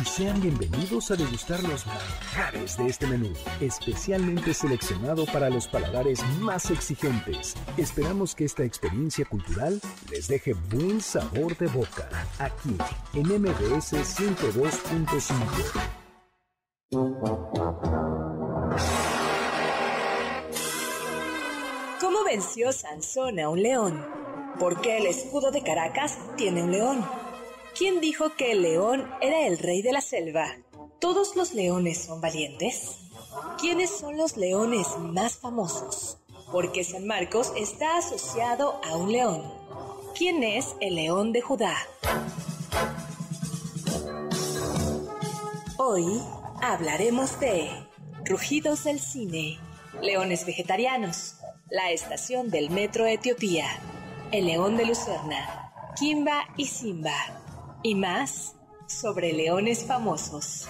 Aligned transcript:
Y 0.00 0.04
sean 0.04 0.40
bienvenidos 0.40 1.10
a 1.10 1.16
degustar 1.16 1.60
los 1.62 1.86
manjares 1.86 2.76
de 2.76 2.86
este 2.86 3.06
menú, 3.06 3.32
especialmente 3.60 4.52
seleccionado 4.52 5.24
para 5.26 5.48
los 5.48 5.68
paladares 5.68 6.22
más 6.40 6.70
exigentes. 6.70 7.54
Esperamos 7.76 8.34
que 8.34 8.44
esta 8.44 8.64
experiencia 8.64 9.24
cultural 9.24 9.80
les 10.10 10.28
deje 10.28 10.54
buen 10.70 11.00
sabor 11.00 11.56
de 11.56 11.68
boca, 11.68 12.08
aquí 12.38 12.76
en 13.14 13.26
MBS 13.26 13.94
102.5. 13.94 15.34
¿Cómo 22.00 22.24
venció 22.24 22.72
Sansón 22.72 23.40
a 23.40 23.48
un 23.48 23.62
león? 23.62 24.04
¿Por 24.58 24.80
qué 24.80 24.98
el 24.98 25.06
escudo 25.06 25.50
de 25.50 25.62
Caracas 25.62 26.18
tiene 26.36 26.62
un 26.62 26.72
león? 26.72 27.25
¿Quién 27.76 28.00
dijo 28.00 28.34
que 28.36 28.52
el 28.52 28.62
león 28.62 29.06
era 29.20 29.46
el 29.46 29.58
rey 29.58 29.82
de 29.82 29.92
la 29.92 30.00
selva? 30.00 30.46
¿Todos 30.98 31.36
los 31.36 31.52
leones 31.52 32.02
son 32.06 32.22
valientes? 32.22 33.00
¿Quiénes 33.60 33.90
son 33.90 34.16
los 34.16 34.38
leones 34.38 34.86
más 34.98 35.36
famosos? 35.36 36.16
¿Por 36.50 36.72
qué 36.72 36.84
San 36.84 37.06
Marcos 37.06 37.52
está 37.54 37.98
asociado 37.98 38.80
a 38.82 38.96
un 38.96 39.12
león? 39.12 39.42
¿Quién 40.16 40.42
es 40.42 40.74
el 40.80 40.94
león 40.94 41.34
de 41.34 41.42
Judá? 41.42 41.76
Hoy 45.76 46.22
hablaremos 46.62 47.38
de 47.40 47.68
rugidos 48.24 48.84
del 48.84 49.00
cine, 49.00 49.58
leones 50.00 50.46
vegetarianos, 50.46 51.34
la 51.68 51.90
estación 51.90 52.48
del 52.48 52.70
metro 52.70 53.04
Etiopía, 53.04 53.66
el 54.32 54.46
león 54.46 54.78
de 54.78 54.86
Lucerna, 54.86 55.74
Kimba 55.94 56.48
y 56.56 56.64
Simba 56.64 57.42
y 57.82 57.94
más 57.94 58.54
sobre 58.86 59.32
leones 59.32 59.84
famosos. 59.84 60.68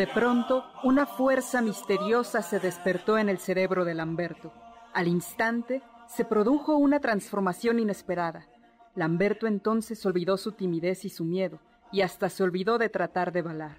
De 0.00 0.06
pronto, 0.06 0.64
una 0.82 1.04
fuerza 1.04 1.60
misteriosa 1.60 2.40
se 2.40 2.58
despertó 2.58 3.18
en 3.18 3.28
el 3.28 3.36
cerebro 3.36 3.84
de 3.84 3.92
Lamberto. 3.92 4.50
Al 4.94 5.08
instante, 5.08 5.82
se 6.08 6.24
produjo 6.24 6.74
una 6.74 7.00
transformación 7.00 7.78
inesperada. 7.78 8.46
Lamberto 8.94 9.46
entonces 9.46 10.06
olvidó 10.06 10.38
su 10.38 10.52
timidez 10.52 11.04
y 11.04 11.10
su 11.10 11.26
miedo, 11.26 11.60
y 11.92 12.00
hasta 12.00 12.30
se 12.30 12.42
olvidó 12.42 12.78
de 12.78 12.88
tratar 12.88 13.30
de 13.30 13.42
balar. 13.42 13.76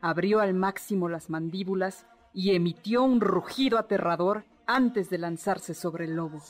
Abrió 0.00 0.40
al 0.40 0.54
máximo 0.54 1.10
las 1.10 1.28
mandíbulas 1.28 2.06
y 2.32 2.54
emitió 2.54 3.02
un 3.02 3.20
rugido 3.20 3.76
aterrador 3.78 4.46
antes 4.66 5.10
de 5.10 5.18
lanzarse 5.18 5.74
sobre 5.74 6.06
el 6.06 6.16
lobo. 6.16 6.42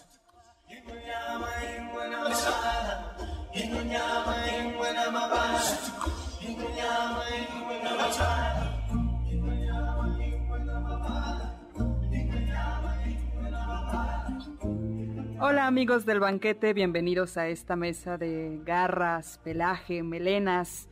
Hola 15.41 15.69
amigos 15.69 16.05
del 16.05 16.19
banquete, 16.19 16.73
bienvenidos 16.73 17.37
a 17.37 17.47
esta 17.47 17.77
mesa 17.77 18.19
de 18.19 18.61
garras, 18.65 19.39
pelaje, 19.45 20.03
melenas 20.03 20.89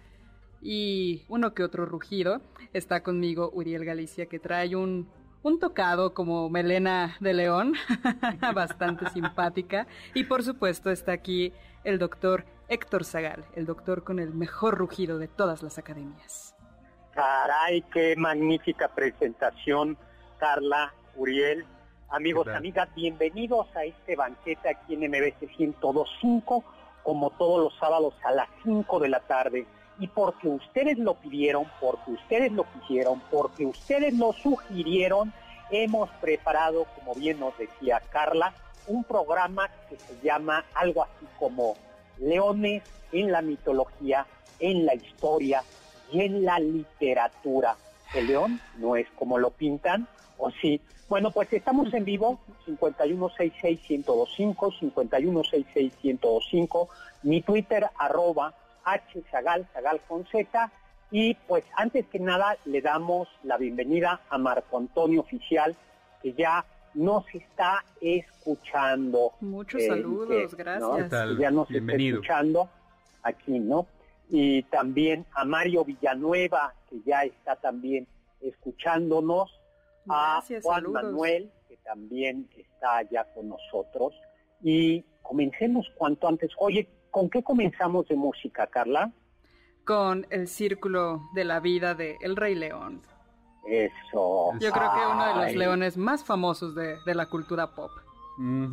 y 0.62 1.25
uno 1.29 1.53
que 1.53 1.65
otro 1.65 1.84
rugido. 1.84 2.41
Está 2.73 3.03
conmigo 3.03 3.51
Uriel 3.53 3.84
Galicia 3.84 4.27
que 4.27 4.39
trae 4.39 4.77
un, 4.77 5.11
un 5.43 5.59
tocado 5.59 6.15
como 6.15 6.49
melena 6.49 7.17
de 7.19 7.34
león, 7.34 7.75
bastante 8.55 9.11
simpática. 9.11 9.89
Y 10.15 10.23
por 10.23 10.45
supuesto 10.45 10.93
está 10.93 11.11
aquí 11.11 11.53
el 11.83 11.99
doctor 11.99 12.45
Héctor 12.69 13.05
Zagal, 13.05 13.45
el 13.57 13.67
doctor 13.67 14.05
con 14.05 14.21
el 14.21 14.33
mejor 14.33 14.78
rugido 14.78 15.19
de 15.19 15.27
todas 15.27 15.65
las 15.65 15.77
academias. 15.77 16.55
Caray, 17.15 17.83
qué 17.93 18.15
magnífica 18.17 18.87
presentación, 18.95 19.99
Carla, 20.39 20.95
Uriel. 21.17 21.67
Amigos, 22.09 22.47
amigas, 22.49 22.89
bienvenidos 22.94 23.67
a 23.75 23.84
este 23.84 24.15
banquete 24.15 24.69
aquí 24.69 24.94
en 24.94 25.11
MBC 25.11 25.50
102.5, 25.59 26.62
como 27.03 27.31
todos 27.31 27.65
los 27.65 27.78
sábados 27.81 28.15
a 28.22 28.31
las 28.31 28.49
5 28.62 29.00
de 29.00 29.09
la 29.09 29.21
tarde. 29.21 29.67
Y 29.99 30.06
porque 30.06 30.47
ustedes 30.47 30.99
lo 30.99 31.15
pidieron, 31.15 31.66
porque 31.81 32.12
ustedes 32.12 32.53
lo 32.53 32.65
quisieron, 32.72 33.21
porque 33.31 33.66
ustedes 33.66 34.15
lo 34.15 34.33
sugirieron, 34.33 35.33
hemos 35.71 36.09
preparado, 36.21 36.87
como 36.97 37.15
bien 37.15 37.41
nos 37.41 37.59
decía 37.59 38.00
Carla, 38.11 38.55
un 38.87 39.03
programa 39.03 39.69
que 39.89 39.97
se 39.97 40.16
llama 40.22 40.65
algo 40.75 41.03
así 41.03 41.27
como 41.41 41.75
Leones 42.19 42.84
en 43.11 43.33
la 43.33 43.43
mitología, 43.43 44.27
en 44.61 44.87
la 44.87 44.95
historia 44.95 45.65
y 46.12 46.21
en 46.21 46.45
la 46.45 46.61
literatura. 46.61 47.77
El 48.15 48.28
león 48.28 48.61
no 48.78 48.95
es 48.95 49.09
como 49.19 49.39
lo 49.39 49.50
pintan, 49.50 50.06
o 50.39 50.51
sí. 50.51 50.81
Bueno, 51.09 51.31
pues 51.31 51.53
estamos 51.53 51.95
en 51.95 52.05
vivo, 52.05 52.41
5166125, 52.67 54.93
5166125, 54.93 56.89
mi 57.23 57.43
Twitter, 57.43 57.87
arroba 57.97 58.55
hzagal, 58.85 59.69
zagal 59.73 60.01
con 60.09 60.27
z, 60.27 60.72
y 61.10 61.34
pues 61.34 61.65
antes 61.77 62.07
que 62.07 62.19
nada 62.19 62.57
le 62.65 62.81
damos 62.81 63.28
la 63.45 63.57
bienvenida 63.57 64.21
a 64.28 64.39
Marco 64.39 64.78
Antonio 64.78 65.21
Oficial, 65.21 65.77
que 66.22 66.33
ya 66.33 66.65
nos 66.95 67.25
está 67.33 67.84
escuchando. 68.01 69.33
Muchos 69.41 69.84
saludos, 69.84 70.55
gracias. 70.55 71.39
Ya 71.39 71.51
nos 71.51 71.71
está 71.71 71.95
escuchando 71.95 72.69
aquí, 73.22 73.60
¿no? 73.60 73.87
Y 74.28 74.65
también 74.65 75.25
a 75.34 75.45
Mario 75.45 75.84
Villanueva, 75.84 76.75
que 76.91 77.01
ya 77.07 77.22
está 77.22 77.55
también 77.57 78.09
escuchándonos 78.41 79.56
a 80.09 80.43
Juan 80.63 80.93
Manuel, 80.93 81.51
que 81.69 81.77
también 81.79 82.49
está 82.57 83.03
ya 83.11 83.25
con 83.35 83.49
nosotros. 83.49 84.15
Y 84.63 85.05
comencemos 85.23 85.87
cuanto 85.97 86.29
antes. 86.29 86.51
Oye, 86.59 86.89
¿con 87.11 87.29
qué 87.29 87.43
comenzamos 87.43 88.09
de 88.09 88.17
música, 88.17 88.67
Carla? 88.67 89.13
Con 89.85 90.27
el 90.31 90.49
círculo 90.49 91.23
de 91.35 91.45
la 91.45 91.61
vida 91.61 91.95
de 91.95 92.17
El 92.21 92.37
Rey 92.37 92.55
León. 92.55 93.03
Eso. 93.67 94.53
Yo 94.61 94.71
creo 94.71 94.93
que 94.95 95.07
uno 95.11 95.27
de 95.27 95.35
los 95.35 95.55
leones 95.55 95.97
más 95.97 96.25
famosos 96.25 96.75
de, 96.75 96.99
la 97.15 97.27
cultura 97.27 97.75
pop. 97.75 97.91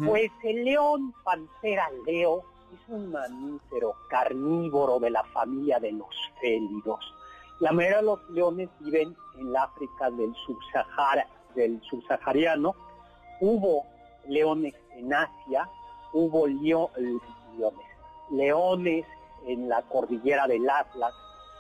Pues 0.06 0.30
el 0.44 0.66
león 0.66 1.14
pantera 1.24 1.90
Leo 2.06 2.44
es 2.74 2.90
un 2.90 3.12
mamífero 3.12 3.96
carnívoro 4.10 5.00
de 5.00 5.10
la 5.10 5.24
familia 5.26 5.80
de 5.80 5.94
los 5.94 6.14
félidos. 6.42 7.00
La 7.60 7.72
mayoría 7.72 7.98
de 7.98 8.04
los 8.04 8.30
leones 8.30 8.70
viven 8.80 9.16
en 9.40 9.48
el 9.48 9.56
África 9.56 10.10
del 10.12 10.34
subsahara, 10.46 11.28
del 11.56 11.82
subsahariano. 11.90 12.76
Hubo 13.40 13.86
leones 14.28 14.74
en 14.96 15.14
Asia, 15.14 15.70
hubo 16.14 16.48
leones, 16.48 17.22
leones 18.32 19.06
en 19.46 19.70
la 19.70 19.82
cordillera 19.84 20.48
del 20.48 20.70
Atlas 20.70 21.14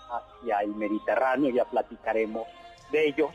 hacia 0.09 0.59
el 0.59 0.75
Mediterráneo, 0.75 1.51
ya 1.51 1.65
platicaremos 1.65 2.47
de 2.91 3.07
ellos, 3.07 3.31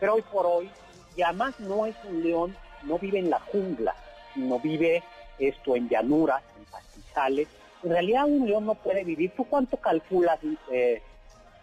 pero 0.00 0.14
hoy 0.14 0.22
por 0.22 0.46
hoy, 0.46 0.70
y 1.16 1.22
además 1.22 1.58
no 1.60 1.86
es 1.86 1.96
un 2.08 2.22
león, 2.22 2.56
no 2.84 2.98
vive 2.98 3.18
en 3.18 3.30
la 3.30 3.40
jungla, 3.40 3.94
sino 4.34 4.58
vive 4.58 5.02
esto 5.38 5.76
en 5.76 5.88
llanuras, 5.88 6.42
en 6.56 6.64
pastizales. 6.64 7.48
En 7.82 7.90
realidad 7.90 8.24
un 8.24 8.46
león 8.46 8.66
no 8.66 8.74
puede 8.74 9.04
vivir. 9.04 9.32
¿Tú 9.36 9.44
cuánto 9.44 9.76
calculas, 9.76 10.38
eh, 10.70 11.02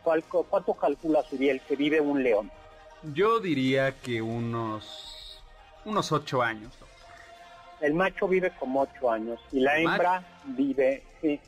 cuánto 0.03 0.73
calculas, 0.73 1.31
Uriel, 1.31 1.61
que 1.61 1.75
vive 1.75 2.01
un 2.01 2.23
león? 2.23 2.51
Yo 3.13 3.39
diría 3.39 3.95
que 3.99 4.21
unos, 4.21 5.41
unos 5.85 6.11
ocho 6.11 6.41
años. 6.41 6.73
El 7.81 7.93
macho 7.93 8.27
vive 8.27 8.51
como 8.59 8.81
ocho 8.81 9.09
años 9.09 9.39
y 9.53 9.61
la 9.61 9.77
hembra 9.77 10.23
vive, 10.43 11.03
sí, 11.21 11.39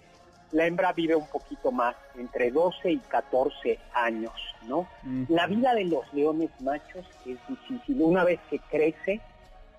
la 0.52 0.66
hembra 0.66 0.94
vive 0.94 1.16
un 1.16 1.28
poquito 1.28 1.72
más, 1.72 1.96
entre 2.18 2.52
12 2.52 2.92
y 2.92 2.98
14 3.00 3.80
años, 3.94 4.34
¿no? 4.66 4.88
La 5.28 5.48
vida 5.48 5.74
de 5.74 5.86
los 5.86 6.12
leones 6.14 6.50
machos 6.62 7.06
es 7.26 7.38
difícil. 7.48 8.02
Una 8.02 8.24
vez 8.24 8.40
que 8.50 8.60
crece, 8.60 9.20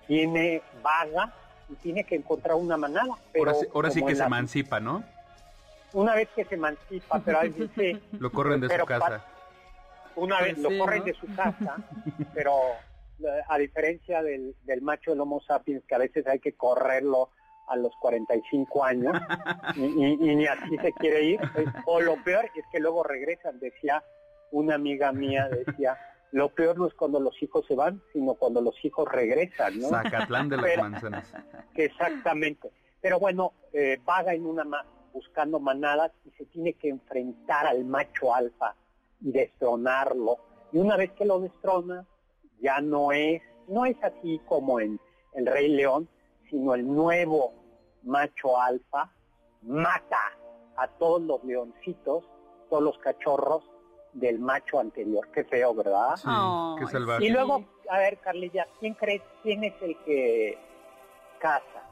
tiene 0.07 0.63
vaga 0.83 1.33
y 1.71 1.75
tiene 1.77 2.05
que 2.05 2.17
encontrar 2.17 2.57
una 2.57 2.77
manada. 2.77 3.15
Pero 3.33 3.53
ahora 3.75 3.91
sí, 3.91 4.05
que 4.05 4.15
se 4.15 4.25
emancipa, 4.25 4.79
¿no? 4.79 5.05
Una 5.95 6.15
vez 6.15 6.29
que 6.35 6.45
se 6.45 6.55
emancipa, 6.55 7.21
pero 7.25 7.41
ahí 7.41 7.71
sí, 7.75 8.01
Lo 8.19 8.31
corren 8.31 8.61
de 8.61 8.69
su 8.69 8.87
casa. 8.87 9.25
Una 10.15 10.41
vez 10.43 10.59
lo 10.59 10.69
corren 10.79 11.05
de 11.05 11.15
su 11.15 11.27
casa, 11.35 11.77
pero 12.35 12.53
a 13.49 13.59
diferencia 13.59 14.23
del, 14.23 14.55
del 14.65 14.83
macho 14.83 15.13
del 15.13 15.21
Homo 15.21 15.41
sapiens, 15.41 15.85
que 15.87 15.95
a 15.95 15.99
veces 15.99 16.27
hay 16.27 16.39
que 16.39 16.53
correrlo 16.55 17.31
a 17.69 17.77
los 17.77 17.95
45 18.01 18.85
años 18.85 19.17
y, 19.77 19.85
y, 19.85 20.37
ni 20.37 20.47
así 20.47 20.77
se 20.83 20.93
quiere 20.93 21.23
ir. 21.25 21.41
O 21.87 22.01
lo 22.01 22.23
peor 22.25 22.51
es 22.55 22.65
que 22.71 22.81
luego 22.81 23.03
regresan, 23.03 23.59
decía 23.61 24.03
una 24.51 24.75
amiga 24.75 25.13
mía, 25.13 25.49
decía, 25.49 25.97
lo 26.33 26.49
peor 26.51 26.79
no 26.79 26.87
es 26.87 26.95
cuando 26.95 27.21
los 27.21 27.41
hijos 27.43 27.65
se 27.67 27.75
van, 27.75 28.03
sino 28.13 28.35
cuando 28.35 28.61
los 28.61 28.75
hijos 28.85 29.11
regresan, 29.11 29.79
¿no? 29.79 29.89
Zacatlán 29.89 30.49
de 30.49 30.57
las 30.57 30.79
manzanas. 30.79 31.33
Exactamente. 31.75 32.71
Pero 33.01 33.19
bueno, 33.19 33.53
eh, 33.73 33.99
vaga 34.05 34.33
en 34.35 34.47
una 34.47 34.65
buscando 35.13 35.61
manadas 35.61 36.13
y 36.25 36.31
se 36.33 36.45
tiene 36.47 36.75
que 36.75 36.89
enfrentar 36.89 37.67
al 37.67 37.85
macho 37.85 38.35
alfa 38.35 38.75
y 39.21 39.33
destronarlo. 39.33 40.39
Y 40.73 40.79
una 40.79 40.97
vez 40.97 41.13
que 41.13 41.25
lo 41.25 41.41
destrona, 41.41 42.07
ya 42.61 42.81
no 42.81 43.13
es, 43.13 43.43
no 43.69 43.85
es 43.85 43.97
así 44.03 44.41
como 44.47 44.81
en 44.81 44.99
El 45.35 45.47
Rey 45.47 45.69
León, 45.69 46.09
sino 46.49 46.75
el 46.75 46.87
nuevo 46.87 47.53
macho 48.03 48.61
alfa 48.61 49.11
mata 49.63 50.33
a 50.77 50.89
todos 50.89 51.23
los 51.23 51.45
leoncitos, 51.45 52.25
todos 52.69 52.83
los 52.83 52.99
cachorros 52.99 53.63
del 54.13 54.39
macho 54.39 54.79
anterior. 54.79 55.29
Qué 55.33 55.45
feo, 55.45 55.75
¿verdad? 55.75 56.17
Sí, 56.17 56.29
qué 56.79 56.87
salvaje. 56.91 57.25
Y 57.25 57.31
luego, 57.31 57.65
a 57.89 57.99
ver, 57.99 58.19
Carlilla, 58.19 58.67
¿quién 58.81 58.95
crees 58.95 59.23
quién 59.43 59.65
es 59.65 59.75
el 59.83 59.97
que 60.05 60.59
caza? 61.39 61.92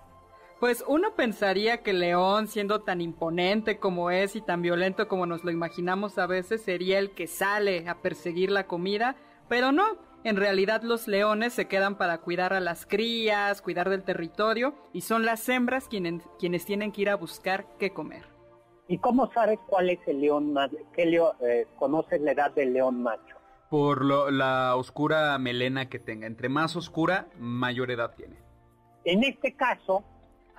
Pues 0.61 0.85
uno 0.87 1.15
pensaría 1.15 1.79
que 1.79 1.95
León, 1.95 2.47
siendo 2.47 2.83
tan 2.83 3.01
imponente 3.01 3.79
como 3.79 4.11
es 4.11 4.37
y 4.37 4.43
tan 4.43 4.61
violento 4.61 5.09
como 5.09 5.25
nos 5.25 5.43
lo 5.43 5.51
imaginamos 5.51 6.19
a 6.19 6.27
veces, 6.27 6.61
sería 6.61 6.99
el 6.99 7.13
que 7.13 7.27
sale 7.27 7.89
a 7.89 8.03
perseguir 8.03 8.51
la 8.51 8.67
comida, 8.67 9.17
pero 9.49 9.73
no, 9.73 9.97
en 10.23 10.37
realidad 10.37 10.83
los 10.83 11.09
leones 11.09 11.55
se 11.55 11.67
quedan 11.67 11.97
para 11.97 12.19
cuidar 12.19 12.53
a 12.53 12.61
las 12.61 12.85
crías, 12.85 13.63
cuidar 13.63 13.89
del 13.89 14.05
territorio 14.05 14.75
y 14.93 15.01
son 15.01 15.25
las 15.25 15.49
hembras 15.49 15.89
quienes, 15.89 16.29
quienes 16.39 16.67
tienen 16.67 16.93
que 16.93 17.01
ir 17.03 17.09
a 17.09 17.17
buscar 17.17 17.65
qué 17.79 17.95
comer. 17.95 18.27
¿Y 18.87 18.99
cómo 18.99 19.33
sabes 19.33 19.59
cuál 19.67 19.89
es 19.89 20.01
el 20.07 20.21
león 20.21 20.53
más, 20.53 20.71
qué 20.95 21.07
león, 21.07 21.37
eh, 21.41 21.69
conoces 21.79 22.21
la 22.21 22.33
edad 22.33 22.51
del 22.51 22.75
león 22.75 23.03
macho? 23.03 23.37
Por 23.71 24.05
lo, 24.05 24.31
la 24.31 24.77
oscura 24.77 25.39
melena 25.39 25.89
que 25.89 25.99
tenga. 25.99 26.27
Entre 26.27 26.51
más 26.51 26.77
oscura, 26.77 27.29
mayor 27.39 27.91
edad 27.91 28.15
tiene. 28.15 28.37
En 29.07 29.25
este 29.25 29.55
caso... 29.55 30.05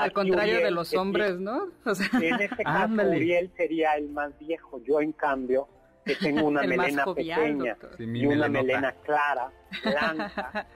Al 0.01 0.13
contrario 0.13 0.63
de 0.63 0.71
los 0.71 0.93
hombres, 0.93 1.39
¿no? 1.39 1.67
en 2.21 2.41
este 2.41 2.63
caso, 2.63 2.93
Uriel 2.93 3.51
sería 3.55 3.93
el 3.93 4.09
más 4.09 4.37
viejo. 4.39 4.81
Yo, 4.83 5.01
en 5.01 5.11
cambio, 5.11 5.67
que 6.05 6.15
tengo 6.15 6.47
una 6.47 6.63
melena 6.67 7.05
pequeña 7.05 7.77
y 7.99 8.25
una 8.25 8.47
melena 8.47 8.91
clara, 9.03 9.51
blanca, 9.83 10.67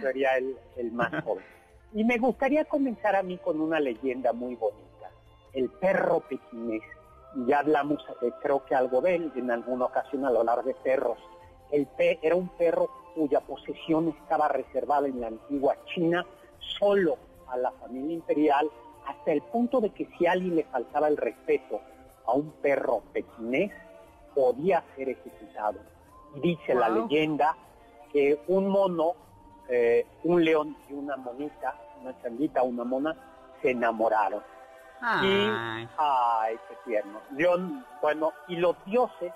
sería 0.00 0.36
el, 0.36 0.56
el 0.76 0.92
más 0.92 1.22
joven. 1.24 1.44
Y 1.92 2.04
me 2.04 2.18
gustaría 2.18 2.64
comenzar 2.64 3.16
a 3.16 3.22
mí 3.22 3.38
con 3.38 3.60
una 3.60 3.80
leyenda 3.80 4.32
muy 4.32 4.54
bonita, 4.54 5.10
el 5.52 5.68
perro 5.70 6.20
pequinés. 6.20 6.82
Ya 7.46 7.60
hablamos, 7.60 8.04
eh, 8.22 8.30
creo 8.42 8.64
que 8.64 8.74
algo 8.74 9.00
de 9.00 9.16
él 9.16 9.32
en 9.36 9.50
alguna 9.50 9.86
ocasión 9.86 10.24
al 10.24 10.36
hablar 10.36 10.64
de 10.64 10.74
perros. 10.74 11.18
El 11.70 11.86
pe 11.86 12.18
era 12.22 12.34
un 12.34 12.48
perro 12.48 12.90
cuya 13.14 13.40
posesión 13.40 14.08
estaba 14.08 14.48
reservada 14.48 15.06
en 15.06 15.20
la 15.20 15.28
antigua 15.28 15.76
China 15.94 16.26
solo 16.78 17.18
a 17.50 17.56
la 17.56 17.70
familia 17.72 18.14
imperial, 18.14 18.70
hasta 19.06 19.32
el 19.32 19.42
punto 19.42 19.80
de 19.80 19.90
que 19.90 20.06
si 20.16 20.26
a 20.26 20.32
alguien 20.32 20.56
le 20.56 20.64
faltaba 20.64 21.08
el 21.08 21.16
respeto 21.16 21.80
a 22.26 22.32
un 22.32 22.50
perro 22.62 23.02
pequinés, 23.12 23.72
podía 24.34 24.84
ser 24.96 25.08
ejecutado. 25.08 25.80
Y 26.36 26.40
dice 26.40 26.74
la 26.74 26.88
leyenda 26.88 27.56
que 28.12 28.40
un 28.48 28.68
mono, 28.68 29.14
eh, 29.68 30.06
un 30.24 30.44
león 30.44 30.76
y 30.88 30.92
una 30.92 31.16
monita, 31.16 31.74
una 32.00 32.20
changuita, 32.22 32.62
una 32.62 32.84
mona, 32.84 33.16
se 33.60 33.70
enamoraron. 33.70 34.42
Y, 35.22 35.50
ay, 35.96 36.58
qué 36.68 36.76
tierno. 36.84 37.20
León, 37.32 37.84
bueno, 38.02 38.32
y 38.48 38.56
los 38.56 38.76
dioses 38.84 39.32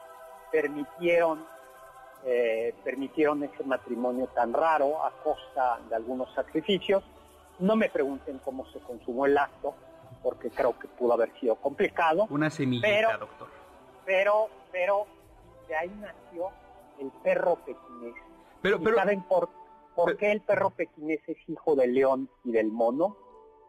permitieron, 0.52 1.46
eh, 2.24 2.74
permitieron 2.84 3.42
ese 3.44 3.64
matrimonio 3.64 4.26
tan 4.28 4.52
raro 4.52 5.02
a 5.04 5.10
costa 5.22 5.80
de 5.88 5.96
algunos 5.96 6.32
sacrificios. 6.34 7.02
No 7.58 7.76
me 7.76 7.88
pregunten 7.88 8.38
cómo 8.44 8.66
se 8.66 8.78
consumó 8.80 9.26
el 9.26 9.38
acto, 9.38 9.74
porque 10.22 10.50
creo 10.50 10.78
que 10.78 10.88
pudo 10.88 11.12
haber 11.12 11.32
sido 11.38 11.54
complicado. 11.56 12.26
Una 12.30 12.50
semillita, 12.50 13.16
doctor. 13.18 13.48
Pero 14.04 14.48
pero 14.74 15.06
de 15.68 15.76
ahí 15.76 15.90
nació 16.00 16.50
el 16.98 17.10
perro 17.22 17.56
pequinés. 17.64 18.14
Pero, 18.60 18.80
pero, 18.82 18.96
¿Saben 18.96 19.22
por, 19.22 19.48
por 19.94 20.16
qué 20.16 20.32
el 20.32 20.40
perro 20.40 20.70
pequinés 20.70 21.20
es 21.28 21.36
hijo 21.48 21.76
del 21.76 21.94
león 21.94 22.28
y 22.42 22.50
del 22.50 22.72
mono? 22.72 23.16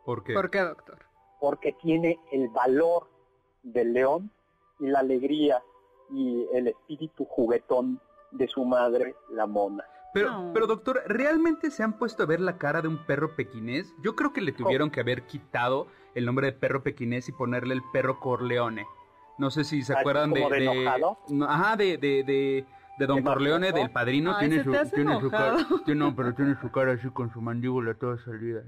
¿Por 0.03 0.23
qué? 0.23 0.33
¿Por 0.33 0.49
qué, 0.49 0.61
doctor? 0.61 1.05
Porque 1.39 1.73
tiene 1.73 2.19
el 2.31 2.49
valor 2.49 3.07
del 3.61 3.93
león 3.93 4.31
y 4.79 4.87
la 4.87 4.99
alegría 4.99 5.61
y 6.09 6.47
el 6.53 6.69
espíritu 6.69 7.25
juguetón 7.25 8.01
de 8.31 8.47
su 8.47 8.65
madre, 8.65 9.15
la 9.29 9.45
mona. 9.45 9.85
Pero, 10.15 10.51
pero 10.53 10.65
doctor, 10.65 11.03
¿realmente 11.07 11.69
se 11.69 11.83
han 11.83 11.99
puesto 11.99 12.23
a 12.23 12.25
ver 12.25 12.39
la 12.39 12.57
cara 12.57 12.81
de 12.81 12.87
un 12.87 13.05
perro 13.05 13.35
pequinés? 13.35 13.93
Yo 14.01 14.15
creo 14.15 14.31
que 14.31 14.39
le 14.39 14.53
tuvieron 14.53 14.89
que 14.89 15.01
haber 15.01 15.23
quitado 15.23 15.87
el 16.13 16.25
nombre 16.25 16.47
de 16.47 16.53
perro 16.53 16.83
pequinés 16.83 17.27
y 17.27 17.33
ponerle 17.33 17.73
el 17.73 17.81
perro 17.91 18.21
Corleone. 18.21 18.85
No 19.37 19.51
sé 19.51 19.65
si 19.65 19.83
se 19.83 19.91
acuerdan 19.91 20.31
de, 20.31 20.39
de, 20.39 20.87
ajá, 21.45 21.75
de, 21.75 21.97
de, 21.97 22.23
de, 22.97 23.05
Don 23.05 23.23
Corleone, 23.23 23.73
del 23.73 23.91
padrino. 23.91 24.37
tiene, 24.39 24.63
su, 24.63 24.71
tiene 24.95 25.19
su 25.19 25.29
cara. 25.29 25.57
no, 25.93 26.15
pero 26.15 26.33
tiene 26.33 26.55
su 26.61 26.71
cara 26.71 26.93
así 26.93 27.09
con 27.09 27.29
su 27.33 27.41
mandíbula 27.41 27.95
toda 27.95 28.17
salida. 28.19 28.61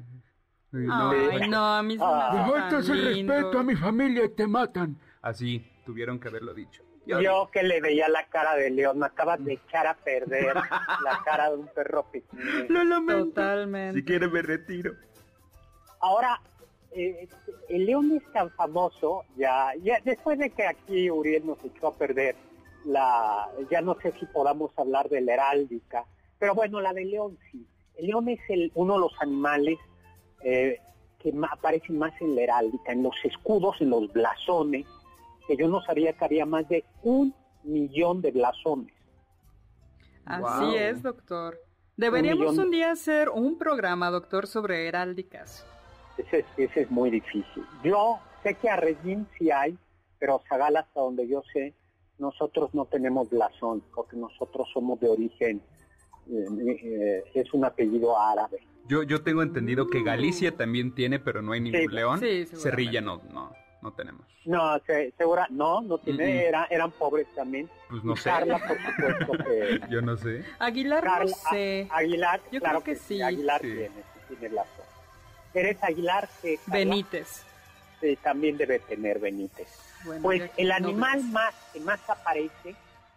Ay, 0.73 1.47
no, 1.49 1.65
a 1.65 1.81
mí 1.81 1.97
se 1.97 2.93
me 2.93 2.97
el 2.97 3.25
respeto 3.29 3.59
a 3.59 3.63
mi 3.63 3.77
familia 3.77 4.25
y 4.25 4.35
te 4.35 4.47
matan. 4.47 4.99
Así 5.21 5.65
tuvieron 5.85 6.19
que 6.19 6.27
haberlo 6.27 6.53
dicho. 6.53 6.83
Yo, 7.07 7.49
que 7.51 7.63
le 7.63 7.81
veía 7.81 8.09
la 8.09 8.25
cara 8.27 8.55
de 8.55 8.69
león, 8.69 8.99
me 8.99 9.05
acabas 9.05 9.43
de 9.43 9.53
echar 9.53 9.87
a 9.87 9.95
perder 9.95 10.55
la 10.55 11.21
cara 11.23 11.49
de 11.49 11.57
un 11.57 11.67
perro 11.67 12.03
pequeño. 12.11 12.43
Lo 12.69 12.83
lamento. 12.83 13.25
Totalmente. 13.25 13.99
Si 13.99 14.05
quiere 14.05 14.27
me 14.27 14.41
retiro. 14.41 14.93
Ahora, 15.99 16.39
eh, 16.91 17.27
el 17.69 17.85
león 17.85 18.11
es 18.15 18.31
tan 18.31 18.49
famoso, 18.51 19.23
ya, 19.35 19.73
ya 19.81 19.99
después 20.03 20.37
de 20.39 20.49
que 20.49 20.65
aquí 20.65 21.09
Uriel 21.09 21.45
nos 21.45 21.63
echó 21.63 21.87
a 21.87 21.93
perder 21.93 22.35
la, 22.85 23.49
ya 23.69 23.81
no 23.81 23.97
sé 24.01 24.13
si 24.19 24.25
podamos 24.27 24.71
hablar 24.77 25.09
de 25.09 25.21
la 25.21 25.33
heráldica, 25.33 26.05
pero 26.39 26.55
bueno, 26.55 26.81
la 26.81 26.93
del 26.93 27.11
león 27.11 27.37
sí. 27.51 27.67
El 27.97 28.07
león 28.07 28.29
es 28.29 28.39
el, 28.49 28.71
uno 28.75 28.93
de 28.93 28.99
los 28.99 29.13
animales 29.19 29.79
eh, 30.43 30.79
que 31.19 31.33
aparecen 31.51 31.97
más 31.97 32.13
en 32.21 32.35
la 32.35 32.41
heráldica, 32.41 32.91
en 32.91 33.03
los 33.03 33.15
escudos, 33.23 33.81
en 33.81 33.89
los 33.89 34.11
blasones, 34.13 34.85
que 35.47 35.55
yo 35.55 35.67
no 35.67 35.81
sabía 35.81 36.13
que 36.13 36.25
había 36.25 36.45
más 36.45 36.67
de 36.69 36.83
un 37.03 37.33
millón 37.63 38.21
de 38.21 38.31
blasones. 38.31 38.93
Así 40.25 40.75
es, 40.75 41.01
doctor. 41.01 41.57
Deberíamos 41.95 42.57
un 42.57 42.69
día 42.69 42.91
hacer 42.91 43.29
un 43.29 43.57
programa, 43.57 44.11
doctor, 44.11 44.45
sobre 44.45 44.87
heráldicas. 44.87 45.65
Ese, 46.17 46.45
es 46.57 46.91
muy 46.91 47.09
difícil. 47.09 47.63
Yo 47.83 48.19
sé 48.43 48.55
que 48.55 48.69
a 48.69 48.75
Regín 48.75 49.27
sí 49.37 49.49
hay, 49.51 49.77
pero 50.19 50.41
Zagal 50.49 50.77
hasta 50.77 50.99
donde 50.99 51.27
yo 51.27 51.43
sé, 51.53 51.73
nosotros 52.19 52.73
no 52.73 52.85
tenemos 52.85 53.29
blasón, 53.29 53.83
porque 53.95 54.17
nosotros 54.17 54.67
somos 54.73 54.99
de 54.99 55.09
origen, 55.09 55.61
eh, 56.29 56.79
eh, 56.83 57.23
es 57.33 57.53
un 57.53 57.65
apellido 57.65 58.19
árabe. 58.19 58.59
Yo, 58.87 59.03
yo 59.03 59.21
tengo 59.21 59.41
entendido 59.41 59.87
que 59.87 60.03
Galicia 60.03 60.55
también 60.55 60.93
tiene, 60.93 61.19
pero 61.19 61.41
no 61.41 61.51
hay 61.51 61.61
ningún 61.61 61.93
león. 61.93 62.19
Sí, 62.19 62.45
Cerrilla 62.45 63.01
no, 63.01 63.21
no, 63.31 63.51
no 63.87 63.93
tenemos. 63.93 64.25
No, 64.45 64.79
se, 64.85 65.11
segura, 65.17 65.47
no, 65.49 65.81
no 65.81 65.97
tiene, 65.97 66.45
era, 66.45 66.67
eran 66.69 66.91
pobres 66.91 67.27
también. 67.35 67.69
Pues 67.89 68.03
no 68.03 68.15
sé. 68.15 68.29
Carla, 68.29 68.59
por 68.59 68.77
supuesto 68.77 69.43
que... 69.45 69.79
Yo 69.89 70.01
no 70.01 70.17
sé. 70.17 70.43
Aguilar 70.59 71.03
no 71.03 71.09
Carla, 71.11 71.35
sé. 71.49 71.87
A- 71.89 71.97
Aguilar, 71.97 72.41
Yo 72.51 72.59
claro 72.59 72.81
creo 72.81 72.95
que 72.95 73.01
sí. 73.01 73.21
Aguilar 73.21 73.61
Sí. 73.61 73.67
tiene, 73.67 74.03
tiene 74.39 74.55
razón. 74.55 74.85
¿Eres 75.53 75.83
Aguilar? 75.83 76.29
que 76.41 76.59
Benítez. 76.67 77.43
también 78.21 78.57
debe 78.57 78.79
tener 78.79 79.19
Benítez. 79.19 79.67
Bueno, 80.05 80.21
Pues 80.21 80.51
el 80.57 80.71
animal 80.71 81.23
más 81.31 81.53
que 81.73 81.79
más 81.79 81.99
aparece 82.09 82.75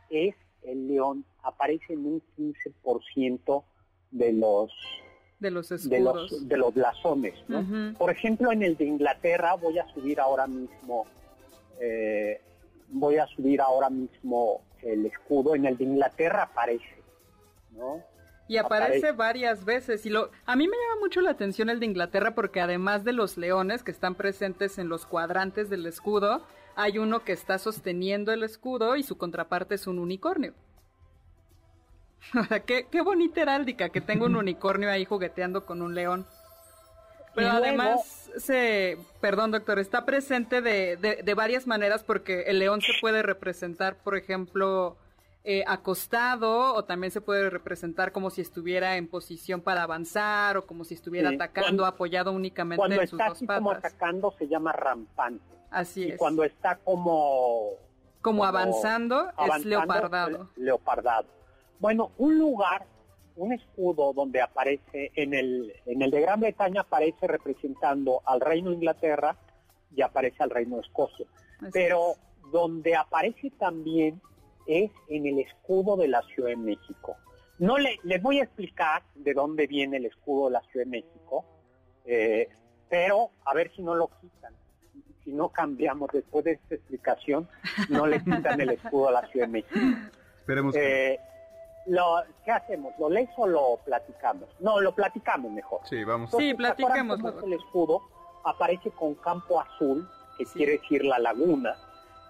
es 0.09 0.35
el 0.62 0.89
león. 0.89 1.25
Aparece 1.43 1.93
en 1.95 2.07
un 2.07 2.23
15% 2.39 3.65
de 4.12 4.33
los 4.33 4.73
de 5.41 5.51
los 5.51 5.69
de 5.71 5.77
escudos. 5.77 6.31
los 6.33 6.49
de 6.49 6.57
los 6.57 6.75
blasones, 6.75 7.35
¿no? 7.49 7.95
Por 7.99 8.11
ejemplo, 8.11 8.53
en 8.53 8.63
el 8.63 8.77
de 8.77 8.85
Inglaterra 8.85 9.55
voy 9.55 9.79
a 9.79 9.87
subir 9.93 10.21
ahora 10.21 10.47
mismo 10.47 11.07
eh, 11.81 12.41
voy 12.91 13.17
a 13.17 13.27
subir 13.27 13.61
ahora 13.61 13.91
mismo 13.91 14.63
el 14.83 15.07
escudo. 15.07 15.55
En 15.55 15.67
el 15.67 15.77
de 15.77 15.85
Inglaterra 15.85 16.43
aparece, 16.45 17.03
¿no? 17.73 18.03
Y 18.49 18.57
aparece 18.57 18.99
Aparece. 18.99 19.13
varias 19.13 19.65
veces. 19.65 20.05
Y 20.07 20.11
lo, 20.11 20.31
a 20.45 20.57
mí 20.57 20.67
me 20.67 20.77
llama 20.77 21.01
mucho 21.01 21.21
la 21.21 21.31
atención 21.31 21.71
el 21.71 21.79
de 21.79 21.87
Inglaterra 21.87 22.35
porque 22.35 22.61
además 22.61 23.05
de 23.05 23.13
los 23.13 23.37
leones 23.39 23.85
que 23.85 23.93
están 23.93 24.17
presentes 24.17 24.79
en 24.79 24.89
los 24.89 25.07
cuadrantes 25.07 25.71
del 25.71 25.87
escudo, 25.87 26.43
hay 26.75 26.99
uno 26.99 27.23
que 27.25 27.33
está 27.33 27.59
sosteniendo 27.59 28.33
el 28.33 28.43
escudo 28.43 28.97
y 28.97 29.05
su 29.05 29.17
contraparte 29.17 29.77
es 29.77 29.87
un 29.87 30.01
unicornio. 30.01 30.53
Qué, 32.67 32.87
qué 32.91 33.00
bonita 33.00 33.43
heráldica 33.43 33.89
que 33.89 34.00
tenga 34.00 34.27
un 34.27 34.37
unicornio 34.37 34.91
ahí 34.91 35.05
jugueteando 35.05 35.65
con 35.65 35.83
un 35.83 35.95
león. 35.95 36.27
Pero 37.35 37.50
además, 37.53 38.29
se, 38.39 38.99
perdón 39.21 39.53
doctor, 39.53 39.79
está 39.79 40.05
presente 40.05 40.61
de, 40.61 40.97
de, 40.97 41.23
de 41.23 41.35
varias 41.35 41.67
maneras 41.67 42.03
porque 42.03 42.43
el 42.43 42.59
león 42.59 42.81
se 42.83 42.93
puede 43.00 43.23
representar, 43.23 43.95
por 43.95 44.17
ejemplo, 44.17 44.97
eh, 45.45 45.62
acostado 45.69 46.75
o 46.75 46.85
también 46.85 47.12
se 47.12 47.21
puede 47.21 47.49
representar 47.49 48.11
como 48.11 48.31
si 48.31 48.41
estuviera 48.41 48.97
en 48.97 49.07
posición 49.07 49.61
para 49.61 49.85
avanzar 49.85 50.57
o 50.57 50.67
como 50.67 50.85
si 50.85 50.95
estuviera 50.95 51.29
Sí, 51.31 51.37
atacando 51.37 51.62
cuando- 51.62 51.87
apoyado 51.87 52.33
únicamente 52.33 52.79
Cuando 52.81 53.00
en 53.00 53.07
sus 53.09 53.19
está 53.21 53.29
dos 53.29 53.37
así 53.39 53.47
como 53.47 53.71
patas. 53.71 53.93
atacando 53.93 54.35
se 54.37 54.49
llama 54.49 54.73
rampante. 54.73 55.45
Así 55.71 56.07
Y 56.07 56.11
es. 56.11 56.19
cuando 56.19 56.43
está 56.43 56.77
como 56.77 57.71
como 58.23 58.45
avanzando, 58.45 59.29
es 59.29 59.35
avanzando, 59.39 59.69
leopardado. 59.69 60.43
eh, 60.43 60.47
leopardado. 60.57 61.27
Bueno, 61.81 62.13
un 62.19 62.39
lugar, 62.39 62.85
un 63.37 63.53
escudo 63.53 64.13
donde 64.13 64.43
aparece, 64.43 65.11
en 65.15 65.33
el, 65.35 65.73
en 65.87 66.03
el 66.03 66.11
de 66.11 66.21
Gran 66.21 66.41
Bretaña 66.41 66.83
aparece 66.83 67.27
representando 67.27 68.21
al 68.27 68.41
Reino 68.41 68.69
de 68.71 68.77
Inglaterra 68.77 69.35
y 69.97 70.03
aparece 70.03 70.43
al 70.43 70.51
Reino 70.51 70.77
de 70.77 70.83
Escocia. 70.83 71.27
Así 71.59 71.71
Pero 71.73 72.11
es. 72.13 72.51
donde 72.53 72.95
aparece 72.95 73.51
también 73.59 74.21
es 74.67 74.91
en 75.09 75.27
el 75.27 75.39
escudo 75.39 75.97
de 75.97 76.09
la 76.09 76.23
Ciudad 76.23 76.51
de 76.51 76.57
México. 76.57 77.17
No 77.59 77.79
le, 77.79 77.99
les 78.05 78.23
voy 78.23 78.41
a 78.41 78.45
explicar 78.45 79.03
de 79.15 79.33
dónde 79.35 79.67
viene 79.67 79.97
el 79.97 80.07
escudo 80.07 80.47
de 80.47 80.53
la 80.53 80.61
Ciudad 80.63 80.85
de 80.85 80.91
México, 80.91 81.45
eh, 82.05 82.49
pero 82.89 83.31
a 83.45 83.55
ver 83.55 83.73
si 83.75 83.83
no 83.83 83.95
lo 83.95 84.09
quitan. 84.21 84.55
Si 85.25 85.33
no 85.33 85.49
cambiamos 85.49 86.11
después 86.13 86.45
de 86.45 86.53
esta 86.53 86.75
explicación, 86.75 87.49
no 87.89 88.07
le 88.07 88.23
quitan 88.23 88.61
el 88.61 88.71
escudo 88.71 89.09
a 89.09 89.13
la 89.13 89.27
Ciudad 89.29 89.47
de 89.47 89.53
México. 89.53 89.79
Esperemos 90.39 90.75
que... 90.75 91.19
Lo, 91.87 92.23
¿Qué 92.45 92.51
hacemos? 92.53 92.93
¿Lo 92.99 93.09
lees 93.09 93.31
o 93.37 93.47
lo 93.47 93.79
platicamos? 93.85 94.49
No, 94.61 94.81
lo 94.81 94.95
platicamos 94.95 95.51
mejor. 95.51 95.81
Sí, 95.89 96.05
vamos. 96.05 96.31
Sí, 96.31 96.51
Entonces, 96.51 96.77
¿se 96.77 96.83
acuerdan 96.85 97.07
platiquémoslo, 97.09 97.25
cómo 97.33 97.39
es 97.39 97.45
el 97.45 97.53
escudo 97.55 98.03
aparece 98.45 98.91
con 98.93 99.15
campo 99.17 99.61
azul, 99.61 100.09
que 100.39 100.47
Sí. 100.47 100.53
quiere 100.59 100.73
decir 100.79 101.05
la 101.05 101.19
laguna. 101.19 101.77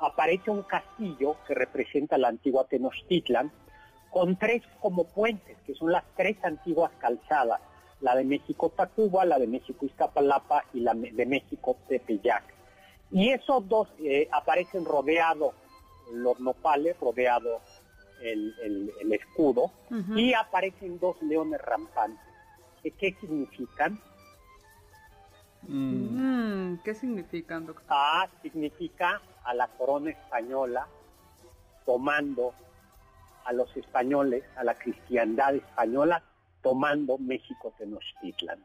Aparece 0.00 0.50
un 0.50 0.62
castillo 0.62 1.36
que 1.46 1.54
representa 1.54 2.18
la 2.18 2.28
antigua 2.28 2.64
Tenochtitlan, 2.64 3.52
con 4.10 4.36
tres 4.36 4.62
como 4.80 5.04
puentes, 5.04 5.56
que 5.66 5.74
son 5.74 5.92
las 5.92 6.02
tres 6.16 6.36
antiguas 6.42 6.90
calzadas, 6.98 7.60
la 8.00 8.16
de 8.16 8.24
México 8.24 8.70
Tacuba, 8.70 9.24
la 9.24 9.38
de 9.38 9.46
México 9.46 9.86
Iztapalapa 9.86 10.64
y 10.72 10.80
la 10.80 10.94
de 10.94 11.26
México 11.26 11.76
Tepeyac. 11.88 12.42
Y 13.12 13.30
esos 13.30 13.68
dos 13.68 13.88
eh, 14.00 14.28
aparecen 14.32 14.84
rodeados 14.84 15.54
los 16.12 16.40
nopales, 16.40 16.98
rodeado 16.98 17.60
el, 18.20 18.54
el- 18.62 18.92
el 19.00 19.12
escudo, 19.12 19.72
y 20.14 20.32
aparecen 20.34 20.98
dos 20.98 21.20
leones 21.22 21.60
rampantes. 21.60 22.24
¿Qué, 22.82 22.90
qué 22.92 23.14
significan? 23.20 23.98
Mm, 25.62 26.72
Mm, 26.72 26.78
¿Qué 26.82 26.94
significan, 26.94 27.66
doctor? 27.66 27.84
A 27.88 28.28
significa 28.42 29.20
a 29.44 29.54
la 29.54 29.68
corona 29.68 30.10
española 30.10 30.86
tomando 31.84 32.54
a 33.44 33.52
los 33.52 33.74
españoles, 33.76 34.44
a 34.56 34.64
la 34.64 34.74
cristiandad 34.74 35.54
española, 35.54 36.22
tomando 36.62 37.18
México 37.18 37.72
Tenochtitlan. 37.78 38.62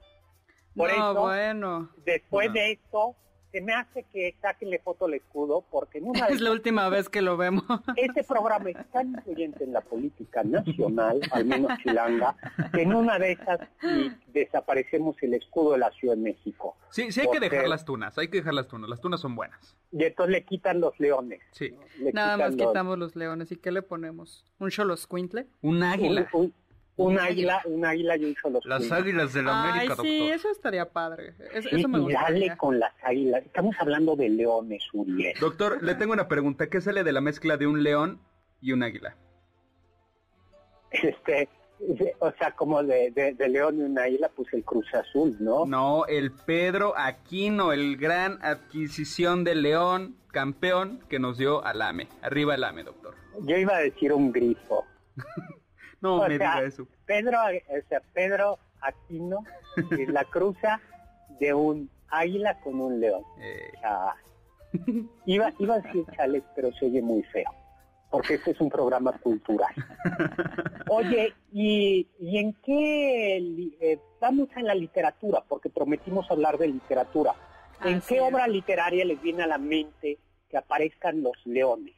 Por 0.75 0.89
no, 0.89 1.11
eso, 1.11 1.21
bueno. 1.21 1.89
después 2.05 2.51
de 2.53 2.73
esto, 2.73 3.15
se 3.55 3.61
me 3.61 3.73
hace 3.73 4.03
que 4.11 4.35
saquenle 4.41 4.79
foto 4.79 5.05
al 5.05 5.13
escudo, 5.13 5.63
porque 5.71 5.99
en 5.99 6.09
una 6.09 6.27
de 6.27 6.33
Es 6.33 6.41
la 6.41 6.51
última 6.51 6.89
vez 6.89 7.07
que 7.07 7.21
lo 7.21 7.37
vemos. 7.37 7.63
Este 7.95 8.21
programa 8.25 8.69
es 8.71 8.77
tan 8.91 9.11
influyente 9.13 9.63
en 9.63 9.71
la 9.71 9.79
política 9.79 10.43
nacional, 10.43 11.21
al 11.31 11.45
menos 11.45 11.71
chilanga, 11.81 12.35
que 12.73 12.81
en 12.81 12.93
una 12.93 13.17
de 13.17 13.31
esas 13.31 13.61
desaparecemos 14.33 15.15
el 15.21 15.35
escudo 15.35 15.71
de 15.73 15.77
la 15.77 15.91
Ciudad 15.91 16.15
de 16.15 16.21
México. 16.21 16.75
Sí, 16.89 17.13
sí 17.13 17.21
hay 17.21 17.27
que 17.31 17.39
dejar 17.39 17.67
las 17.69 17.85
tunas, 17.85 18.17
hay 18.17 18.27
que 18.27 18.39
dejar 18.39 18.53
las 18.55 18.67
tunas, 18.67 18.89
las 18.89 18.99
tunas 18.99 19.21
son 19.21 19.35
buenas. 19.35 19.75
Y 19.93 20.03
entonces 20.03 20.31
le 20.33 20.43
quitan 20.43 20.81
los 20.81 20.99
leones. 20.99 21.39
Sí. 21.51 21.73
Le 21.99 22.11
Nada 22.11 22.35
más 22.35 22.55
los- 22.55 22.67
quitamos 22.67 22.97
los 22.97 23.15
leones. 23.15 23.51
¿Y 23.53 23.55
qué 23.55 23.71
le 23.71 23.81
ponemos? 23.81 24.43
¿Un 24.59 24.69
xoloscuintle? 24.69 25.47
Un 25.61 25.81
águila. 25.81 26.27
Un, 26.33 26.41
un- 26.41 26.53
un 26.97 27.19
águila, 27.19 27.61
un 27.65 27.85
águila 27.85 28.15
y 28.17 28.25
un 28.25 28.35
solo 28.41 28.59
Las 28.63 28.91
águilas 28.91 29.33
de 29.33 29.43
la 29.43 29.63
Ay, 29.63 29.69
América, 29.71 29.95
sí, 30.01 30.17
doctor. 30.19 30.35
eso 30.35 30.49
estaría 30.51 30.89
padre. 30.91 31.33
Es- 31.53 31.63
Sí, 31.65 31.69
eso 31.73 31.87
me 31.89 31.99
y 31.99 32.13
dale 32.13 32.55
con 32.57 32.79
las 32.79 32.93
águilas. 33.03 33.43
Estamos 33.45 33.75
hablando 33.79 34.15
de 34.15 34.29
leones, 34.29 34.83
Uriel. 34.93 35.37
Doctor, 35.39 35.83
le 35.83 35.95
tengo 35.95 36.13
una 36.13 36.27
pregunta. 36.27 36.67
¿Qué 36.67 36.79
sale 36.81 37.03
de 37.03 37.11
la 37.11 37.21
mezcla 37.21 37.57
de 37.57 37.67
un 37.67 37.83
león 37.83 38.19
y 38.61 38.71
un 38.71 38.83
águila? 38.83 39.15
Este, 40.91 41.49
de- 41.79 42.15
o 42.19 42.31
sea, 42.39 42.51
como 42.51 42.81
de, 42.81 43.11
de- 43.11 43.33
de 43.33 43.49
león 43.49 43.77
y 43.77 43.81
una 43.81 44.03
águila, 44.03 44.29
pues 44.33 44.53
el 44.53 44.63
Cruz 44.63 44.87
Azul, 44.93 45.35
¿no? 45.41 45.65
No, 45.65 46.05
el 46.05 46.31
Pedro 46.31 46.93
Aquino, 46.97 47.73
el 47.73 47.97
gran 47.97 48.39
adquisición 48.41 49.43
de 49.43 49.55
león, 49.55 50.15
campeón 50.31 51.01
que 51.09 51.19
nos 51.19 51.37
dio 51.37 51.63
al 51.65 51.81
AME. 51.81 52.07
Arriba 52.21 52.55
el 52.55 52.63
AME, 52.63 52.83
doctor. 52.83 53.15
Yo 53.41 53.57
iba 53.57 53.75
a 53.75 53.79
decir 53.79 54.13
un 54.13 54.31
grifo. 54.31 54.85
No 56.01 56.15
O 56.17 56.27
me 56.27 56.37
sea, 56.37 56.55
diga 56.55 56.63
eso. 56.67 56.87
Pedro, 57.05 57.39
o 57.39 57.87
sea, 57.89 58.01
Pedro 58.13 58.59
Aquino 58.81 59.43
es 59.97 60.09
la 60.09 60.23
cruza 60.31 60.79
de 61.39 61.53
un 61.53 61.89
águila 62.09 62.59
con 62.61 62.79
un 62.79 62.99
león. 62.99 63.23
Eh, 63.39 63.71
Ah, 63.83 64.15
iba, 65.25 65.51
iba 65.59 65.75
a 65.75 65.79
decir 65.79 66.05
chales, 66.15 66.43
pero 66.55 66.71
se 66.73 66.85
oye 66.85 67.01
muy 67.01 67.23
feo, 67.23 67.49
porque 68.11 68.35
este 68.35 68.51
es 68.51 68.59
un 68.61 68.69
programa 68.69 69.13
cultural. 69.19 69.73
Oye, 70.89 71.33
¿y, 71.51 72.07
y 72.19 72.37
en 72.37 72.53
qué? 72.63 73.39
li- 73.41 73.77
eh, 73.81 73.97
vamos 74.19 74.49
a 74.55 74.61
la 74.61 74.75
literatura, 74.75 75.43
porque 75.47 75.69
prometimos 75.69 76.29
hablar 76.29 76.57
de 76.57 76.67
literatura. 76.67 77.33
¿En 77.83 77.95
Así 77.97 78.13
qué 78.15 78.15
es. 78.17 78.21
obra 78.21 78.47
literaria 78.47 79.03
les 79.05 79.21
viene 79.21 79.43
a 79.43 79.47
la 79.47 79.57
mente 79.57 80.19
que 80.49 80.57
aparezcan 80.57 81.23
los 81.23 81.33
leones? 81.45 81.95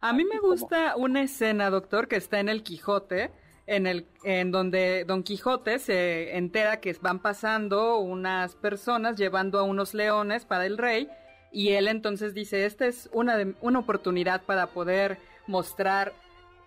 A 0.00 0.12
mí 0.12 0.24
me 0.24 0.38
como- 0.38 0.52
gusta 0.52 0.94
una 0.96 1.22
escena, 1.22 1.70
doctor, 1.70 2.08
que 2.08 2.16
está 2.16 2.40
en 2.40 2.48
el 2.48 2.62
Quijote, 2.62 3.30
en 3.66 3.86
el 3.86 4.06
en 4.24 4.50
donde 4.50 5.04
Don 5.04 5.22
Quijote 5.22 5.78
se 5.78 6.36
entera 6.36 6.80
que 6.80 6.96
van 7.00 7.18
pasando 7.18 7.98
unas 7.98 8.54
personas 8.54 9.16
llevando 9.16 9.58
a 9.58 9.62
unos 9.62 9.92
leones 9.92 10.44
para 10.46 10.64
el 10.66 10.78
rey 10.78 11.08
y 11.52 11.70
él 11.70 11.88
entonces 11.88 12.32
dice, 12.32 12.64
"Esta 12.64 12.86
es 12.86 13.10
una 13.12 13.36
de- 13.36 13.54
una 13.60 13.80
oportunidad 13.80 14.42
para 14.42 14.68
poder 14.68 15.18
mostrar 15.46 16.12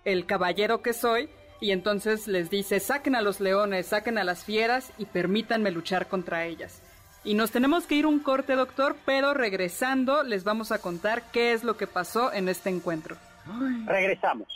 el 0.06 0.26
caballero 0.26 0.82
que 0.82 0.94
soy." 0.94 1.30
Y 1.60 1.72
entonces 1.72 2.28
les 2.28 2.50
dice, 2.50 2.80
"Saquen 2.80 3.16
a 3.16 3.22
los 3.22 3.40
leones, 3.40 3.88
saquen 3.88 4.18
a 4.18 4.24
las 4.24 4.44
fieras 4.44 4.92
y 4.98 5.06
permítanme 5.06 5.72
luchar 5.72 6.08
contra 6.08 6.46
ellas." 6.46 6.82
Y 7.24 7.36
nos 7.36 7.52
tenemos 7.52 7.86
que 7.86 7.96
ir 7.96 8.06
un 8.06 8.20
corte, 8.20 8.54
doctor, 8.56 8.96
pero 9.06 9.34
regresando 9.34 10.24
les 10.24 10.44
vamos 10.44 10.72
a 10.72 10.80
contar 10.80 11.24
qué 11.32 11.54
es 11.54 11.64
lo 11.64 11.78
que 11.78 11.88
pasó 11.88 12.34
en 12.34 12.50
este 12.50 12.70
encuentro. 12.70 13.18
Regresamos. 13.86 14.48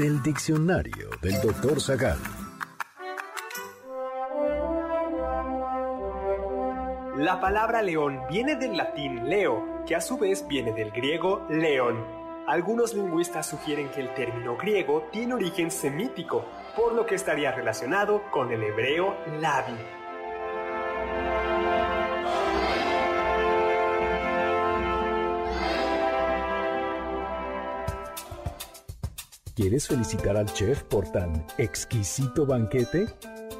del 0.00 0.22
diccionario 0.22 1.10
del 1.20 1.38
doctor 1.42 1.78
Zagal. 1.78 2.39
La 7.20 7.38
palabra 7.38 7.82
león 7.82 8.22
viene 8.30 8.56
del 8.56 8.78
latín 8.78 9.28
leo, 9.28 9.84
que 9.86 9.94
a 9.94 10.00
su 10.00 10.16
vez 10.16 10.48
viene 10.48 10.72
del 10.72 10.90
griego 10.90 11.44
león. 11.50 12.02
Algunos 12.46 12.94
lingüistas 12.94 13.46
sugieren 13.46 13.90
que 13.90 14.00
el 14.00 14.14
término 14.14 14.56
griego 14.56 15.06
tiene 15.12 15.34
origen 15.34 15.70
semítico, 15.70 16.46
por 16.74 16.94
lo 16.94 17.04
que 17.04 17.16
estaría 17.16 17.52
relacionado 17.52 18.22
con 18.30 18.50
el 18.50 18.62
hebreo 18.62 19.14
labi. 19.38 19.76
¿Quieres 29.54 29.88
felicitar 29.88 30.38
al 30.38 30.46
chef 30.46 30.84
por 30.84 31.12
tan 31.12 31.44
exquisito 31.58 32.46
banquete? 32.46 33.08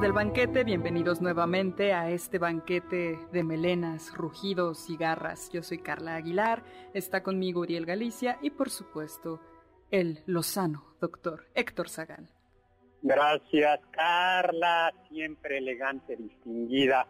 Del 0.00 0.12
banquete, 0.12 0.62
bienvenidos 0.62 1.20
nuevamente 1.20 1.92
a 1.92 2.08
este 2.10 2.38
banquete 2.38 3.18
de 3.32 3.42
melenas, 3.42 4.16
rugidos 4.16 4.88
y 4.90 4.96
garras. 4.96 5.50
Yo 5.50 5.64
soy 5.64 5.78
Carla 5.78 6.14
Aguilar, 6.14 6.62
está 6.94 7.24
conmigo 7.24 7.62
Uriel 7.62 7.84
Galicia 7.84 8.38
y 8.40 8.50
por 8.50 8.70
supuesto 8.70 9.40
el 9.90 10.20
lozano 10.26 10.84
doctor 11.00 11.46
Héctor 11.56 11.88
Zagal. 11.88 12.28
Gracias 13.02 13.80
Carla, 13.90 14.94
siempre 15.08 15.58
elegante, 15.58 16.14
distinguida. 16.14 17.08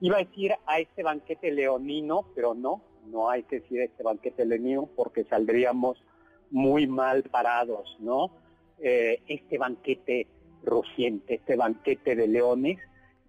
Iba 0.00 0.16
a 0.16 0.24
decir 0.24 0.54
a 0.64 0.80
este 0.80 1.02
banquete 1.02 1.52
leonino, 1.52 2.24
pero 2.34 2.54
no, 2.54 2.82
no 3.04 3.28
hay 3.28 3.42
que 3.42 3.60
decir 3.60 3.82
a 3.82 3.84
este 3.84 4.02
banquete 4.02 4.46
leonino 4.46 4.88
porque 4.96 5.24
saldríamos 5.24 6.02
muy 6.50 6.86
mal 6.86 7.22
parados, 7.24 7.98
¿no? 8.00 8.30
Eh, 8.78 9.22
este 9.26 9.58
banquete 9.58 10.26
rociente, 10.64 11.34
este 11.34 11.56
banquete 11.56 12.16
de 12.16 12.28
leones. 12.28 12.78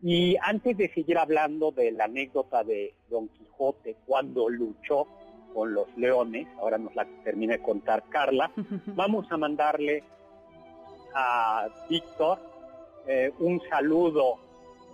Y 0.01 0.35
antes 0.41 0.77
de 0.77 0.89
seguir 0.93 1.17
hablando 1.17 1.71
de 1.71 1.91
la 1.91 2.05
anécdota 2.05 2.63
de 2.63 2.95
Don 3.09 3.27
Quijote 3.29 3.97
cuando 4.05 4.49
luchó 4.49 5.07
con 5.53 5.73
los 5.73 5.95
leones, 5.97 6.47
ahora 6.57 6.77
nos 6.77 6.95
la 6.95 7.05
termina 7.23 7.53
de 7.53 7.61
contar 7.61 8.03
Carla, 8.09 8.51
vamos 8.95 9.31
a 9.31 9.37
mandarle 9.37 10.03
a 11.13 11.67
Víctor 11.89 12.39
eh, 13.07 13.31
un 13.39 13.61
saludo. 13.69 14.39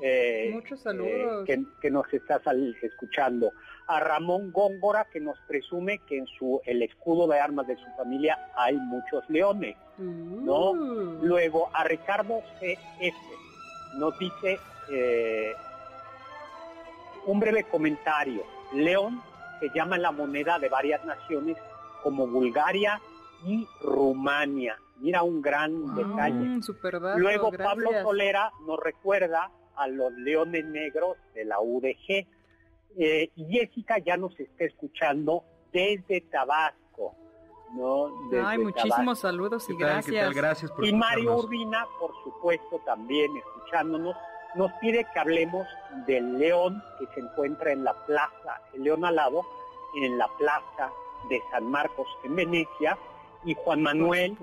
Eh, 0.01 0.51
Muchos 0.53 0.79
saludos. 0.79 1.47
Eh, 1.47 1.63
que, 1.81 1.91
nos 1.91 2.11
está 2.13 2.41
escuchando. 2.81 3.51
A 3.87 3.99
Ramón 3.99 4.51
Góngora, 4.51 5.05
que 5.11 5.19
nos 5.19 5.37
presume 5.47 5.99
que 5.99 6.17
en 6.17 6.27
su 6.27 6.61
el 6.65 6.83
escudo 6.83 7.27
de 7.27 7.39
armas 7.39 7.67
de 7.67 7.77
su 7.77 7.85
familia 7.95 8.37
hay 8.55 8.75
muchos 8.75 9.23
leones. 9.29 9.77
¿no? 9.97 10.73
Mm. 10.73 11.23
Luego 11.23 11.69
a 11.73 11.83
Ricardo 11.85 12.41
CF 12.59 13.15
nos 13.97 14.17
dice 14.19 14.59
eh, 14.91 15.53
un 17.25 17.39
breve 17.39 17.63
comentario. 17.63 18.43
León 18.73 19.21
se 19.59 19.69
llama 19.73 19.97
la 19.97 20.11
moneda 20.11 20.59
de 20.59 20.69
varias 20.69 21.03
naciones 21.05 21.57
como 22.03 22.27
Bulgaria 22.27 23.01
y 23.45 23.67
Rumania. 23.81 24.77
Mira 24.99 25.23
un 25.23 25.41
gran 25.41 25.95
detalle. 25.95 26.59
Luego 27.17 27.51
Pablo 27.51 27.91
Solera 28.01 28.51
nos 28.65 28.79
recuerda 28.79 29.51
a 29.75 29.87
los 29.87 30.11
leones 30.13 30.65
negros 30.65 31.17
de 31.35 31.45
la 31.45 31.59
UDG. 31.59 32.25
Eh, 32.97 33.29
Jessica 33.35 33.99
ya 33.99 34.17
nos 34.17 34.37
está 34.39 34.65
escuchando 34.65 35.43
desde 35.71 36.21
Tabasco. 36.21 37.15
¿no? 37.73 38.11
Ay, 38.43 38.57
muchísimos 38.57 39.19
saludos 39.19 39.69
y 39.69 39.75
gracias. 39.75 40.33
gracias 40.33 40.71
y 40.81 40.93
Mario 40.93 41.35
Urbina, 41.35 41.85
por 41.99 42.11
supuesto, 42.23 42.79
también 42.85 43.35
escuchándonos, 43.37 44.15
nos 44.55 44.71
pide 44.79 45.05
que 45.13 45.19
hablemos 45.19 45.67
del 46.07 46.39
león 46.39 46.81
que 46.97 47.05
se 47.13 47.19
encuentra 47.19 47.71
en 47.71 47.83
la 47.83 47.93
plaza, 48.05 48.61
el 48.73 48.83
león 48.83 49.03
alado, 49.05 49.45
en 49.95 50.17
la 50.17 50.27
plaza 50.37 50.91
de 51.29 51.41
San 51.51 51.65
Marcos 51.69 52.07
en 52.23 52.35
Venecia, 52.35 52.97
y 53.43 53.53
Juan 53.53 53.81
Manuel, 53.83 54.37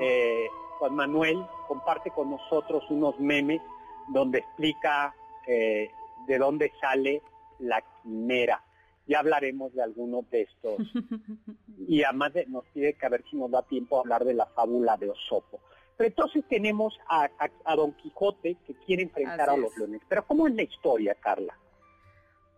eh, 0.00 0.48
Juan 0.78 0.94
Manuel 0.94 1.46
comparte 1.66 2.10
con 2.10 2.30
nosotros 2.30 2.84
unos 2.90 3.18
memes 3.18 3.62
donde 4.08 4.38
explica 4.38 5.14
eh, 5.46 5.90
de 6.26 6.38
dónde 6.38 6.72
sale 6.80 7.22
la 7.58 7.82
quimera 8.02 8.62
ya 9.06 9.18
hablaremos 9.18 9.74
de 9.74 9.82
algunos 9.82 10.28
de 10.30 10.42
estos. 10.42 10.78
y 11.88 12.02
además 12.02 12.32
nos 12.48 12.64
pide 12.66 12.94
que 12.94 13.06
a 13.06 13.10
ver 13.10 13.24
si 13.30 13.36
nos 13.36 13.50
da 13.50 13.62
tiempo 13.62 13.96
a 13.96 14.00
hablar 14.00 14.24
de 14.24 14.34
la 14.34 14.46
fábula 14.46 14.96
de 14.96 15.10
Osopo. 15.10 15.60
Pero 15.96 16.08
entonces 16.08 16.44
tenemos 16.48 16.98
a, 17.08 17.28
Don 17.76 17.92
Quijote 17.92 18.56
que 18.66 18.74
quiere 18.86 19.04
enfrentar 19.04 19.48
a 19.48 19.56
los 19.56 19.76
leones. 19.76 20.02
Pero 20.08 20.26
¿cómo 20.26 20.48
es 20.48 20.54
la 20.54 20.62
historia, 20.62 21.14
Carla? 21.14 21.56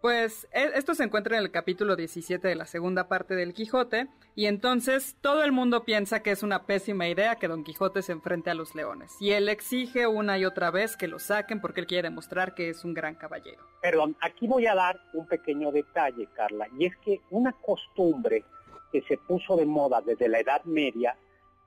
Pues 0.06 0.46
e, 0.52 0.70
esto 0.76 0.94
se 0.94 1.02
encuentra 1.02 1.36
en 1.36 1.42
el 1.42 1.50
capítulo 1.50 1.96
17 1.96 2.46
de 2.46 2.54
la 2.54 2.66
segunda 2.66 3.08
parte 3.08 3.34
del 3.34 3.52
Quijote, 3.52 4.06
y 4.36 4.46
entonces 4.46 5.16
todo 5.20 5.42
el 5.42 5.50
mundo 5.50 5.82
piensa 5.82 6.22
que 6.22 6.30
es 6.30 6.44
una 6.44 6.64
pésima 6.64 7.08
idea 7.08 7.34
que 7.34 7.48
Don 7.48 7.64
Quijote 7.64 8.02
se 8.02 8.12
enfrente 8.12 8.48
a 8.50 8.54
los 8.54 8.76
leones, 8.76 9.16
y 9.18 9.32
él 9.32 9.48
exige 9.48 10.06
una 10.06 10.38
y 10.38 10.44
otra 10.44 10.70
vez 10.70 10.96
que 10.96 11.08
lo 11.08 11.18
saquen 11.18 11.60
porque 11.60 11.80
él 11.80 11.88
quiere 11.88 12.08
demostrar 12.08 12.54
que 12.54 12.68
es 12.68 12.84
un 12.84 12.94
gran 12.94 13.16
caballero. 13.16 13.60
Perdón, 13.82 14.16
aquí 14.20 14.46
voy 14.46 14.68
a 14.68 14.76
dar 14.76 14.96
un 15.12 15.26
pequeño 15.26 15.72
detalle, 15.72 16.28
Carla, 16.36 16.68
y 16.78 16.86
es 16.86 16.96
que 16.98 17.20
una 17.30 17.50
costumbre 17.50 18.44
que 18.92 19.02
se 19.08 19.18
puso 19.18 19.56
de 19.56 19.66
moda 19.66 20.02
desde 20.02 20.28
la 20.28 20.38
Edad 20.38 20.62
Media 20.66 21.16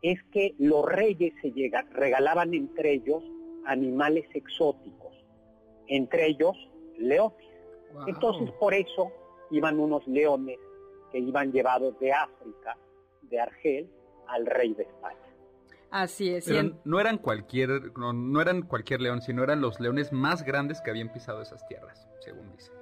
es 0.01 0.23
que 0.31 0.55
los 0.59 0.85
reyes 0.85 1.33
se 1.41 1.51
llegan, 1.51 1.91
regalaban 1.91 2.53
entre 2.53 2.93
ellos 2.93 3.21
animales 3.65 4.29
exóticos, 4.33 5.13
entre 5.87 6.27
ellos 6.27 6.55
leones. 6.97 7.48
Entonces 8.07 8.51
por 8.59 8.73
eso 8.73 9.11
iban 9.51 9.79
unos 9.79 10.07
leones 10.07 10.59
que 11.11 11.19
iban 11.19 11.51
llevados 11.51 11.99
de 11.99 12.13
África, 12.13 12.77
de 13.23 13.39
Argel, 13.39 13.89
al 14.27 14.45
rey 14.45 14.73
de 14.73 14.83
España. 14.83 15.17
Así 15.91 16.29
es. 16.29 16.47
no 16.83 16.99
eran 16.99 17.17
cualquier, 17.17 17.97
no, 17.97 18.41
eran 18.41 18.61
cualquier 18.61 19.01
león, 19.01 19.21
sino 19.21 19.43
eran 19.43 19.59
los 19.59 19.79
leones 19.79 20.11
más 20.11 20.43
grandes 20.43 20.81
que 20.81 20.91
habían 20.91 21.11
pisado 21.11 21.41
esas 21.41 21.67
tierras, 21.67 22.07
según 22.19 22.51
dicen. 22.55 22.73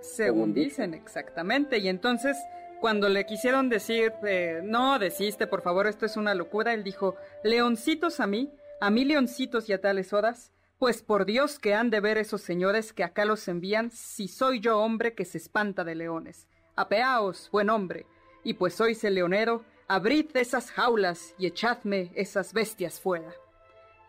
Según 0.00 0.54
dicen, 0.54 0.94
exactamente. 0.94 1.78
Y 1.78 1.88
entonces, 1.88 2.36
cuando 2.80 3.08
le 3.08 3.26
quisieron 3.26 3.68
decir, 3.68 4.12
eh, 4.24 4.60
no, 4.62 4.98
desiste, 4.98 5.46
por 5.46 5.62
favor, 5.62 5.86
esto 5.86 6.06
es 6.06 6.16
una 6.16 6.34
locura, 6.34 6.72
él 6.72 6.84
dijo, 6.84 7.16
leoncitos 7.42 8.20
a 8.20 8.26
mí, 8.26 8.52
a 8.80 8.90
mí 8.90 9.04
leoncitos 9.04 9.68
y 9.68 9.72
a 9.72 9.80
tales 9.80 10.12
horas, 10.12 10.52
pues 10.82 11.00
por 11.00 11.26
Dios 11.26 11.60
que 11.60 11.76
han 11.76 11.90
de 11.90 12.00
ver 12.00 12.18
esos 12.18 12.42
señores 12.42 12.92
que 12.92 13.04
acá 13.04 13.24
los 13.24 13.46
envían, 13.46 13.92
si 13.92 14.26
soy 14.26 14.58
yo 14.58 14.80
hombre 14.80 15.14
que 15.14 15.24
se 15.24 15.38
espanta 15.38 15.84
de 15.84 15.94
leones. 15.94 16.48
Apeaos, 16.74 17.48
buen 17.52 17.70
hombre, 17.70 18.04
y 18.42 18.54
pues 18.54 18.74
sois 18.74 19.04
el 19.04 19.14
leonero, 19.14 19.64
abrid 19.86 20.26
esas 20.34 20.72
jaulas 20.72 21.36
y 21.38 21.46
echadme 21.46 22.10
esas 22.16 22.52
bestias 22.52 22.98
fuera. 22.98 23.32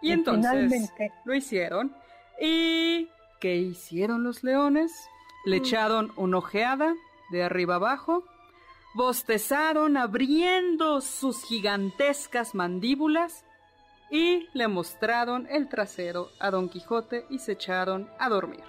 Y, 0.01 0.13
entonces 0.13 0.91
lo 1.25 1.35
hicieron. 1.35 1.95
¿Y 2.41 3.07
qué 3.39 3.55
hicieron 3.55 4.23
los 4.23 4.43
leones? 4.43 4.91
Le 5.45 5.59
mm. 5.59 5.63
echaron 5.63 6.11
una 6.15 6.39
ojeada 6.39 6.95
de 7.29 7.43
arriba 7.43 7.75
abajo, 7.75 8.23
bostezaron 8.95 9.95
abriendo 9.95 11.01
sus 11.01 11.43
gigantescas 11.43 12.55
mandíbulas 12.55 13.45
y 14.13 14.47
le 14.53 14.67
mostraron 14.67 15.47
el 15.49 15.67
trasero 15.67 16.29
a 16.39 16.51
Don 16.51 16.69
Quijote 16.69 17.25
y 17.31 17.39
se 17.39 17.53
echaron 17.53 18.07
a 18.19 18.29
dormir. 18.29 18.63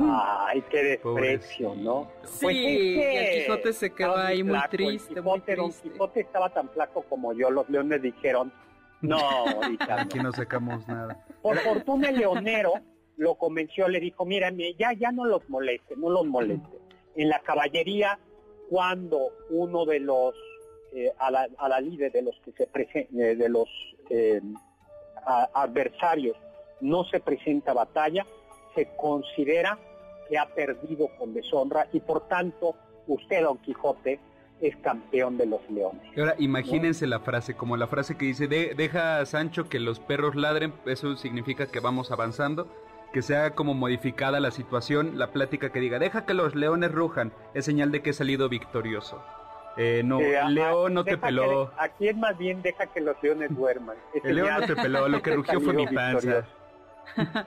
Ay, 0.00 0.62
qué 0.70 0.82
desprecio, 0.84 1.74
¿no? 1.74 2.08
Sí, 2.22 2.38
pues 2.40 2.56
el 2.56 3.42
Quijote 3.42 3.72
se 3.72 3.90
quedó 3.92 4.16
ahí 4.16 4.44
muy 4.44 4.60
triste, 4.70 5.20
muy 5.20 5.40
triste. 5.40 5.88
El 5.88 5.92
Quijote 5.92 6.20
estaba 6.20 6.50
tan 6.50 6.68
flaco 6.70 7.02
como 7.08 7.32
yo, 7.32 7.50
los 7.50 7.68
leones 7.68 8.00
dijeron, 8.00 8.52
no, 9.00 9.18
ahorita 9.18 10.02
Aquí 10.02 10.20
no 10.20 10.30
sacamos 10.30 10.86
nada. 10.86 11.20
Por 11.42 11.58
fortuna 11.58 12.10
el 12.10 12.18
leonero 12.18 12.74
lo 13.16 13.34
convenció, 13.34 13.88
le 13.88 13.98
dijo, 13.98 14.24
mira, 14.24 14.52
ya, 14.78 14.92
ya 14.92 15.10
no 15.10 15.24
los 15.24 15.48
moleste, 15.48 15.96
no 15.96 16.10
los 16.10 16.26
moleste. 16.26 16.78
En 17.16 17.28
la 17.28 17.40
caballería, 17.40 18.20
cuando 18.70 19.32
uno 19.50 19.84
de 19.84 19.98
los, 19.98 20.36
eh, 20.92 21.10
a, 21.18 21.32
la, 21.32 21.48
a, 21.58 21.68
la, 21.68 21.80
líder 21.80 22.12
de 22.12 22.22
los 22.22 22.40
que 22.44 22.52
se 22.52 22.68
eh, 22.72 23.34
de 23.34 23.48
los 23.48 23.68
eh, 24.10 24.40
adversarios 25.26 26.36
no 26.80 27.04
se 27.04 27.20
presenta 27.20 27.72
batalla, 27.72 28.24
se 28.74 28.88
considera 28.96 29.78
que 30.28 30.38
ha 30.38 30.46
perdido 30.46 31.08
con 31.18 31.34
deshonra 31.34 31.88
y 31.92 32.00
por 32.00 32.28
tanto 32.28 32.74
usted, 33.06 33.42
Don 33.42 33.58
Quijote, 33.58 34.20
es 34.60 34.76
campeón 34.78 35.36
de 35.36 35.46
los 35.46 35.60
leones. 35.70 36.02
ahora 36.18 36.34
imagínense 36.38 37.06
la 37.06 37.20
frase, 37.20 37.54
como 37.54 37.76
la 37.76 37.86
frase 37.86 38.16
que 38.16 38.24
dice, 38.24 38.48
deja 38.48 39.20
a 39.20 39.26
Sancho 39.26 39.68
que 39.68 39.78
los 39.80 40.00
perros 40.00 40.34
ladren, 40.34 40.72
eso 40.86 41.16
significa 41.16 41.66
que 41.66 41.80
vamos 41.80 42.10
avanzando, 42.10 42.66
que 43.12 43.22
sea 43.22 43.50
como 43.50 43.74
modificada 43.74 44.40
la 44.40 44.50
situación, 44.50 45.18
la 45.18 45.32
plática 45.32 45.70
que 45.70 45.80
diga, 45.80 45.98
deja 45.98 46.24
que 46.24 46.34
los 46.34 46.54
leones 46.54 46.92
rujan, 46.92 47.32
es 47.54 47.64
señal 47.64 47.92
de 47.92 48.02
que 48.02 48.10
he 48.10 48.14
salido 48.14 48.48
victorioso. 48.48 49.22
Eh, 49.76 50.02
no, 50.04 50.20
León 50.20 50.94
no 50.94 51.04
te 51.04 51.18
peló. 51.18 51.70
aquí 51.78 52.08
es 52.08 52.16
más 52.16 52.36
bien 52.38 52.62
deja 52.62 52.86
que 52.86 53.00
los 53.00 53.22
leones 53.22 53.54
duerman. 53.54 53.96
El 54.24 54.36
león 54.36 54.60
no 54.60 54.66
te 54.66 54.76
peló, 54.76 55.08
lo 55.08 55.22
que 55.22 55.34
rugió 55.34 55.60
fue 55.60 55.74
mi 55.74 55.86
panza. 55.86 56.46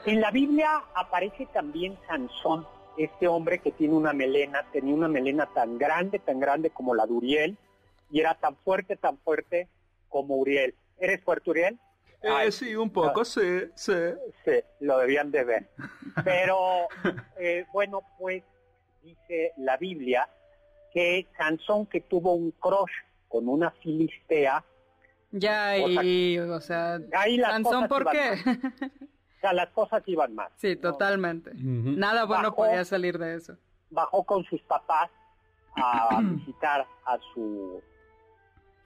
En 0.05 0.21
la 0.21 0.31
Biblia 0.31 0.83
aparece 0.95 1.47
también 1.47 1.97
Sansón, 2.07 2.65
este 2.97 3.27
hombre 3.27 3.59
que 3.59 3.71
tiene 3.71 3.93
una 3.93 4.13
melena, 4.13 4.65
tenía 4.71 4.93
una 4.93 5.07
melena 5.07 5.47
tan 5.47 5.77
grande, 5.77 6.19
tan 6.19 6.39
grande 6.39 6.69
como 6.69 6.95
la 6.95 7.05
de 7.05 7.13
Uriel, 7.13 7.57
y 8.11 8.19
era 8.19 8.35
tan 8.35 8.55
fuerte, 8.57 8.95
tan 8.95 9.17
fuerte 9.17 9.67
como 10.07 10.37
Uriel. 10.37 10.75
¿Eres 10.97 11.21
fuerte, 11.23 11.49
Uriel? 11.49 11.79
Eh, 12.21 12.51
sí, 12.51 12.75
un 12.75 12.89
poco, 12.89 13.23
sí, 13.23 13.63
sí. 13.75 13.93
Sí, 14.43 14.51
lo 14.81 14.97
debían 14.97 15.31
de 15.31 15.43
ver. 15.43 15.69
Pero, 16.23 16.87
eh, 17.39 17.65
bueno, 17.71 18.01
pues 18.17 18.43
dice 19.03 19.53
la 19.57 19.77
Biblia 19.77 20.27
que 20.93 21.28
Sansón 21.38 21.86
que 21.86 22.02
tuvo 22.02 22.34
un 22.34 22.52
crush 22.52 22.91
con 23.28 23.47
una 23.47 23.71
filistea. 23.71 24.63
Ya, 25.32 25.78
y, 25.78 26.39
o 26.39 26.60
sea, 26.60 26.99
Sansón, 27.41 27.88
¿por 27.88 28.10
qué? 28.10 28.34
O 29.38 29.41
sea, 29.41 29.54
las 29.54 29.69
cosas 29.69 30.04
iban 30.06 30.36
mal. 30.36 30.49
Sí, 30.58 30.75
totalmente. 30.75 31.52
Nada 31.56 32.25
bueno 32.25 32.54
podía 32.54 32.84
salir 32.84 33.17
de 33.17 33.36
eso. 33.36 33.56
Bajó 33.89 34.25
con 34.25 34.43
sus 34.43 34.62
papás 34.63 35.10
a 35.78 36.19
visitar 36.23 36.86
a 37.06 37.17
su, 37.34 37.82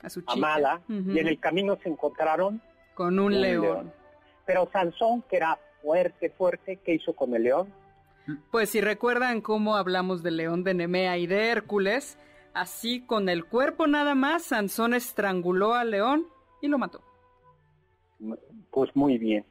a 0.02 0.10
su 0.10 0.24
amada 0.28 0.82
y 0.88 1.18
en 1.18 1.28
el 1.28 1.40
camino 1.40 1.78
se 1.82 1.90
encontraron 1.90 2.62
con 2.94 3.18
un, 3.18 3.42
león. 3.42 3.92
Pero 4.46 4.70
Sansón, 4.72 5.24
que 5.24 5.38
era 5.38 5.58
fuerte, 5.82 6.30
fuerte, 6.30 6.78
¿qué 6.78 6.94
hizo 6.94 7.16
con 7.16 7.34
el 7.34 7.44
león? 7.44 7.74
Pues 8.52 8.70
si 8.70 8.82
recuerdan 8.82 9.42
cómo 9.42 9.76
hablamos 9.76 10.24
del 10.24 10.38
león 10.38 10.64
de 10.64 10.74
Nemea 10.74 11.18
y 11.18 11.28
de 11.28 11.50
Hércules, 11.50 12.18
así 12.54 13.02
con 13.02 13.28
el 13.30 13.46
cuerpo 13.46 13.88
nada 13.88 14.16
más, 14.16 14.44
Sansón 14.44 14.94
estranguló 14.94 15.74
al 15.74 15.92
león 15.92 16.28
y 16.62 16.68
lo 16.68 16.78
mató. 16.78 17.02
Pues 18.72 18.96
muy 18.96 19.18
bien. 19.18 19.46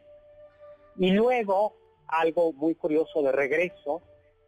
Y 0.97 1.11
luego, 1.11 1.75
algo 2.09 2.53
muy 2.55 2.75
curioso 2.75 3.23
de 3.23 3.33
regreso, 3.33 4.03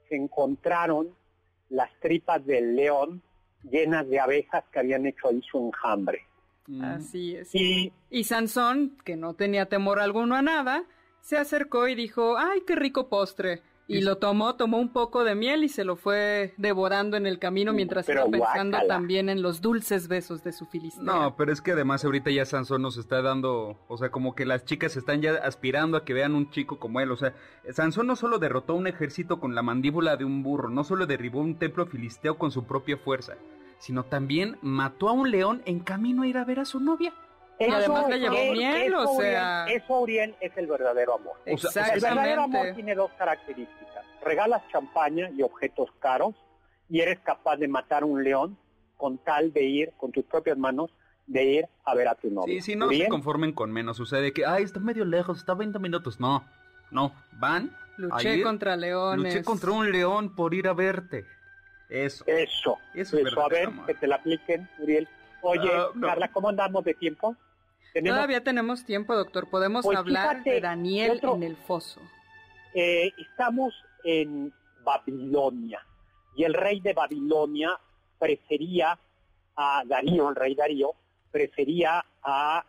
se 0.09 0.17
encontraron 0.17 1.15
las 1.69 1.91
tripas 2.01 2.45
del 2.47 2.77
león 2.77 3.23
llenas 3.71 4.09
de 4.09 4.21
abejas 4.21 4.65
que 4.73 4.79
habían 4.79 5.07
hecho 5.07 5.29
ahí 5.29 5.41
su 5.51 5.59
enjambre. 5.59 6.23
Mm. 6.67 6.85
Así 6.85 7.37
es. 7.37 7.55
Y, 7.55 7.93
y 8.11 8.25
Sansón, 8.25 8.97
que 9.05 9.17
no 9.17 9.35
tenía 9.35 9.67
temor 9.67 10.01
alguno 10.01 10.35
a 10.35 10.43
nada, 10.43 10.85
se 11.21 11.37
acercó 11.37 11.89
y 11.89 11.95
dijo, 11.95 12.37
¡ay, 12.37 12.63
qué 12.67 12.77
rico 12.77 13.09
postre! 13.09 13.63
Y 13.87 14.01
lo 14.01 14.17
tomó, 14.17 14.57
tomó 14.57 14.79
un 14.79 14.89
poco 14.89 15.25
de 15.25 15.35
miel 15.35 15.63
y 15.63 15.69
se 15.69 15.85
lo 15.85 15.97
fue 15.97 16.55
devorando 16.57 17.19
en 17.19 17.27
el 17.27 17.39
camino 17.39 17.73
mm, 17.73 17.77
mientras 17.77 18.09
iba 18.09 18.25
pensando 18.25 18.79
también 18.89 19.29
en 19.29 19.43
los 19.43 19.61
dulces 19.61 20.09
besos 20.09 20.43
de 20.43 20.53
su 20.53 20.65
filistea. 20.67 21.03
No, 21.05 21.37
pero 21.37 21.53
es 21.53 21.61
que 21.61 21.73
además 21.73 22.05
ahorita 22.05 22.31
ya 22.31 22.47
Sansón 22.47 22.81
nos 22.81 22.97
está 22.97 23.21
dando, 23.21 23.79
o 23.87 23.99
sea, 23.99 24.11
como 24.11 24.35
que 24.35 24.47
las 24.47 24.65
chicas 24.65 24.97
están 24.97 25.21
ya 25.21 25.35
aspirando 25.35 25.99
a 25.99 26.05
que 26.05 26.15
vean 26.15 26.35
un 26.35 26.51
chico 26.51 26.79
como 26.79 27.01
él. 27.01 27.11
O 27.11 27.17
sea, 27.17 27.35
Sansón 27.71 28.07
no 28.07 28.17
solo 28.17 28.39
derrotó 28.39 28.75
un 28.75 28.87
ejército 28.87 29.39
con 29.39 29.55
la 29.55 29.63
mandíbula 29.63 30.17
de 30.17 30.25
un 30.25 30.43
burro, 30.43 30.71
no 30.71 30.85
solo 30.85 31.07
derribó 31.07 31.41
un 31.41 31.59
templo 31.59 31.85
filisteo 31.85 32.39
con 32.39 32.51
su 32.51 32.65
propia 32.65 32.97
fuerza, 32.97 33.35
sino 33.79 34.05
también 34.05 34.57
mató 34.63 35.11
a 35.11 35.13
un 35.13 35.31
león 35.31 35.63
en 35.67 35.81
camino 35.81 36.23
a 36.23 36.27
ir 36.27 36.39
a 36.39 36.45
ver 36.45 36.61
a 36.61 36.65
su 36.65 36.81
novia. 36.81 37.13
Y 37.59 37.65
además 37.65 38.09
le 38.09 38.19
llevó 38.19 38.53
miel, 38.53 38.95
o 38.95 39.17
sea... 39.17 39.67
eso, 39.67 40.01
Uriel, 40.01 40.35
es 40.41 40.57
el 40.57 40.67
verdadero 40.67 41.15
amor. 41.15 41.35
Exactamente. 41.47 41.95
el 41.95 42.01
verdadero 42.01 42.43
amor 42.43 42.67
tiene 42.75 42.95
dos 42.95 43.11
características. 43.17 44.05
Regalas 44.23 44.63
champaña 44.73 45.31
y 45.31 45.43
objetos 45.43 45.91
caros 46.01 46.35
y 46.89 47.01
eres 47.01 47.19
capaz 47.21 47.57
de 47.57 47.69
matar 47.69 48.05
un 48.05 48.25
león 48.25 48.59
con 48.97 49.19
tal 49.19 49.53
de 49.53 49.63
ir, 49.65 49.93
con 49.97 50.13
tus 50.13 50.25
propias 50.25 50.57
manos, 50.57 50.91
de 51.27 51.45
ir 51.45 51.69
a 51.85 51.95
ver 51.95 52.09
a 52.09 52.15
tu 52.15 52.31
novia. 52.31 52.55
Sí, 52.55 52.73
sí, 52.73 52.77
no 52.77 52.89
se 52.89 53.09
conformen 53.09 53.53
con 53.53 53.73
menos. 53.73 53.97
Sucede 53.97 54.33
que, 54.33 54.45
ay, 54.45 54.65
está 54.65 54.81
medio 54.81 55.05
lejos, 55.05 55.39
está 55.39 55.55
20 55.55 55.79
minutos. 55.79 56.21
No, 56.21 56.45
no, 56.91 57.13
van. 57.33 57.77
Luché 57.97 58.43
contra 58.43 58.77
leones. 58.77 59.35
Luché 59.35 59.45
contra 59.45 59.71
un 59.71 59.91
león 59.91 60.35
por 60.35 60.55
ir 60.55 60.69
a 60.69 60.75
verte. 60.75 61.25
Eso. 61.89 62.25
Eso. 62.27 62.79
Eso, 62.95 63.19
a 63.41 63.49
ver, 63.49 63.71
que 63.87 63.95
te 63.95 64.07
la 64.07 64.17
apliquen, 64.17 64.69
Uriel. 64.79 65.09
Oye, 65.43 65.71
ah, 65.73 65.89
Carla, 66.01 66.29
¿cómo 66.29 66.49
andamos 66.49 66.85
de 66.85 66.95
tiempo? 66.95 67.37
Todavía 68.03 68.43
tenemos 68.43 68.85
tiempo, 68.85 69.15
doctor. 69.15 69.49
Podemos 69.49 69.85
pues 69.85 69.97
hablar 69.97 70.43
de 70.43 70.61
Daniel 70.61 71.21
en 71.23 71.43
el 71.43 71.57
foso. 71.57 72.01
Eh, 72.75 73.13
estamos 73.19 73.73
en 74.03 74.53
Babilonia 74.83 75.81
y 76.37 76.43
el 76.45 76.55
rey 76.55 76.81
de 76.81 76.93
Babilonia 76.93 77.79
prefería 78.19 78.99
a 79.57 79.83
Darío, 79.87 80.29
el 80.29 80.35
rey 80.35 80.55
Darío, 80.55 80.93
prefería 81.31 82.05
a 82.23 82.65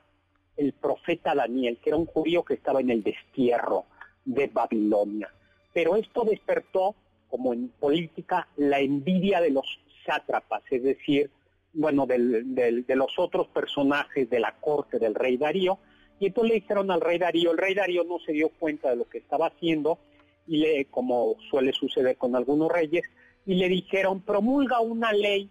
el 0.57 0.73
profeta 0.73 1.33
Daniel, 1.33 1.79
que 1.81 1.89
era 1.89 1.97
un 1.97 2.05
judío 2.05 2.43
que 2.43 2.53
estaba 2.53 2.79
en 2.79 2.91
el 2.91 3.03
destierro 3.03 3.85
de 4.23 4.47
Babilonia. 4.47 5.29
Pero 5.73 5.95
esto 5.95 6.23
despertó 6.23 6.95
como 7.29 7.53
en 7.53 7.69
política, 7.69 8.47
la 8.55 8.79
envidia 8.79 9.41
de 9.41 9.49
los 9.49 9.65
sátrapas, 10.05 10.63
es 10.69 10.83
decir, 10.83 11.29
bueno, 11.75 12.05
de 12.07 12.95
los 12.95 13.19
otros 13.19 13.47
personajes 13.47 14.29
de 14.29 14.39
la 14.39 14.55
corte 14.59 14.97
del 14.97 15.13
rey 15.13 15.37
Darío, 15.37 15.77
y 16.19 16.27
entonces 16.27 16.49
le 16.49 16.61
dijeron 16.61 16.89
al 16.91 17.01
rey 17.01 17.19
Darío, 17.19 17.51
el 17.51 17.57
rey 17.57 17.73
Darío 17.73 18.03
no 18.03 18.19
se 18.19 18.31
dio 18.31 18.49
cuenta 18.49 18.89
de 18.89 18.95
lo 18.95 19.05
que 19.05 19.19
estaba 19.19 19.47
haciendo, 19.47 19.99
y 20.47 20.57
le, 20.57 20.85
como 20.85 21.35
suele 21.49 21.73
suceder 21.73 22.17
con 22.17 22.35
algunos 22.35 22.71
reyes, 22.71 23.03
y 23.45 23.55
le 23.55 23.67
dijeron, 23.67 24.21
promulga 24.21 24.79
una 24.79 25.11
ley, 25.11 25.49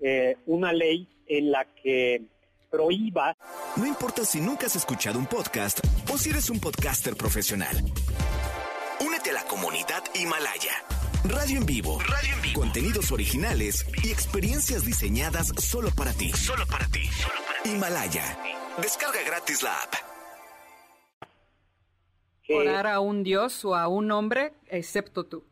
eh, 0.00 0.36
una 0.46 0.72
ley 0.72 1.08
en 1.26 1.50
la 1.50 1.64
que 1.64 2.22
prohíba... 2.70 3.36
No 3.76 3.86
importa 3.86 4.24
si 4.24 4.40
nunca 4.40 4.66
has 4.66 4.76
escuchado 4.76 5.18
un 5.18 5.26
podcast 5.26 5.80
o 6.12 6.18
si 6.18 6.30
eres 6.30 6.50
un 6.50 6.60
podcaster 6.60 7.14
profesional. 7.16 7.76
Únete 9.00 9.30
a 9.30 9.34
la 9.34 9.44
comunidad 9.44 10.02
Himalaya. 10.14 10.95
Radio 11.28 11.58
en 11.58 11.66
vivo. 11.66 11.98
Radio 12.00 12.34
en 12.34 12.42
vivo. 12.42 12.60
Contenidos 12.60 13.10
originales 13.10 13.86
y 14.04 14.10
experiencias 14.10 14.84
diseñadas 14.84 15.48
solo 15.58 15.88
para 15.96 16.12
ti. 16.12 16.30
Solo 16.30 16.64
para 16.66 16.86
ti. 16.86 17.02
Himalaya. 17.64 18.22
Descarga 18.80 19.18
gratis 19.26 19.62
la 19.62 19.74
app. 19.74 19.94
Orar 22.48 22.86
a 22.86 23.00
un 23.00 23.24
dios 23.24 23.64
o 23.64 23.74
a 23.74 23.88
un 23.88 24.10
hombre 24.12 24.52
excepto 24.68 25.24
tú. 25.24 25.42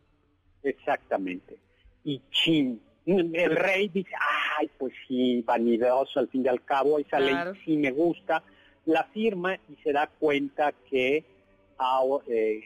Exactamente. 0.63 1.59
Y 2.05 2.23
chin, 2.31 2.81
el 3.07 3.57
rey 3.57 3.89
dice, 3.89 4.13
ay, 4.59 4.71
pues 4.79 4.93
sí, 5.09 5.43
vanidoso 5.43 6.21
al 6.21 6.29
fin 6.29 6.45
y 6.45 6.49
al 6.49 6.65
cabo, 6.65 6.99
esa 6.99 7.19
ley 7.19 7.35
sí 7.65 7.77
me 7.77 7.91
gusta, 7.91 8.45
la 8.87 9.05
firma 9.05 9.57
y 9.57 9.77
se 9.83 9.93
da 9.93 10.07
cuenta 10.07 10.73
que 10.89 11.25
ah, 11.79 12.03
eh, 12.29 12.61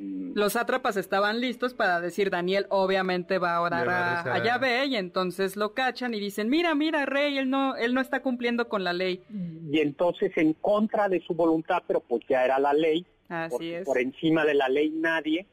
Mm, 0.00 0.32
Los 0.34 0.54
sátrapas 0.54 0.96
estaban 0.96 1.40
listos 1.40 1.74
para 1.74 2.00
decir, 2.00 2.30
Daniel 2.30 2.66
obviamente 2.70 3.38
va 3.38 3.56
a 3.56 3.60
orar 3.60 3.88
a, 3.88 4.34
a, 4.34 4.42
Yahvé, 4.44 4.86
y 4.86 4.96
entonces 4.96 5.56
lo 5.56 5.74
cachan 5.74 6.14
y 6.14 6.20
dicen, 6.20 6.48
mira, 6.48 6.74
mira, 6.74 7.06
rey, 7.06 7.38
él 7.38 7.50
no, 7.50 7.76
él 7.76 7.94
no 7.94 8.00
está 8.00 8.20
cumpliendo 8.22 8.68
con 8.68 8.84
la 8.84 8.92
ley. 8.92 9.22
Y 9.70 9.78
entonces 9.80 10.32
en 10.36 10.54
contra 10.54 11.08
de 11.08 11.20
su 11.20 11.34
voluntad, 11.34 11.82
pero 11.86 12.00
pues 12.00 12.22
ya 12.28 12.44
era 12.44 12.58
la 12.58 12.72
ley, 12.72 13.06
Así 13.28 13.72
es. 13.72 13.84
por 13.84 13.98
encima 13.98 14.44
de 14.44 14.54
la 14.54 14.68
ley 14.68 14.90
nadie, 14.90 15.46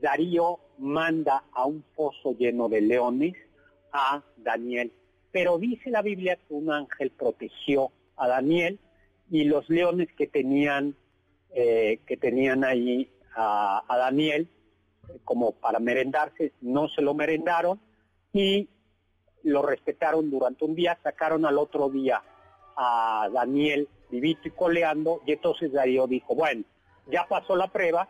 Darío 0.00 0.60
manda 0.78 1.44
a 1.52 1.66
un 1.66 1.84
foso 1.94 2.36
lleno 2.38 2.68
de 2.68 2.80
leones 2.80 3.34
a 3.92 4.22
Daniel. 4.36 4.92
Pero 5.32 5.58
dice 5.58 5.90
la 5.90 6.02
Biblia 6.02 6.36
que 6.36 6.54
un 6.54 6.70
ángel 6.72 7.10
protegió 7.10 7.90
a 8.16 8.28
Daniel 8.28 8.78
y 9.30 9.44
los 9.44 9.68
leones 9.68 10.08
que 10.16 10.26
tenían, 10.26 10.94
eh, 11.54 12.00
que 12.06 12.16
tenían 12.16 12.64
ahí 12.64 13.10
a, 13.38 13.96
Daniel, 13.96 14.48
como 15.24 15.52
para 15.52 15.78
merendarse, 15.78 16.52
no 16.60 16.88
se 16.88 17.02
lo 17.02 17.14
merendaron 17.14 17.80
y 18.32 18.68
lo 19.44 19.62
respetaron 19.62 20.30
durante 20.30 20.64
un 20.64 20.74
día, 20.74 20.98
sacaron 21.02 21.46
al 21.46 21.58
otro 21.58 21.88
día 21.88 22.22
a 22.76 23.28
Daniel 23.32 23.88
vivito 24.10 24.48
y 24.48 24.50
coleando 24.50 25.22
y 25.26 25.32
entonces 25.32 25.72
Darío 25.72 26.06
dijo, 26.06 26.34
bueno, 26.34 26.64
ya 27.10 27.26
pasó 27.26 27.56
la 27.56 27.68
prueba, 27.68 28.08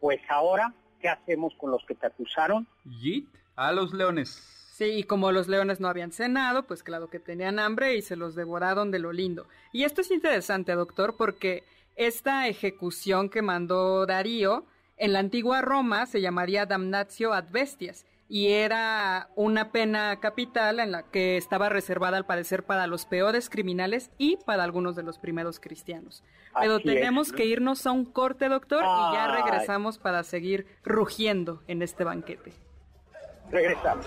pues 0.00 0.20
ahora, 0.28 0.72
¿qué 1.00 1.08
hacemos 1.08 1.52
con 1.58 1.70
los 1.70 1.84
que 1.84 1.94
te 1.94 2.06
acusaron? 2.06 2.66
Y 2.84 3.26
a 3.56 3.72
los 3.72 3.92
leones. 3.92 4.54
Sí, 4.72 4.84
y 4.98 5.02
como 5.02 5.32
los 5.32 5.48
leones 5.48 5.80
no 5.80 5.88
habían 5.88 6.12
cenado, 6.12 6.62
pues 6.62 6.84
claro 6.84 7.10
que 7.10 7.18
tenían 7.18 7.58
hambre 7.58 7.96
y 7.96 8.02
se 8.02 8.14
los 8.14 8.36
devoraron 8.36 8.92
de 8.92 9.00
lo 9.00 9.12
lindo. 9.12 9.48
Y 9.72 9.82
esto 9.82 10.02
es 10.02 10.10
interesante, 10.12 10.72
doctor, 10.72 11.16
porque 11.16 11.64
esta 11.98 12.46
ejecución 12.46 13.28
que 13.28 13.42
mandó 13.42 14.06
Darío 14.06 14.64
en 14.96 15.12
la 15.12 15.18
antigua 15.18 15.60
Roma 15.60 16.06
se 16.06 16.20
llamaría 16.20 16.64
damnatio 16.64 17.32
ad 17.32 17.50
bestias 17.50 18.06
y 18.28 18.48
era 18.52 19.30
una 19.34 19.72
pena 19.72 20.20
capital 20.20 20.80
en 20.80 20.92
la 20.92 21.02
que 21.02 21.36
estaba 21.36 21.68
reservada 21.68 22.16
al 22.16 22.24
parecer 22.24 22.62
para 22.64 22.86
los 22.86 23.04
peores 23.04 23.50
criminales 23.50 24.10
y 24.16 24.36
para 24.36 24.62
algunos 24.62 24.94
de 24.96 25.02
los 25.02 25.18
primeros 25.18 25.58
cristianos. 25.58 26.22
Pero 26.60 26.78
tenemos 26.78 27.32
que 27.32 27.46
irnos 27.46 27.86
a 27.86 27.92
un 27.92 28.04
corte, 28.04 28.48
doctor, 28.48 28.84
y 28.84 29.14
ya 29.14 29.28
regresamos 29.34 29.98
para 29.98 30.22
seguir 30.22 30.66
rugiendo 30.84 31.62
en 31.66 31.82
este 31.82 32.04
banquete. 32.04 32.52
Regresamos. 33.50 34.06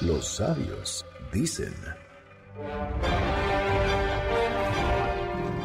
Los 0.00 0.28
sabios 0.28 1.04
dicen... 1.32 1.74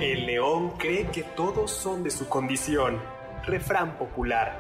El 0.02 0.26
león 0.26 0.72
cree 0.78 1.08
que 1.12 1.22
todos 1.22 1.70
son 1.70 2.04
de 2.04 2.10
su 2.10 2.28
condición. 2.28 3.00
Refrán 3.46 3.96
popular. 3.98 4.58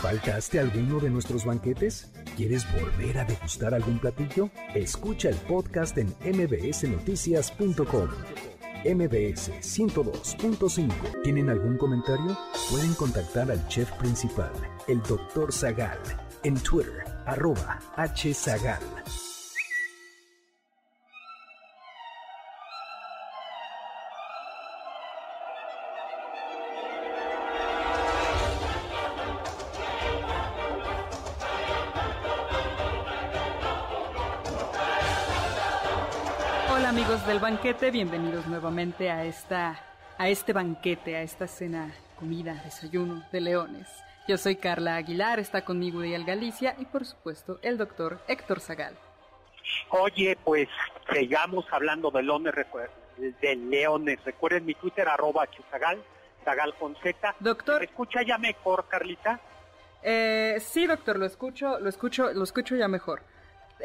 ¿Faltaste 0.00 0.58
alguno 0.58 1.00
de 1.00 1.10
nuestros 1.10 1.44
banquetes? 1.44 2.10
¿Quieres 2.36 2.66
volver 2.72 3.18
a 3.18 3.24
degustar 3.24 3.74
algún 3.74 3.98
platillo? 3.98 4.48
Escucha 4.74 5.28
el 5.28 5.36
podcast 5.36 5.98
en 5.98 6.14
mbsnoticias.com. 6.22 8.08
MBS 8.84 9.50
102.5. 9.62 11.22
¿Tienen 11.22 11.48
algún 11.48 11.76
comentario? 11.78 12.36
Pueden 12.70 12.94
contactar 12.94 13.50
al 13.50 13.66
chef 13.68 13.90
principal, 13.92 14.52
el 14.86 15.00
Dr. 15.02 15.52
Zagal, 15.52 15.98
en 16.42 16.54
Twitter, 16.56 17.04
arroba 17.24 17.80
hzagal. 17.96 18.82
Del 37.34 37.42
banquete, 37.42 37.90
bienvenidos 37.90 38.46
nuevamente 38.46 39.10
a 39.10 39.24
esta 39.24 39.80
a 40.18 40.28
este 40.28 40.52
banquete, 40.52 41.16
a 41.16 41.22
esta 41.22 41.48
cena, 41.48 41.92
comida, 42.16 42.62
desayuno 42.64 43.24
de 43.32 43.40
leones. 43.40 43.88
Yo 44.28 44.38
soy 44.38 44.54
Carla 44.54 44.94
Aguilar, 44.94 45.40
está 45.40 45.64
conmigo 45.64 45.98
Uriel 45.98 46.24
Galicia 46.24 46.76
y 46.78 46.84
por 46.84 47.04
supuesto 47.04 47.58
el 47.62 47.76
doctor 47.76 48.20
Héctor 48.28 48.60
Zagal. 48.60 48.96
Oye, 49.88 50.38
pues 50.44 50.68
sigamos 51.12 51.64
hablando 51.72 52.12
de 52.12 52.22
leones, 52.22 52.54
de 53.18 53.56
leones. 53.56 54.24
Recuerden 54.24 54.64
mi 54.64 54.76
Twitter, 54.76 55.08
arroba 55.08 55.50
chuzagal, 55.50 56.00
zagal 56.44 56.72
con 56.78 56.94
Z. 57.02 57.34
Doctor. 57.40 57.80
¿Me 57.80 57.86
escucha 57.86 58.22
ya 58.22 58.38
mejor, 58.38 58.86
Carlita? 58.86 59.40
Eh, 60.04 60.58
sí, 60.60 60.86
doctor, 60.86 61.18
lo 61.18 61.26
escucho, 61.26 61.80
lo 61.80 61.88
escucho, 61.88 62.32
lo 62.32 62.44
escucho 62.44 62.76
ya 62.76 62.86
mejor. 62.86 63.22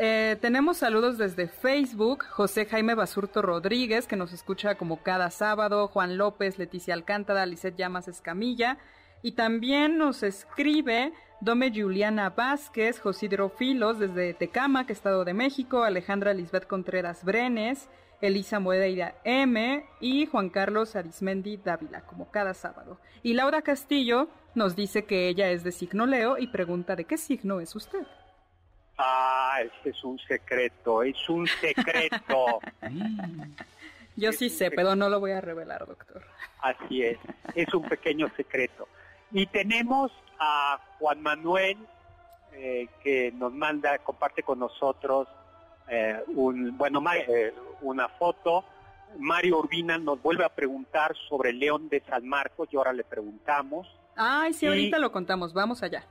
Eh, 0.02 0.38
tenemos 0.40 0.78
saludos 0.78 1.18
desde 1.18 1.50
Facebook, 1.50 2.24
José 2.24 2.66
Jaime 2.66 2.96
Basurto 2.96 3.42
Rodríguez, 3.42 4.08
que 4.08 4.16
nos 4.16 4.32
escucha 4.32 4.76
como 4.76 5.04
cada 5.04 5.30
sábado, 5.30 5.90
Juan 5.90 6.18
López, 6.18 6.58
Leticia 6.58 6.94
Alcántara, 6.94 7.46
Lisette 7.46 7.76
Llamas 7.76 8.08
Escamilla, 8.08 8.78
y 9.22 9.34
también 9.34 9.98
nos 9.98 10.24
escribe 10.24 11.12
Dome 11.42 11.70
Juliana 11.76 12.30
Vázquez, 12.30 13.02
Josidro 13.02 13.50
Filos 13.50 14.00
desde 14.00 14.34
Tecama, 14.34 14.86
Estado 14.88 15.26
de 15.26 15.34
México, 15.34 15.84
Alejandra 15.84 16.34
Lisbeth 16.34 16.66
Contreras 16.66 17.26
Brenes, 17.26 17.90
Elisa 18.22 18.62
Moedeira 18.62 19.16
M 19.26 19.86
y 20.00 20.28
Juan 20.28 20.50
Carlos 20.50 20.96
Arismendi 20.96 21.58
Dávila, 21.58 22.06
como 22.06 22.32
cada 22.32 22.54
sábado. 22.54 23.02
Y 23.22 23.34
Laura 23.34 23.64
Castillo 23.64 24.30
nos 24.56 24.78
dice 24.78 25.04
que 25.04 25.28
ella 25.28 25.52
es 25.52 25.66
de 25.66 25.74
signo 25.74 26.06
Leo 26.06 26.38
y 26.38 26.48
pregunta 26.48 26.96
de 26.96 27.04
qué 27.04 27.18
signo 27.18 27.60
es 27.60 27.76
usted. 27.76 28.08
Ah, 29.02 29.62
ese 29.62 29.92
es 29.92 30.04
un 30.04 30.20
secreto, 30.20 31.04
es 31.04 31.30
un 31.30 31.48
secreto. 31.48 32.60
Yo 34.18 34.34
sí 34.34 34.50
sé, 34.50 34.72
pero 34.72 34.94
no 34.94 35.08
lo 35.08 35.22
voy 35.22 35.32
a 35.32 35.40
revelar, 35.40 35.88
doctor. 35.88 36.22
Así 36.62 37.04
es, 37.04 37.18
es 37.56 37.74
un 37.74 37.88
pequeño 37.88 38.28
secreto. 38.36 38.90
Y 39.32 39.46
tenemos 39.46 40.12
a 40.38 40.82
Juan 41.00 41.22
Manuel, 41.22 41.78
eh, 42.52 42.90
que 43.02 43.32
nos 43.32 43.54
manda, 43.54 44.00
comparte 44.00 44.44
con 44.44 44.60
nosotros 44.60 45.30
eh, 45.88 46.22
un, 46.36 46.78
bueno, 46.78 47.02
eh, 47.14 47.54
una 47.82 48.10
foto. 48.10 48.66
Mario 49.18 49.60
Urbina 49.60 49.98
nos 49.98 50.22
vuelve 50.22 50.44
a 50.44 50.50
preguntar 50.50 51.16
sobre 51.30 51.52
el 51.52 51.60
León 51.60 51.88
de 51.88 52.02
San 52.02 52.28
Marcos 52.28 52.68
y 52.70 52.76
ahora 52.76 52.92
le 52.92 53.06
preguntamos. 53.06 53.88
Ay, 54.18 54.52
sí, 54.52 54.68
ahorita 54.68 55.00
lo 55.00 55.14
contamos, 55.14 55.54
vamos 55.54 55.84
allá. 55.84 56.04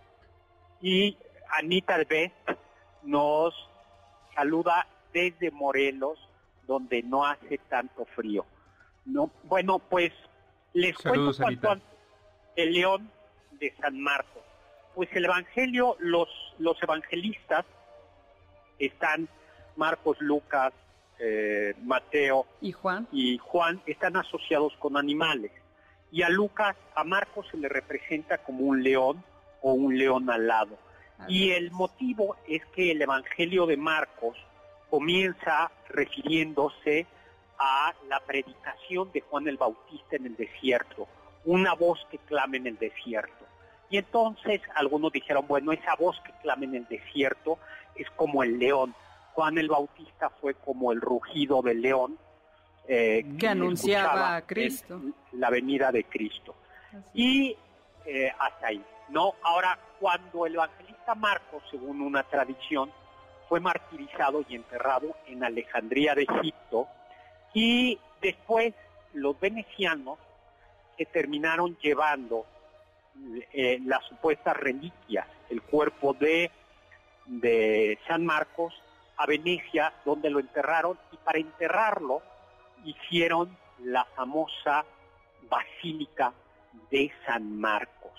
Y 0.81 1.19
Anita 1.51 1.99
Best 2.09 2.35
nos 3.09 3.55
saluda 4.35 4.87
desde 5.13 5.51
Morelos, 5.51 6.19
donde 6.67 7.03
no 7.03 7.25
hace 7.25 7.59
tanto 7.69 8.05
frío. 8.05 8.45
No, 9.07 9.31
bueno, 9.45 9.79
pues 9.79 10.13
les 10.75 10.97
cuento 10.97 11.33
cuánto 11.37 11.81
el 12.57 12.73
león 12.73 13.11
de 13.53 13.75
San 13.81 13.99
Marcos. 14.01 14.43
Pues 14.95 15.09
el 15.15 15.25
evangelio, 15.25 15.97
los, 16.01 16.29
los 16.59 16.81
evangelistas 16.83 17.65
están 18.79 19.29
Marcos, 19.77 20.21
Lucas, 20.21 20.73
eh, 21.19 21.75
Mateo 21.83 22.47
y 22.61 22.73
Juan. 22.73 23.09
y 23.13 23.39
Juan 23.39 23.81
están 23.87 24.17
asociados 24.17 24.75
con 24.79 24.97
animales. 24.97 25.53
Y 26.11 26.23
a 26.23 26.29
Lucas, 26.29 26.77
a 26.95 27.05
Marcos 27.05 27.47
se 27.51 27.57
le 27.57 27.69
representa 27.69 28.39
como 28.39 28.65
un 28.65 28.83
león 28.83 29.25
o 29.63 29.73
un 29.73 29.97
león 29.97 30.29
alado. 30.31 30.79
Y 31.27 31.51
el 31.51 31.71
motivo 31.73 32.37
es 32.47 32.65
que 32.67 32.93
el 32.93 33.03
Evangelio 33.03 33.67
de 33.67 33.77
Marcos 33.77 34.37
comienza 34.89 35.71
refiriéndose 35.89 37.07
a 37.59 37.93
la 38.09 38.21
predicación 38.21 39.11
de 39.13 39.21
Juan 39.23 39.49
el 39.49 39.57
Bautista 39.57 40.17
en 40.17 40.27
el 40.27 40.37
desierto, 40.37 41.09
una 41.45 41.75
voz 41.75 41.99
que 42.11 42.19
clama 42.19 42.57
en 42.57 42.69
el 42.69 42.79
desierto. 42.79 43.47
Y 43.91 43.99
entonces 43.99 44.61
algunos 44.75 45.13
dijeron, 45.13 45.47
bueno, 45.49 45.73
esa 45.73 45.97
voz 45.97 46.21
que 46.25 46.33
clama 46.43 46.65
en 46.65 46.77
el 46.77 46.87
desierto 46.87 47.59
es 47.97 48.09
como 48.11 48.43
el 48.43 48.59
león. 48.59 48.95
Juan 49.33 49.59
el 49.59 49.69
Bautista 49.69 50.31
fue 50.31 50.55
como 50.55 50.93
el 50.93 51.01
rugido 51.01 51.63
del 51.63 51.81
león. 51.81 52.19
Eh, 52.87 53.25
que 53.39 53.49
anunciaba 53.49 54.37
a 54.37 54.47
Cristo. 54.47 55.01
la 55.33 55.51
venida 55.51 55.91
de 55.91 56.05
Cristo. 56.05 56.55
Y 57.13 57.57
eh, 58.07 58.33
hasta 58.39 58.69
ahí. 58.69 58.83
¿no? 59.11 59.35
Ahora, 59.43 59.79
cuando 60.01 60.47
el 60.47 60.55
evangelista 60.55 61.15
Marcos, 61.15 61.63
según 61.71 62.01
una 62.01 62.23
tradición, 62.23 62.93
fue 63.49 63.61
martirizado 63.61 64.45
y 64.49 64.55
enterrado 64.55 65.17
en 65.27 65.43
Alejandría 65.43 66.15
de 66.15 66.23
Egipto, 66.25 66.87
y 67.55 67.99
después 68.21 68.75
los 69.15 69.39
venecianos 69.41 70.19
que 70.97 71.07
terminaron 71.07 71.77
llevando 71.79 72.45
eh, 73.53 73.81
las 73.85 74.05
supuestas 74.05 74.57
reliquias, 74.57 75.27
el 75.49 75.63
cuerpo 75.63 76.13
de, 76.15 76.51
de 77.27 77.99
San 78.07 78.25
Marcos, 78.25 78.75
a 79.17 79.27
Venecia, 79.27 79.93
donde 80.05 80.31
lo 80.31 80.39
enterraron, 80.39 80.99
y 81.13 81.17
para 81.17 81.39
enterrarlo 81.39 82.23
hicieron 82.85 83.57
la 83.83 84.05
famosa 84.05 84.85
Basílica 85.49 86.33
de 86.91 87.11
San 87.27 87.59
Marcos. 87.59 88.13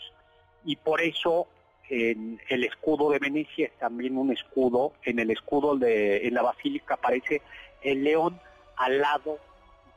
Y 0.65 0.75
por 0.75 1.01
eso 1.01 1.47
en 1.89 2.39
el 2.47 2.63
escudo 2.63 3.09
de 3.09 3.19
Venecia 3.19 3.65
es 3.67 3.77
también 3.79 4.17
un 4.17 4.31
escudo, 4.31 4.93
en 5.03 5.19
el 5.19 5.31
escudo 5.31 5.75
de 5.75 6.27
en 6.27 6.33
la 6.33 6.43
basílica 6.43 6.93
aparece 6.93 7.41
el 7.81 8.03
león 8.03 8.39
al 8.77 8.99
lado 8.99 9.39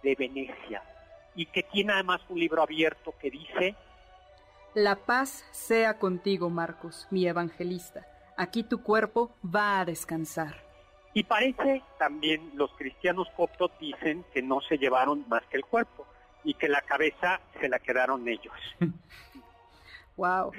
de 0.02 0.14
Venecia 0.14 0.83
y 1.35 1.46
que 1.46 1.62
tiene 1.62 1.92
además 1.92 2.20
un 2.28 2.38
libro 2.38 2.62
abierto 2.62 3.14
que 3.20 3.31
dice 3.31 3.76
La 4.74 4.96
paz 4.96 5.44
sea 5.50 5.98
contigo, 5.98 6.50
Marcos, 6.50 7.07
mi 7.11 7.26
evangelista. 7.26 8.07
Aquí 8.37 8.62
tu 8.62 8.83
cuerpo 8.83 9.35
va 9.44 9.81
a 9.81 9.85
descansar. 9.85 10.57
Y 11.14 11.24
parece 11.24 11.83
también 11.98 12.52
los 12.55 12.70
cristianos 12.72 13.28
coptos 13.37 13.70
dicen 13.78 14.24
que 14.33 14.40
no 14.40 14.61
se 14.62 14.78
llevaron 14.78 15.26
más 15.28 15.42
que 15.50 15.59
el 15.59 15.64
cuerpo 15.64 16.07
y 16.42 16.55
que 16.55 16.68
la 16.68 16.81
cabeza 16.81 17.40
se 17.61 17.68
la 17.68 17.78
quedaron 17.78 18.26
ellos. 18.26 18.55
wow. 20.16 20.52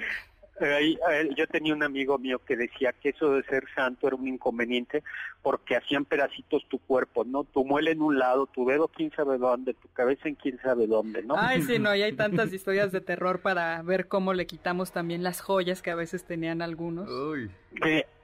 Yo 1.36 1.46
tenía 1.48 1.74
un 1.74 1.82
amigo 1.82 2.18
mío 2.18 2.40
que 2.46 2.56
decía 2.56 2.92
que 2.92 3.10
eso 3.10 3.32
de 3.32 3.42
ser 3.44 3.64
santo 3.74 4.06
era 4.06 4.16
un 4.16 4.28
inconveniente 4.28 5.02
porque 5.42 5.76
hacían 5.76 6.04
pedacitos 6.04 6.66
tu 6.68 6.78
cuerpo, 6.78 7.24
¿no? 7.24 7.44
Tu 7.44 7.64
muela 7.64 7.90
en 7.90 8.00
un 8.00 8.18
lado, 8.18 8.46
tu 8.46 8.64
dedo 8.66 8.88
quién 8.88 9.10
sabe 9.12 9.36
dónde, 9.38 9.74
tu 9.74 9.88
cabeza 9.92 10.28
en 10.28 10.36
quién 10.36 10.58
sabe 10.62 10.86
dónde, 10.86 11.22
¿no? 11.22 11.34
Ay, 11.36 11.62
sí, 11.62 11.78
no, 11.78 11.94
y 11.94 12.02
hay 12.02 12.12
tantas 12.12 12.52
historias 12.52 12.92
de 12.92 13.00
terror 13.00 13.40
para 13.40 13.82
ver 13.82 14.06
cómo 14.06 14.32
le 14.32 14.46
quitamos 14.46 14.92
también 14.92 15.22
las 15.22 15.40
joyas 15.40 15.82
que 15.82 15.90
a 15.90 15.96
veces 15.96 16.24
tenían 16.24 16.62
algunos. 16.62 17.08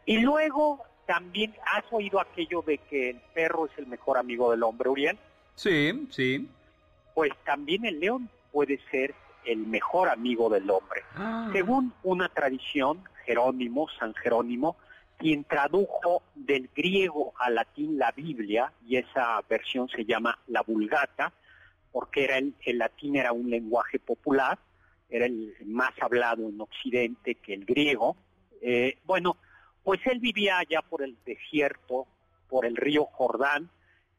y 0.07 0.19
luego 0.19 0.85
también 1.07 1.53
has 1.75 1.85
oído 1.91 2.21
aquello 2.21 2.63
de 2.63 2.79
que 2.79 3.11
el 3.11 3.21
perro 3.35 3.67
es 3.67 3.73
el 3.79 3.89
mejor 3.89 4.17
amigo 4.17 4.53
del 4.53 4.63
hombre, 4.63 4.89
Uriel. 4.89 5.19
Sí, 5.57 6.07
sí. 6.11 6.49
Pues 7.15 7.33
también 7.45 7.85
el 7.85 7.99
león 7.99 8.29
puede 8.53 8.79
ser 8.91 9.15
el 9.51 9.67
mejor 9.67 10.09
amigo 10.09 10.49
del 10.49 10.71
hombre. 10.71 11.03
Ah. 11.15 11.51
Según 11.53 11.93
una 12.03 12.29
tradición, 12.29 13.03
Jerónimo, 13.25 13.89
San 13.99 14.15
Jerónimo, 14.15 14.77
quien 15.19 15.45
tradujo 15.45 16.23
del 16.35 16.71
griego 16.75 17.35
al 17.39 17.57
latín 17.57 17.99
la 17.99 18.13
Biblia, 18.13 18.73
y 18.87 18.97
esa 18.97 19.41
versión 19.49 19.89
se 19.89 20.05
llama 20.05 20.39
la 20.47 20.63
Vulgata, 20.63 21.33
porque 21.93 22.25
era 22.25 22.39
el, 22.39 22.55
latín 22.79 23.17
era 23.17 23.33
un 23.33 23.51
lenguaje 23.51 23.99
popular, 23.99 24.59
era 25.09 25.27
el 25.27 25.55
más 25.67 25.91
hablado 26.01 26.49
en 26.49 26.61
Occidente 26.61 27.35
que 27.35 27.53
el 27.53 27.65
griego. 27.65 28.17
Eh, 28.63 28.99
bueno, 29.05 29.37
pues 29.83 30.01
él 30.07 30.21
vivía 30.21 30.59
allá 30.59 30.81
por 30.83 31.03
el 31.03 31.17
desierto, 31.25 32.07
por 32.49 32.65
el 32.65 32.77
río 32.77 33.07
Jordán, 33.07 33.69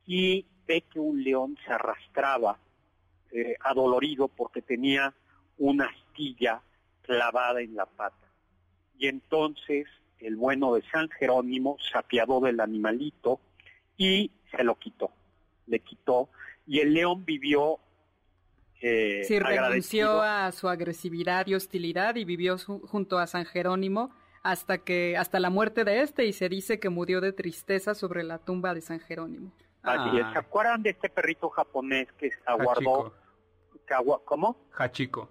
y 0.05 0.45
ve 0.67 0.81
que 0.91 0.99
un 0.99 1.23
león 1.23 1.57
se 1.65 1.71
arrastraba 1.71 2.57
eh, 3.31 3.55
adolorido 3.61 4.27
porque 4.27 4.61
tenía 4.61 5.13
una 5.61 5.85
astilla 5.85 6.61
clavada 7.03 7.61
en 7.61 7.75
la 7.75 7.85
pata. 7.85 8.27
Y 8.97 9.07
entonces 9.07 9.85
el 10.19 10.35
bueno 10.35 10.73
de 10.73 10.81
San 10.91 11.09
Jerónimo 11.09 11.77
se 11.79 11.97
apiadó 11.97 12.39
del 12.39 12.59
animalito 12.59 13.39
y 13.95 14.31
se 14.55 14.63
lo 14.63 14.75
quitó, 14.75 15.11
le 15.67 15.79
quitó, 15.79 16.29
y 16.65 16.79
el 16.79 16.93
león 16.93 17.25
vivió 17.25 17.79
eh, 18.81 19.23
sí, 19.25 19.39
renunció 19.39 20.21
a 20.21 20.51
su 20.51 20.67
agresividad 20.67 21.45
y 21.45 21.53
hostilidad 21.53 22.15
y 22.15 22.25
vivió 22.25 22.57
junto 22.57 23.19
a 23.19 23.27
San 23.27 23.45
Jerónimo 23.45 24.09
hasta 24.41 24.79
que 24.79 25.15
hasta 25.15 25.39
la 25.39 25.51
muerte 25.51 25.83
de 25.83 26.01
este 26.01 26.25
y 26.25 26.33
se 26.33 26.49
dice 26.49 26.79
que 26.79 26.89
murió 26.89 27.21
de 27.21 27.33
tristeza 27.33 27.93
sobre 27.93 28.23
la 28.23 28.39
tumba 28.39 28.73
de 28.73 28.81
San 28.81 28.99
Jerónimo. 28.99 29.51
Así 29.83 30.17
es. 30.17 30.25
¿Se 30.33 30.39
acuerdan 30.39 30.81
de 30.81 30.91
este 30.91 31.09
perrito 31.09 31.49
japonés 31.49 32.11
que 32.13 32.31
aguardó? 32.47 33.13
¿Cómo? 34.25 34.57
Hachiko. 34.77 35.29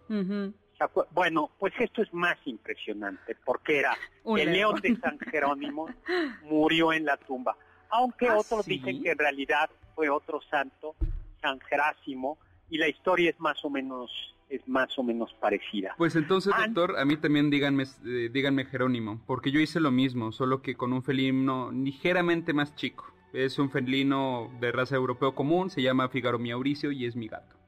Bueno, 1.13 1.51
pues 1.59 1.75
esto 1.79 2.03
es 2.03 2.13
más 2.15 2.39
impresionante 2.47 3.37
porque 3.45 3.79
era 3.79 3.97
el 4.37 4.53
león 4.53 4.81
de 4.81 4.97
San 4.97 5.19
Jerónimo 5.19 5.89
murió 6.45 6.93
en 6.93 7.05
la 7.05 7.17
tumba. 7.17 7.57
Aunque 7.91 8.29
¿Ah, 8.29 8.39
otros 8.39 8.67
dicen 8.67 9.03
que 9.03 9.11
en 9.11 9.19
realidad 9.19 9.69
fue 9.95 10.09
otro 10.09 10.41
santo, 10.49 10.95
San 11.41 11.61
Gerásimo, 11.61 12.39
y 12.71 12.79
la 12.79 12.89
historia 12.89 13.31
es 13.31 13.41
más 13.41 13.65
o 13.65 13.71
menos 13.71 14.11
es 14.49 14.67
más 14.67 14.99
o 14.99 15.05
menos 15.05 15.33
parecida. 15.35 15.95
Pues 15.97 16.17
entonces, 16.17 16.53
doctor, 16.57 16.99
a 16.99 17.05
mí 17.05 17.17
también 17.17 17.51
díganme, 17.51 17.85
eh, 18.05 18.31
díganme 18.33 18.65
Jerónimo, 18.65 19.21
porque 19.25 19.53
yo 19.53 19.61
hice 19.61 19.79
lo 19.79 19.93
mismo, 19.93 20.33
solo 20.33 20.61
que 20.61 20.75
con 20.75 20.93
un 20.93 21.05
felino 21.05 21.71
ligeramente 21.71 22.53
más 22.53 22.75
chico. 22.75 23.07
Es 23.33 23.61
un 23.61 23.71
felino 23.71 24.51
de 24.61 24.73
raza 24.73 24.97
europeo 24.97 25.37
común, 25.37 25.71
se 25.71 25.83
llama 25.83 26.09
Figaro 26.09 26.41
Miauricio 26.41 26.91
y 26.91 27.07
es 27.07 27.15
mi 27.15 27.29
gato. 27.29 27.60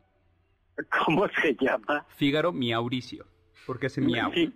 ¿Cómo 1.04 1.28
se 1.28 1.54
llama? 1.60 2.06
Figaro 2.16 2.52
Miauricio, 2.52 3.26
porque 3.66 3.86
es 3.86 3.98
miau. 3.98 4.32
Sí, 4.32 4.52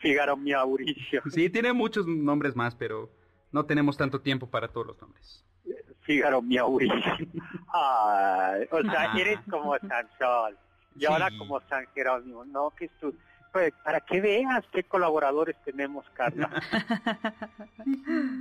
Figaro 0.00 0.36
Miauricio. 0.36 1.22
Sí, 1.30 1.50
tiene 1.50 1.72
muchos 1.72 2.06
nombres 2.06 2.56
más, 2.56 2.74
pero 2.74 3.10
no 3.52 3.64
tenemos 3.66 3.96
tanto 3.96 4.20
tiempo 4.20 4.48
para 4.50 4.68
todos 4.68 4.88
los 4.88 5.00
nombres. 5.00 5.44
Figaro 6.02 6.42
Miauricio. 6.42 7.16
o 7.72 8.82
sea, 8.82 9.12
eres 9.16 9.38
como 9.48 9.78
Sansón. 9.78 10.56
Y 10.96 11.06
ahora 11.06 11.28
como 11.38 11.60
San 11.68 11.86
Jerónimo, 11.94 12.44
¿no? 12.44 12.70
Que 12.70 12.88
tú, 13.00 13.14
pues, 13.52 13.72
para 13.84 14.00
que 14.00 14.20
veas 14.20 14.64
qué 14.72 14.82
colaboradores 14.82 15.56
tenemos, 15.64 16.04
Carla. 16.14 16.50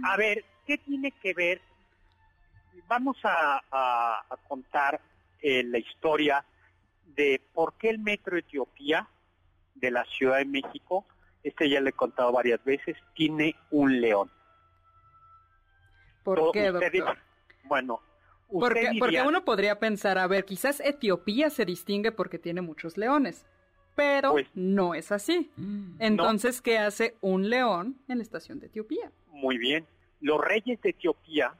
a 0.04 0.18
ver, 0.18 0.44
¿qué 0.66 0.78
tiene 0.80 1.12
que 1.12 1.34
ver? 1.34 1.62
Vamos 2.88 3.18
a, 3.24 4.24
contar 4.48 5.00
eh, 5.42 5.64
la 5.64 5.78
historia 5.78 6.44
de 7.16 7.42
por 7.54 7.74
qué 7.74 7.90
el 7.90 8.00
metro 8.00 8.38
Etiopía 8.38 9.08
de 9.76 9.92
la 9.92 10.06
Ciudad 10.06 10.38
de 10.38 10.46
México, 10.46 11.06
este 11.44 11.70
ya 11.70 11.82
le 11.82 11.92
he 11.92 11.94
contado 11.94 12.32
varias 12.32 12.64
veces, 12.64 12.98
tiene 13.16 13.56
un 13.72 14.02
león. 14.02 14.30
¿Por 16.24 16.52
qué, 16.52 16.72
doctor? 16.72 17.18
Bueno, 17.64 18.02
porque, 18.52 18.92
porque 18.98 19.22
uno 19.22 19.46
podría 19.46 19.80
pensar, 19.80 20.18
a 20.18 20.28
ver, 20.28 20.46
quizás 20.46 20.80
Etiopía 20.80 21.50
se 21.50 21.66
distingue 21.66 22.12
porque 22.12 22.40
tiene 22.40 22.62
muchos 22.62 22.98
leones, 22.98 23.46
pero 23.96 24.32
pues, 24.32 24.48
no 24.56 24.96
es 24.96 25.12
así. 25.12 25.52
Mm. 25.56 25.96
Entonces, 26.00 26.62
¿qué 26.62 26.78
hace 26.78 27.16
un 27.22 27.50
león 27.50 27.98
en 28.08 28.18
la 28.18 28.24
estación 28.24 28.60
de 28.60 28.68
Etiopía? 28.68 29.12
Muy 29.28 29.58
bien. 29.58 29.86
Los 30.20 30.42
reyes 30.42 30.82
de 30.82 30.90
Etiopía, 30.90 31.54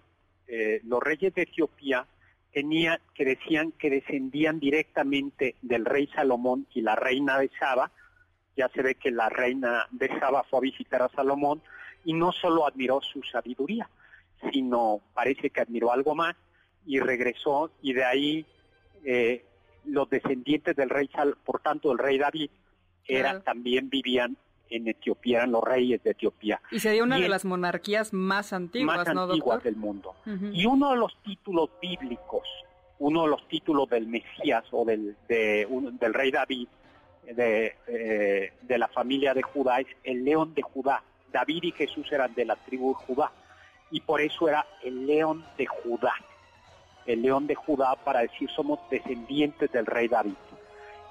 eh, 0.48 0.82
los 0.84 1.02
reyes 1.02 1.34
de 1.36 1.44
Etiopía 1.44 2.08
tenía, 2.52 3.00
que 3.14 3.26
decían 3.26 3.72
que 3.74 3.90
descendían 3.90 4.60
directamente 4.60 5.56
del 5.62 5.86
rey 5.86 6.08
Salomón 6.08 6.68
y 6.74 6.82
la 6.82 6.96
reina 6.96 7.40
de 7.40 7.50
Saba. 7.60 7.92
Ya 8.56 8.70
se 8.70 8.82
ve 8.82 8.96
que 8.96 9.12
la 9.12 9.30
reina 9.30 9.88
de 9.92 10.08
Saba 10.20 10.44
fue 10.44 10.60
a 10.60 10.62
visitar 10.62 11.02
a 11.02 11.10
Salomón 11.10 11.62
y 12.06 12.14
no 12.14 12.32
solo 12.32 12.66
admiró 12.66 13.02
su 13.02 13.22
sabiduría, 13.24 13.90
sino 14.52 15.02
parece 15.14 15.50
que 15.50 15.62
admiró 15.62 15.92
algo 15.92 16.16
más 16.16 16.36
y 16.86 17.00
regresó 17.00 17.72
y 17.82 17.94
de 17.94 18.04
ahí 18.04 18.46
eh, 19.06 19.46
los 19.86 20.10
descendientes 20.10 20.76
del 20.76 20.90
rey, 20.90 21.10
por 21.46 21.62
tanto 21.62 21.92
el 21.92 21.98
rey 21.98 22.18
David, 22.18 22.50
era, 23.06 23.40
también 23.42 23.90
vivían 23.90 24.38
en 24.70 24.88
Etiopía, 24.88 25.40
eran 25.40 25.52
los 25.52 25.64
reyes 25.64 26.04
de 26.04 26.12
Etiopía. 26.12 26.62
Y 26.72 26.80
sería 26.80 27.04
una 27.04 27.18
de 27.18 27.30
las 27.30 27.46
monarquías 27.46 28.14
más 28.14 28.54
antiguas, 28.54 28.98
más 28.98 29.08
antiguas 29.08 29.64
del 29.64 29.76
mundo. 29.76 30.16
Y 30.54 30.66
uno 30.66 30.92
de 30.92 30.98
los 30.98 31.16
títulos 31.24 31.70
bíblicos, 31.82 32.48
uno 33.00 33.24
de 33.24 33.30
los 33.30 33.48
títulos 33.48 33.90
del 33.90 34.08
Mesías 34.08 34.64
o 34.72 34.86
del, 34.86 35.16
del 35.28 36.14
rey 36.14 36.32
David, 36.32 36.68
de, 37.24 37.76
eh, 37.88 38.54
de 38.62 38.78
la 38.78 38.88
familia 38.88 39.34
de 39.34 39.42
Judá, 39.42 39.80
es 39.80 39.88
el 40.04 40.24
león 40.24 40.54
de 40.54 40.62
Judá. 40.62 41.04
David 41.32 41.64
y 41.64 41.72
Jesús 41.72 42.12
eran 42.12 42.34
de 42.34 42.46
la 42.46 42.56
tribu 42.56 42.90
de 42.90 43.06
Judá. 43.06 43.32
Y 43.92 44.02
por 44.02 44.22
eso 44.22 44.48
era 44.48 44.66
el 44.84 45.06
león 45.06 45.46
de 45.58 45.66
Judá 45.66 46.14
el 47.10 47.24
león 47.24 47.48
de 47.48 47.56
Judá 47.56 47.96
para 47.96 48.22
decir 48.22 48.50
somos 48.56 48.80
descendientes 48.90 49.72
del 49.72 49.86
rey 49.86 50.08
David. 50.08 50.36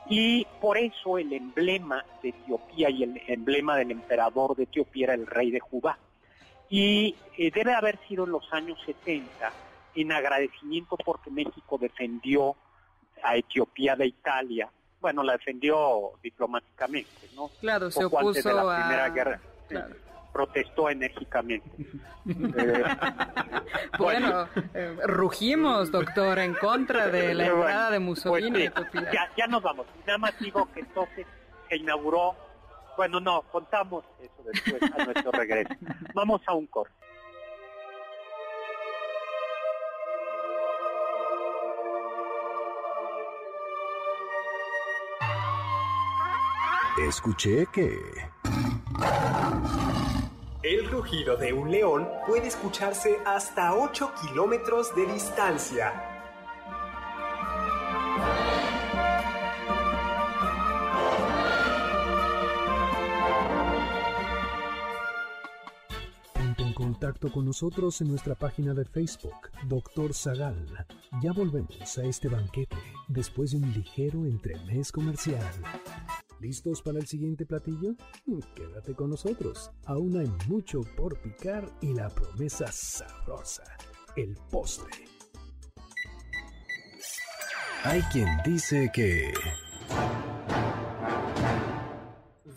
Y 0.09 0.47
por 0.61 0.79
eso 0.79 1.19
el 1.19 1.33
emblema 1.33 2.05
de 2.23 2.31
Etiopía 2.31 2.89
y 2.91 3.03
el 3.03 3.23
emblema 3.27 3.77
del 3.77 3.91
emperador 3.91 4.57
de 4.57 4.65
Etiopía 4.65 5.07
era 5.07 5.15
el 5.15 5.27
rey 5.27 5.51
de 5.51 5.61
Judá. 5.61 5.99
Y 6.71 7.15
eh, 7.37 7.51
debe 7.51 7.75
haber 7.75 7.99
sido 8.09 8.25
en 8.25 8.33
los 8.33 8.51
años 8.53 8.79
70 8.87 9.53
en 9.95 10.13
agradecimiento 10.13 10.97
porque 11.05 11.31
México 11.31 11.79
defendió 11.79 12.57
a 13.23 13.37
Etiopía 13.37 13.97
de 13.97 14.07
Italia. 14.07 14.71
Bueno, 15.01 15.23
la 15.23 15.33
defendió 15.33 16.13
diplomáticamente, 16.23 17.29
¿no? 17.35 17.51
Claro, 17.61 17.91
se 17.91 18.05
opuso 18.05 18.53
la 18.53 18.81
Primera 18.81 19.09
Guerra 19.11 19.41
protestó 20.39 20.89
enérgicamente. 20.89 21.69
Eh, 22.29 22.85
bueno, 23.99 24.49
eh, 24.75 24.95
rugimos, 25.05 25.91
doctor, 25.91 26.39
en 26.39 26.53
contra 26.53 27.09
de 27.09 27.35
la 27.35 27.47
entrada 27.47 27.91
de 27.91 27.99
Mussolini. 27.99 28.69
Pues 28.69 28.87
ya, 29.11 29.31
ya 29.35 29.47
nos 29.47 29.63
vamos. 29.63 29.87
Nada 30.07 30.19
más 30.19 30.39
digo 30.39 30.69
que 30.75 30.81
entonces 30.81 31.27
se 31.71 31.77
inauguró, 31.77 32.37
bueno, 32.99 33.19
no, 33.19 33.41
contamos 33.51 34.05
eso 34.21 34.43
después 34.45 34.83
a 34.93 35.05
nuestro 35.07 35.33
regreso. 35.33 35.75
Vamos 36.13 36.43
a 36.47 36.53
un 36.53 36.67
corte. 36.67 36.93
Escuché 47.07 47.65
que... 47.73 47.99
El 50.65 50.91
rugido 50.91 51.37
de 51.37 51.53
un 51.53 51.71
león 51.71 52.09
puede 52.27 52.49
escucharse 52.49 53.17
hasta 53.25 53.77
8 53.77 54.13
kilómetros 54.21 54.93
de 54.97 55.07
distancia. 55.07 55.93
En 66.59 66.73
contacto 66.75 67.31
con 67.31 67.47
nosotros 67.47 68.01
en 68.01 68.09
nuestra 68.09 68.35
página 68.35 68.75
de 68.75 68.85
Facebook, 68.85 69.51
Doctor 69.69 70.13
Zagal. 70.13 70.89
Ya 71.23 71.33
volvemos 71.33 71.99
a 71.99 72.05
este 72.05 72.27
banquete 72.27 72.77
después 73.07 73.53
de 73.53 73.59
un 73.59 73.73
ligero 73.73 74.27
entremés 74.27 74.91
comercial. 74.91 75.45
¿Listos 76.41 76.83
para 76.83 76.99
el 76.99 77.07
siguiente 77.07 77.45
platillo? 77.47 77.95
Quédate 78.55 78.95
con 78.95 79.11
nosotros. 79.11 79.73
Aún 79.87 80.17
hay 80.19 80.31
mucho 80.47 80.83
por 80.97 81.21
picar 81.21 81.69
y 81.81 81.93
la 81.95 82.09
promesa 82.09 82.71
sabrosa, 82.71 83.65
el 84.15 84.37
postre. 84.49 85.05
Hay 87.83 88.03
quien 88.13 88.29
dice 88.45 88.91
que... 88.93 89.33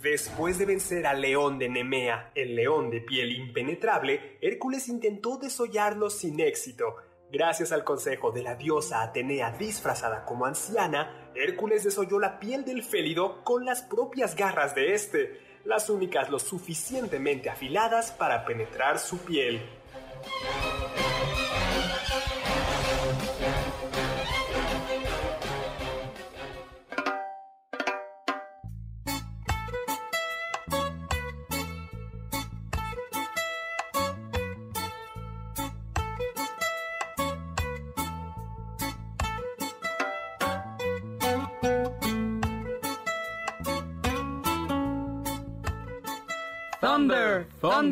Después 0.03 0.59
de 0.59 0.65
vencer 0.65 1.07
al 1.07 1.21
león 1.21 1.57
de 1.57 1.69
Nemea, 1.69 2.31
el 2.35 2.55
león 2.55 2.89
de 2.89 3.01
piel 3.01 3.31
impenetrable, 3.31 4.37
Hércules 4.41 4.89
intentó 4.89 5.37
desollarlo 5.37 6.09
sin 6.09 6.39
éxito. 6.39 6.95
Gracias 7.31 7.71
al 7.71 7.85
consejo 7.85 8.31
de 8.31 8.43
la 8.43 8.55
diosa 8.55 9.01
Atenea 9.01 9.51
disfrazada 9.51 10.25
como 10.25 10.45
anciana, 10.45 11.31
Hércules 11.33 11.85
desolló 11.85 12.19
la 12.19 12.41
piel 12.41 12.65
del 12.65 12.83
félido 12.83 13.41
con 13.45 13.63
las 13.63 13.83
propias 13.83 14.35
garras 14.35 14.75
de 14.75 14.93
este, 14.93 15.39
las 15.63 15.89
únicas 15.89 16.29
lo 16.29 16.39
suficientemente 16.39 17.49
afiladas 17.49 18.11
para 18.11 18.43
penetrar 18.43 18.99
su 18.99 19.19
piel. 19.19 19.61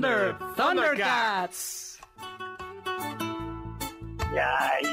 Thunder, 0.01 0.35
Thunder, 0.55 0.55
Thundercats. 0.55 1.99
Ay, 4.31 4.85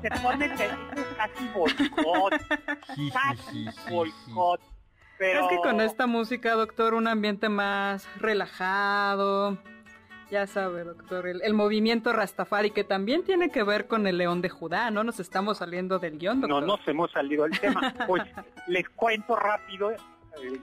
se 0.00 0.10
pone 0.22 0.48
casi 0.48 1.48
boicot. 1.54 2.32
Casi 3.12 3.66
boicot. 3.90 4.60
Pero... 5.18 5.40
Es 5.40 5.48
que 5.50 5.56
con 5.56 5.80
esta 5.82 6.06
música, 6.06 6.54
doctor, 6.54 6.94
un 6.94 7.08
ambiente 7.08 7.50
más 7.50 8.08
relajado. 8.16 9.58
Ya 10.30 10.46
sabe, 10.46 10.84
doctor, 10.84 11.26
el, 11.26 11.42
el, 11.42 11.52
movimiento 11.52 12.10
Rastafari, 12.14 12.70
que 12.70 12.84
también 12.84 13.22
tiene 13.22 13.50
que 13.50 13.62
ver 13.64 13.86
con 13.86 14.06
el 14.06 14.16
león 14.16 14.40
de 14.40 14.48
Judá, 14.48 14.90
¿no? 14.90 15.04
Nos 15.04 15.20
estamos 15.20 15.58
saliendo 15.58 15.98
del 15.98 16.18
guion, 16.18 16.40
doctor. 16.40 16.62
No 16.62 16.66
nos 16.78 16.88
hemos 16.88 17.12
salido 17.12 17.44
del 17.44 17.60
tema. 17.60 17.92
Pues 18.06 18.22
les 18.66 18.88
cuento 18.88 19.36
rápido. 19.36 19.90
Eh, 19.90 19.98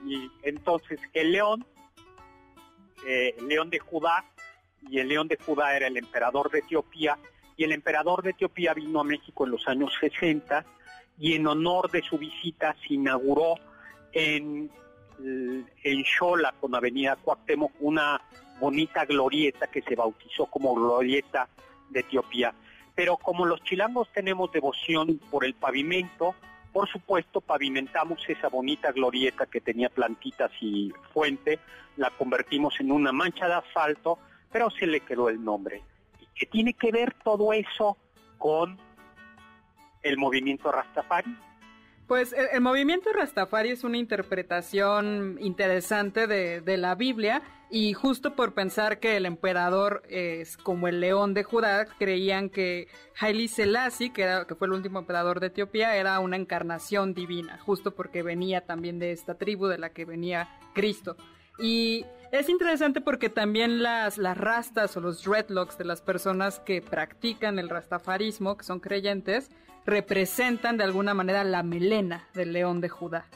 y 0.04 0.28
entonces, 0.42 0.98
el 1.14 1.30
león 1.30 1.64
eh, 3.06 3.36
león 3.46 3.70
de 3.70 3.78
Judá, 3.78 4.24
y 4.88 4.98
el 4.98 5.08
león 5.08 5.28
de 5.28 5.36
Judá 5.36 5.76
era 5.76 5.86
el 5.86 5.96
emperador 5.96 6.50
de 6.50 6.60
Etiopía, 6.60 7.18
y 7.56 7.64
el 7.64 7.72
emperador 7.72 8.22
de 8.22 8.30
Etiopía 8.30 8.74
vino 8.74 9.00
a 9.00 9.04
México 9.04 9.44
en 9.44 9.50
los 9.52 9.66
años 9.68 9.92
60, 10.00 10.64
y 11.18 11.34
en 11.34 11.46
honor 11.46 11.90
de 11.90 12.02
su 12.02 12.16
visita 12.16 12.74
se 12.86 12.94
inauguró 12.94 13.54
en, 14.12 14.70
en 15.18 16.04
Xola, 16.04 16.54
con 16.58 16.74
Avenida 16.74 17.16
Cuauhtémoc, 17.16 17.72
una 17.80 18.20
bonita 18.58 19.04
glorieta 19.04 19.66
que 19.66 19.82
se 19.82 19.94
bautizó 19.94 20.46
como 20.46 20.74
glorieta 20.74 21.48
de 21.90 22.00
Etiopía. 22.00 22.54
Pero 22.94 23.16
como 23.16 23.46
los 23.46 23.62
chilangos 23.62 24.08
tenemos 24.12 24.52
devoción 24.52 25.18
por 25.30 25.44
el 25.44 25.54
pavimento, 25.54 26.34
por 26.72 26.88
supuesto, 26.88 27.40
pavimentamos 27.40 28.20
esa 28.28 28.48
bonita 28.48 28.92
glorieta 28.92 29.46
que 29.46 29.60
tenía 29.60 29.88
plantitas 29.88 30.50
y 30.60 30.92
fuente, 31.12 31.58
la 31.96 32.10
convertimos 32.10 32.78
en 32.80 32.92
una 32.92 33.12
mancha 33.12 33.46
de 33.46 33.54
asfalto, 33.54 34.18
pero 34.52 34.70
se 34.70 34.86
le 34.86 35.00
quedó 35.00 35.28
el 35.28 35.44
nombre. 35.44 35.82
¿Y 36.20 36.26
qué 36.34 36.46
tiene 36.46 36.74
que 36.74 36.92
ver 36.92 37.14
todo 37.24 37.52
eso 37.52 37.96
con 38.38 38.78
el 40.02 40.16
movimiento 40.16 40.70
Rastafari? 40.70 41.36
Pues 42.06 42.32
el, 42.32 42.60
movimiento 42.60 43.12
Rastafari 43.12 43.70
es 43.70 43.84
una 43.84 43.96
interpretación 43.96 45.38
interesante 45.40 46.26
de, 46.26 46.76
la 46.76 46.96
Biblia 46.96 47.40
y 47.70 47.92
justo 47.92 48.34
por 48.34 48.52
pensar 48.52 48.98
que 48.98 49.16
el 49.16 49.26
emperador 49.26 50.02
es 50.08 50.56
como 50.56 50.88
el 50.88 51.00
león 51.00 51.34
de 51.34 51.44
Judá, 51.44 51.86
creían 51.98 52.50
que 52.50 52.88
Haile 53.18 53.46
Selassie, 53.46 54.12
que, 54.12 54.44
fue 54.58 54.66
el 54.66 54.72
último 54.72 54.98
emperador 54.98 55.38
de 55.38 55.48
Etiopía, 55.48 55.94
era 55.94 56.18
una 56.18 56.36
encarnación 56.36 57.14
divina, 57.14 57.58
justo 57.58 57.94
porque 57.94 58.24
venía 58.24 58.62
también 58.62 58.98
de 58.98 59.12
esta 59.12 59.36
tribu 59.36 59.66
de 59.66 59.78
la 59.78 59.90
que 59.90 60.04
venía 60.04 60.48
Cristo. 60.74 61.16
Y 61.60 62.04
es 62.32 62.48
interesante 62.48 63.00
porque 63.00 63.28
también 63.28 63.82
las, 63.82 64.18
las 64.18 64.36
rastas 64.36 64.96
o 64.96 65.00
los 65.00 65.22
dreadlocks 65.22 65.78
de 65.78 65.84
las 65.84 66.02
personas 66.02 66.58
que 66.58 66.82
practican 66.82 67.60
el 67.60 67.68
rastafarismo, 67.68 68.56
que 68.56 68.64
son 68.64 68.80
creyentes, 68.80 69.48
representan 69.86 70.76
de 70.76 70.84
alguna 70.84 71.14
manera 71.14 71.44
la 71.44 71.62
melena 71.62 72.26
del 72.34 72.52
león 72.52 72.80
de 72.80 72.88
Judá. 72.88 73.26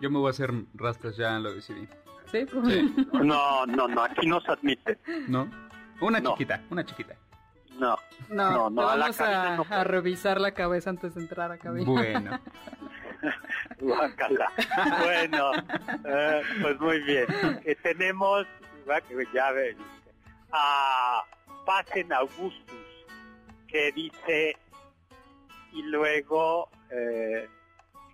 Yo 0.00 0.10
me 0.10 0.18
voy 0.18 0.28
a 0.28 0.30
hacer 0.30 0.50
rastas, 0.72 1.16
ya 1.18 1.38
lo 1.38 1.52
decidí. 1.54 1.86
¿Sí? 2.30 2.46
Sí. 2.46 3.06
No, 3.12 3.66
no, 3.66 3.88
no, 3.88 4.02
aquí 4.02 4.26
no 4.26 4.40
se 4.40 4.52
admite. 4.52 4.98
¿No? 5.28 5.48
Una 6.00 6.20
No. 6.20 6.32
chiquita, 6.32 6.62
una 6.70 6.84
chiquita. 6.84 7.14
No, 7.78 7.96
No, 8.28 8.50
no, 8.52 8.70
no, 8.70 8.88
a 8.88 8.96
la 8.96 9.06
vamos 9.06 9.20
a, 9.20 9.56
no 9.56 9.84
revisar 9.84 10.40
la 10.40 10.52
cabeza 10.52 10.90
antes 10.90 11.14
de 11.14 11.22
entrar 11.22 11.50
a 11.52 11.58
cabina. 11.58 11.90
Bueno. 11.90 12.40
Bueno, 13.80 15.52
eh, 16.06 16.42
pues 16.62 16.80
muy 16.80 17.00
bien. 17.00 17.26
Eh, 17.64 17.76
tenemos, 17.82 18.46
ya 19.34 19.52
ven, 19.52 19.76
a 20.52 21.22
Pasen 21.66 22.12
Augustus, 22.12 22.76
que 23.68 23.92
dice, 23.92 24.56
y 25.72 25.82
luego, 25.82 26.68
eh, 26.90 27.48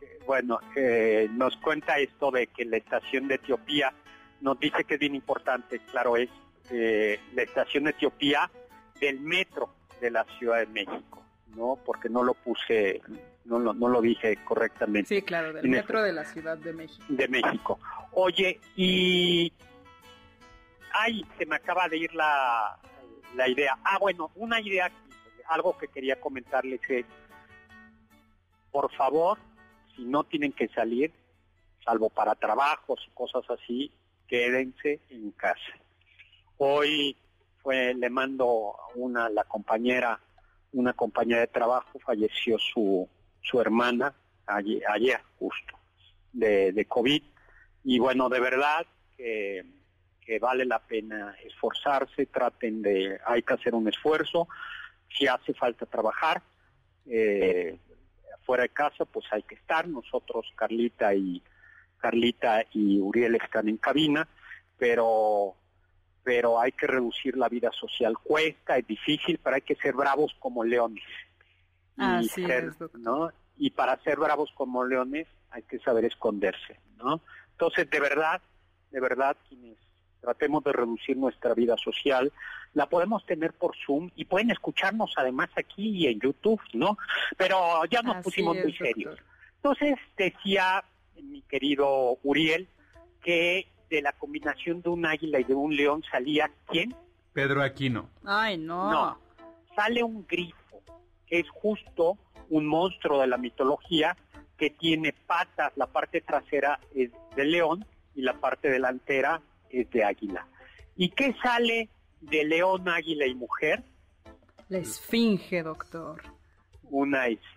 que, 0.01 0.19
bueno, 0.27 0.59
eh, 0.77 1.29
nos 1.33 1.57
cuenta 1.59 1.99
esto 1.99 2.31
de 2.31 2.47
que 2.49 2.65
la 2.65 2.77
estación 2.79 3.29
de 3.29 3.37
Etiopía 3.37 3.93
nos 4.41 4.59
dice 4.61 4.85
que 4.85 4.95
es 4.95 5.01
bien 5.01 5.15
importante, 5.15 5.81
claro, 5.91 6.17
es 6.17 6.29
eh, 6.71 7.21
la 7.35 7.43
estación 7.43 7.85
de 7.85 7.91
Etiopía 7.91 8.51
del 9.01 9.21
metro 9.21 9.71
de 10.01 10.11
la 10.11 10.25
Ciudad 10.39 10.59
de 10.59 10.67
México, 10.67 11.23
¿no? 11.55 11.79
Porque 11.85 12.09
no 12.09 12.23
lo 12.23 12.35
puse, 12.35 13.01
no 13.45 13.59
lo, 13.59 13.73
no 13.73 13.89
lo 13.89 14.01
dije 14.01 14.39
correctamente 14.45 15.15
Sí, 15.15 15.23
claro, 15.23 15.53
del 15.53 15.65
En 15.65 15.71
metro 15.71 16.03
de 16.03 16.13
la 16.13 16.25
Ciudad 16.25 16.59
de 16.59 16.73
México. 16.73 17.05
de 17.09 17.29
México. 17.29 17.79
Oye, 18.13 18.61
y... 18.77 19.53
Ay, 20.93 21.27
se 21.37 21.45
me 21.45 21.57
acaba 21.57 21.89
de 21.89 21.99
ir 21.99 22.15
la, 22.15 22.79
la 23.35 23.49
idea. 23.49 23.77
Ah, 23.85 23.99
bueno, 23.99 24.31
una 24.35 24.61
idea, 24.61 24.91
algo 25.49 25.77
que 25.77 25.89
quería 25.89 26.19
comentarles 26.19 26.81
es, 26.89 27.05
por 28.71 28.91
favor, 28.95 29.39
si 29.95 30.05
no 30.05 30.25
tienen 30.25 30.53
que 30.53 30.69
salir, 30.69 31.13
salvo 31.85 32.09
para 32.09 32.35
trabajos 32.35 32.99
y 33.07 33.11
cosas 33.11 33.45
así, 33.51 33.93
quédense 34.27 35.01
en 35.11 35.31
casa. 35.33 35.61
Hoy 36.59 37.17
fue, 37.63 37.95
le 37.95 38.11
mando 38.11 38.77
una, 38.95 39.29
la 39.29 39.45
compañera, 39.45 40.21
una 40.73 40.93
compañera 40.93 41.41
de 41.41 41.47
trabajo, 41.49 41.99
falleció 41.99 42.59
su, 42.59 43.09
su 43.43 43.61
hermana 43.61 44.15
ayer, 44.47 45.21
justo 45.39 45.79
de, 46.33 46.73
de 46.73 46.85
COVID. 46.85 47.23
Y 47.85 47.99
bueno, 47.99 48.29
de 48.29 48.41
verdad 48.41 48.87
que, 49.17 49.65
que 50.21 50.39
vale 50.39 50.65
la 50.65 50.81
pena 50.81 51.37
esforzarse, 51.45 52.27
traten 52.27 52.83
de, 52.83 53.19
hay 53.27 53.43
que 53.43 53.55
hacer 53.55 53.75
un 53.75 53.89
esfuerzo, 53.89 54.49
si 55.09 55.27
hace 55.27 55.55
falta 55.55 55.87
trabajar, 55.87 56.43
eh, 57.07 57.79
fuera 58.45 58.65
de 58.65 58.69
casa, 58.71 59.05
pues 59.05 59.25
hay 59.31 59.43
que 59.43 59.55
estar. 59.55 59.87
Nosotros, 59.89 60.53
Carlita 60.57 61.15
y 61.15 61.43
Carlita 61.99 62.65
y 62.73 63.01
Uriel 63.01 63.37
están 63.37 63.69
en 63.69 63.77
cabina, 63.77 64.29
pero 64.79 65.55
pero 66.27 66.61
hay 66.61 66.73
que 66.73 66.89
reducir 66.89 67.37
la 67.37 67.49
vida 67.49 67.71
social. 67.71 68.19
Cuesta, 68.19 68.77
es 68.77 68.85
difícil, 68.85 69.39
pero 69.41 69.55
hay 69.55 69.63
que 69.63 69.77
ser 69.77 69.95
bravos 69.95 70.35
como 70.41 70.65
leones. 70.65 71.05
Y 71.97 72.03
Así 72.03 72.45
ser, 72.45 72.65
es. 72.65 72.95
¿no? 72.95 73.31
Y 73.57 73.71
para 73.71 73.97
ser 74.03 74.19
bravos 74.19 74.51
como 74.57 74.85
leones 74.85 75.29
hay 75.51 75.63
que 75.63 75.79
saber 75.79 76.05
esconderse, 76.05 76.81
¿no? 76.97 77.21
Entonces, 77.53 77.89
de 77.89 78.01
verdad, 78.01 78.43
de 78.91 79.01
verdad, 79.01 79.37
quienes 79.49 79.79
tratemos 80.21 80.65
de 80.65 80.73
reducir 80.73 81.17
nuestra 81.17 81.55
vida 81.55 81.77
social, 81.77 82.33
la 82.75 82.89
podemos 82.89 83.25
tener 83.25 83.53
por 83.53 83.77
Zoom 83.87 84.11
y 84.17 84.25
pueden 84.25 84.51
escucharnos 84.51 85.15
además 85.17 85.51
aquí 85.55 85.91
y 85.91 86.07
en 86.09 86.19
YouTube, 86.19 86.61
¿no? 86.73 86.99
Pero 87.37 87.85
ya 87.85 88.03
nos 88.03 88.17
Así 88.17 88.25
pusimos 88.25 88.57
muy 88.57 88.73
serios. 88.73 89.17
Entonces, 89.59 89.95
decía 90.17 90.83
mi 91.23 91.43
querido 91.43 92.19
Uriel 92.23 92.69
que 93.23 93.69
de 93.91 94.03
la 94.03 94.13
combinación 94.13 94.83
de 94.83 94.89
un 94.89 95.07
águila 95.07 95.41
y 95.41 95.45
de 95.45 95.55
un 95.55 95.77
león 95.77 96.03
salía, 96.11 96.51
¿quién? 96.67 96.95
Pedro 97.33 97.63
Aquino. 97.63 98.09
Ay, 98.25 98.57
no. 98.59 98.91
No, 98.91 99.19
sale 99.75 100.03
un 100.03 100.27
grifo, 100.27 100.83
que 101.27 101.41
es 101.41 101.49
justo 101.51 102.19
un 102.49 102.67
monstruo 102.67 103.21
de 103.21 103.27
la 103.27 103.37
mitología 103.37 104.17
que 104.57 104.71
tiene 104.71 105.13
patas, 105.13 105.73
la 105.77 105.87
parte 105.87 106.21
trasera 106.21 106.81
es 106.95 107.11
de 107.37 107.45
león 107.45 107.85
y 108.15 108.23
la 108.23 108.41
parte 108.41 108.71
delantera 108.71 109.43
es 109.71 109.91
de 109.91 110.05
águila. 110.05 110.47
¿Y 110.97 111.11
qué 111.11 111.35
sale 111.43 111.91
de 112.21 112.45
león, 112.45 112.89
águila 112.89 113.27
y 113.27 113.35
mujer? 113.35 113.85
La 114.69 114.79
esfinge, 114.79 115.63
doctor. 115.63 116.23
Una 116.85 117.27
esfinge 117.27 117.56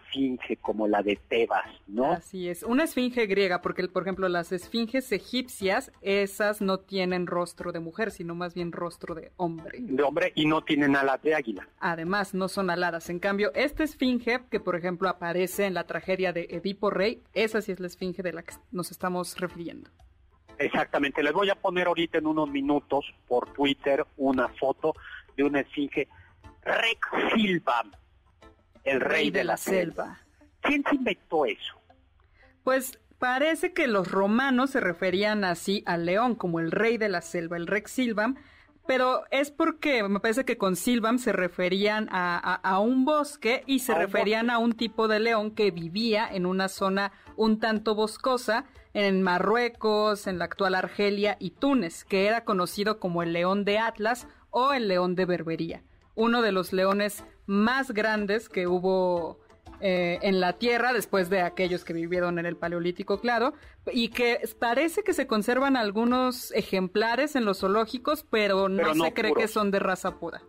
como 0.62 0.88
la 0.88 1.02
de 1.02 1.16
Tebas, 1.16 1.66
¿no? 1.88 2.12
Así 2.14 2.50
es, 2.50 2.64
una 2.64 2.84
esfinge 2.84 3.26
griega, 3.26 3.62
porque 3.62 3.88
por 3.88 4.04
ejemplo 4.04 4.28
las 4.30 4.52
esfinges 4.52 5.12
egipcias, 5.12 5.92
esas 6.02 6.62
no 6.62 6.80
tienen 6.80 7.28
rostro 7.28 7.72
de 7.72 7.80
mujer, 7.80 8.12
sino 8.12 8.36
más 8.36 8.54
bien 8.54 8.72
rostro 8.72 9.16
de 9.16 9.32
hombre. 9.38 9.80
De 9.82 10.04
hombre 10.04 10.32
y 10.36 10.46
no 10.46 10.62
tienen 10.62 10.96
alas 10.96 11.22
de 11.22 11.36
águila. 11.36 11.68
Además, 11.80 12.34
no 12.34 12.48
son 12.48 12.70
aladas. 12.70 13.10
En 13.10 13.20
cambio, 13.20 13.52
esta 13.56 13.84
esfinge, 13.84 14.42
que 14.50 14.60
por 14.60 14.76
ejemplo 14.76 15.10
aparece 15.10 15.66
en 15.66 15.74
la 15.74 15.86
tragedia 15.86 16.34
de 16.34 16.48
Edipo 16.50 16.90
Rey, 16.90 17.22
esa 17.34 17.62
sí 17.62 17.72
es 17.72 17.80
la 17.80 17.88
esfinge 17.88 18.24
de 18.24 18.34
la 18.34 18.44
que 18.44 18.54
nos 18.72 18.92
estamos 18.92 19.38
refiriendo. 19.40 19.90
Exactamente, 20.58 21.24
les 21.24 21.32
voy 21.32 21.50
a 21.50 21.56
poner 21.56 21.88
ahorita 21.88 22.18
en 22.18 22.28
unos 22.28 22.50
minutos 22.50 23.06
por 23.28 23.54
Twitter 23.54 24.06
una 24.18 24.50
foto 24.50 24.94
de 25.38 25.44
una 25.44 25.62
esfinge 25.62 26.10
Rex 26.64 27.00
Silva, 27.34 27.86
el 28.90 29.02
rey, 29.02 29.30
de, 29.32 29.44
la, 29.44 29.58
selva. 29.58 30.20
¿Quién 30.62 30.84
se 30.90 30.96
inventó 30.96 31.46
eso? 31.46 31.76
Pues 32.64 33.00
parece 33.18 33.74
que 33.74 33.88
los 33.88 34.10
romanos 34.12 34.72
se 34.72 34.80
referían 34.80 35.44
así 35.44 35.84
al 35.86 36.06
león 36.06 36.36
como 36.36 36.60
el 36.60 36.72
rey 36.72 36.98
de 36.98 37.10
la 37.10 37.22
selva, 37.22 37.58
el 37.58 37.68
Rex 37.68 37.92
Silvam, 37.92 38.36
pero 38.88 39.24
es 39.32 39.52
porque 39.52 40.02
me 40.08 40.20
parece 40.20 40.46
que 40.46 40.58
con 40.58 40.76
Silvam 40.76 41.20
se 41.20 41.32
referían 41.32 42.08
a, 42.12 42.38
a- 42.38 42.56
a 42.56 42.80
un 42.80 43.06
bosque 43.06 43.64
y 43.68 43.80
se 43.80 43.92
A 43.94 43.96
referían 44.00 44.50
a 44.50 44.58
un 44.58 44.74
tipo 44.74 45.08
de 45.08 45.20
león 45.20 45.52
que 45.52 45.70
vivía 45.72 46.28
en 46.32 46.46
una 46.46 46.70
zona 46.70 47.12
un 47.36 47.60
tanto 47.60 47.94
boscosa 47.94 48.66
en 48.94 49.22
Marruecos, 49.22 50.26
en 50.26 50.40
la 50.40 50.46
actual 50.46 50.74
Argelia 50.74 51.38
y 51.40 51.52
Túnez, 51.52 52.04
que 52.04 52.26
era 52.26 52.44
conocido 52.46 53.00
como 53.00 53.22
el 53.22 53.34
león 53.34 53.64
de 53.64 53.78
Atlas 53.78 54.28
o 54.50 54.74
el 54.74 54.88
león 54.88 55.14
de 55.16 55.26
Berbería, 55.26 55.84
uno 56.16 56.42
de 56.42 56.52
los 56.52 56.74
leones 56.74 57.24
más 57.50 57.92
grandes 57.92 58.48
que 58.48 58.68
hubo 58.68 59.40
eh, 59.82 60.20
en 60.22 60.40
la 60.40 60.54
Tierra 60.54 60.94
después 60.94 61.32
de 61.32 61.42
aquellos 61.42 61.84
que 61.84 61.94
vivieron 61.94 62.38
en 62.38 62.46
el 62.46 62.56
Paleolítico, 62.56 63.20
claro, 63.20 63.54
y 63.92 64.10
que 64.10 64.40
parece 64.60 65.04
que 65.04 65.14
se 65.14 65.26
conservan 65.26 65.76
algunos 65.76 66.52
ejemplares 66.52 67.36
en 67.36 67.46
los 67.46 67.62
zoológicos, 67.62 68.24
pero 68.30 68.70
no 68.70 68.78
Pero 68.78 68.94
no 68.94 69.06
se 69.06 69.14
cree 69.14 69.32
puros. 69.32 69.44
que 69.44 69.48
son 69.48 69.72
de 69.72 69.80
raza 69.80 70.20
pura. 70.20 70.44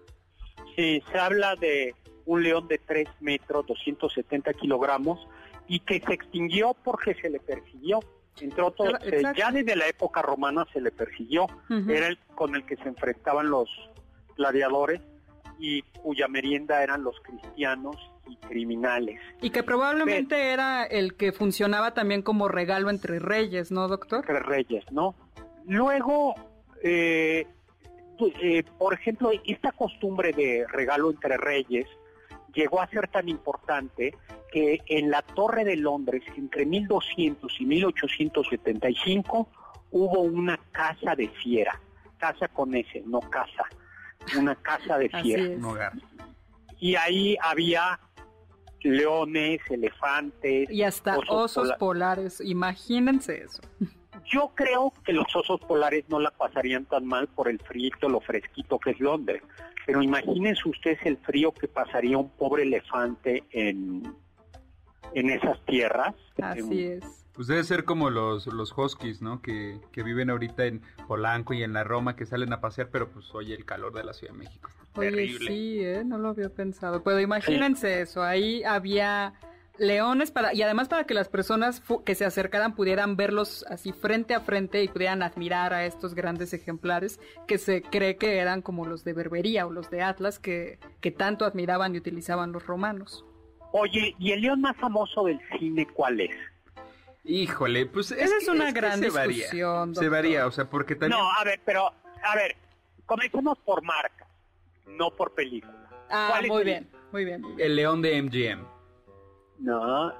Sí, 0.77 1.03
se 1.11 1.19
habla 1.19 1.57
de 1.57 1.95
un 2.27 2.43
león 2.43 2.69
de 2.69 2.77
3 2.79 3.09
metros, 3.21 3.67
270 3.67 4.53
kilogramos, 4.53 5.27
y 5.69 5.81
que 5.81 6.01
se 6.01 6.13
extinguió 6.13 6.75
porque 6.85 7.15
se 7.15 7.31
le 7.31 7.41
persiguió. 7.41 8.01
Entre 8.43 8.63
otros, 8.63 8.93
eh, 9.05 9.23
ya 9.37 9.51
desde 9.51 9.75
la 9.75 9.89
época 9.89 10.21
romana 10.21 10.67
se 10.73 10.83
le 10.83 10.91
persiguió. 10.91 11.47
Era 11.89 12.09
el 12.09 12.19
con 12.35 12.55
el 12.55 12.67
que 12.67 12.77
se 12.77 12.89
enfrentaban 12.89 13.49
los 13.49 13.71
gladiadores 14.37 15.01
y 15.61 15.83
cuya 16.03 16.27
merienda 16.27 16.83
eran 16.83 17.05
los 17.05 17.21
cristianos 17.21 17.97
y 18.29 18.37
criminales. 18.37 19.21
Y 19.43 19.51
que 19.51 19.63
probablemente 19.63 20.53
era 20.53 20.85
el 20.85 21.15
que 21.15 21.33
funcionaba 21.33 21.93
también 21.93 22.23
como 22.23 22.49
regalo 22.49 22.89
entre 22.91 23.19
reyes, 23.19 23.71
¿no, 23.71 23.87
doctor? 23.87 24.21
entre 24.21 24.41
reyes, 24.41 24.85
¿no? 24.91 25.15
Luego, 25.67 26.35
eh, 26.83 27.47
tu- 28.17 28.33
eh, 28.41 28.65
por 28.79 28.95
ejemplo, 28.95 29.31
esta 29.47 29.73
costumbre 29.73 30.33
de 30.33 30.65
regalo 30.69 31.11
entre 31.11 31.37
reyes 31.37 31.87
llegó 32.55 32.81
a 32.81 32.89
ser 32.89 33.07
tan 33.09 33.29
importante 33.29 34.15
que 34.51 34.81
en 34.87 35.11
la 35.11 35.23
Torre 35.23 35.65
de 35.65 35.77
Londres, 35.77 36.23
entre 36.37 36.65
1200 36.67 37.61
y 37.61 37.67
1875, 37.67 39.49
hubo 39.93 40.21
una 40.23 40.59
casa 40.73 41.15
de 41.15 41.29
fiera, 41.29 41.81
casa 42.19 42.49
con 42.49 42.75
S, 42.75 43.03
no 43.07 43.21
casa, 43.21 43.65
una 44.39 44.55
casa 44.57 44.99
de. 44.99 45.57
Un 45.57 45.65
hogar. 45.65 45.93
Y 46.79 46.95
ahí 46.97 47.37
había 47.43 47.99
leones, 48.83 49.61
elefantes, 49.71 50.71
Y 50.71 50.83
hasta 50.83 51.19
osos, 51.29 51.65
pola- 51.69 51.79
polares, 51.79 52.41
imagínense 52.41 53.43
eso. 53.45 53.61
Yo 54.25 54.53
creo 54.55 54.93
que 55.05 55.13
los 55.13 55.27
osos 55.35 55.61
polares 55.61 56.05
no 56.09 56.19
la 56.21 56.31
pasarían 56.31 56.85
tan 56.87 57.05
mal 57.05 57.29
por 57.29 57.49
el 57.49 57.59
frío, 57.61 57.91
lo 58.03 58.21
fresquito 58.21 58.79
que 58.79 58.91
es 58.91 59.01
Londres. 59.01 59.43
Pero 59.87 60.03
imagínense 60.03 60.69
ustedes 60.69 60.99
el 61.05 61.17
frío 61.19 61.53
que 61.53 61.67
pasaría 61.67 62.17
un 62.17 62.31
pobre 62.31 62.63
elefante 62.63 63.43
en, 63.51 64.15
en 65.15 65.31
esas 65.31 65.59
tierras. 65.67 66.15
Así 66.41 66.85
es. 66.85 67.20
Pues 67.41 67.49
debe 67.49 67.65
ser 67.65 67.85
como 67.87 68.11
los, 68.11 68.47
los 68.49 68.77
huskies, 68.77 69.23
¿no? 69.23 69.41
Que, 69.41 69.81
que 69.93 70.03
viven 70.03 70.29
ahorita 70.29 70.67
en 70.67 70.83
Polanco 71.09 71.55
y 71.55 71.63
en 71.63 71.73
la 71.73 71.85
Roma, 71.85 72.15
que 72.15 72.27
salen 72.27 72.53
a 72.53 72.61
pasear, 72.61 72.91
pero 72.93 73.09
pues 73.09 73.35
oye, 73.35 73.55
el 73.55 73.65
calor 73.65 73.95
de 73.95 74.05
la 74.05 74.13
Ciudad 74.13 74.35
de 74.35 74.41
México. 74.41 74.69
está 74.69 75.01
Oye, 75.01 75.11
terrible. 75.11 75.47
sí, 75.47 75.81
¿eh? 75.81 76.03
no 76.05 76.19
lo 76.19 76.29
había 76.29 76.51
pensado. 76.51 77.03
Pero 77.03 77.19
imagínense 77.19 78.03
eso, 78.03 78.23
ahí 78.23 78.63
había 78.63 79.33
leones 79.79 80.31
para 80.31 80.53
y 80.53 80.61
además 80.61 80.89
para 80.89 81.05
que 81.05 81.15
las 81.15 81.31
personas 81.31 81.83
que 82.05 82.15
se 82.15 82.27
acercaran 82.27 82.75
pudieran 82.75 83.17
verlos 83.17 83.65
así 83.71 83.95
frente 83.95 84.35
a 84.35 84.41
frente 84.41 84.83
y 84.83 84.89
pudieran 84.89 85.23
admirar 85.23 85.73
a 85.73 85.87
estos 85.87 86.15
grandes 86.15 86.53
ejemplares 86.53 87.21
que 87.49 87.57
se 87.57 87.81
cree 87.81 88.17
que 88.17 88.37
eran 88.37 88.61
como 88.61 88.85
los 88.85 89.03
de 89.03 89.15
Berbería 89.15 89.67
o 89.67 89.71
los 89.71 89.89
de 89.89 90.03
Atlas 90.03 90.39
que, 90.39 90.79
que 91.01 91.11
tanto 91.11 91.47
admiraban 91.47 91.95
y 91.95 91.99
utilizaban 91.99 92.53
los 92.53 92.67
romanos. 92.67 93.25
Oye, 93.73 94.15
¿y 94.19 94.33
el 94.33 94.43
león 94.43 94.61
más 94.61 94.77
famoso 94.77 95.25
del 95.25 95.41
cine 95.59 95.87
cuál 95.95 96.21
es? 96.21 96.37
Híjole, 97.25 97.87
pues 97.87 98.13
Esa 98.13 98.37
es 98.39 98.45
que- 98.45 98.51
una 98.51 98.67
que 98.67 98.73
gran 98.73 98.99
se 99.01 99.11
varía. 99.11 99.37
discusión, 99.37 99.95
Se 99.95 100.05
doctor. 100.07 100.11
varía, 100.11 100.47
o 100.47 100.51
sea, 100.51 100.65
porque 100.71 100.95
también... 100.97 101.21
No, 101.21 101.31
a 101.31 101.45
ver, 101.45 101.61
pero, 101.65 101.87
a 102.23 102.35
ver, 102.37 102.57
comencemos 103.07 103.59
por 103.59 103.83
marca, 103.83 104.27
no 104.87 105.11
por 105.11 105.33
película. 105.35 105.89
Ah, 106.09 106.29
¿Cuál 106.31 106.45
es 106.45 106.51
muy 106.51 106.59
el- 106.61 106.65
bien, 106.65 106.91
muy 107.13 107.25
bien, 107.25 107.41
muy 107.43 107.51
bien. 107.55 107.67
El 107.67 107.77
león 107.77 108.03
de 108.03 108.23
MGM. 108.23 108.67
¿no? 109.59 110.13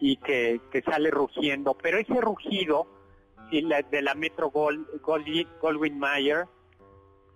Y 0.00 0.16
que, 0.18 0.60
que 0.70 0.82
sale 0.82 1.10
rugiendo. 1.10 1.74
Pero 1.74 1.98
ese 1.98 2.20
rugido 2.20 2.86
y 3.50 3.60
la- 3.62 3.82
de 3.82 4.02
la 4.02 4.14
Metro 4.14 4.50
Gold, 4.50 4.86
Gold- 5.02 5.46
Goldwyn 5.60 5.98
Mayer, 5.98 6.46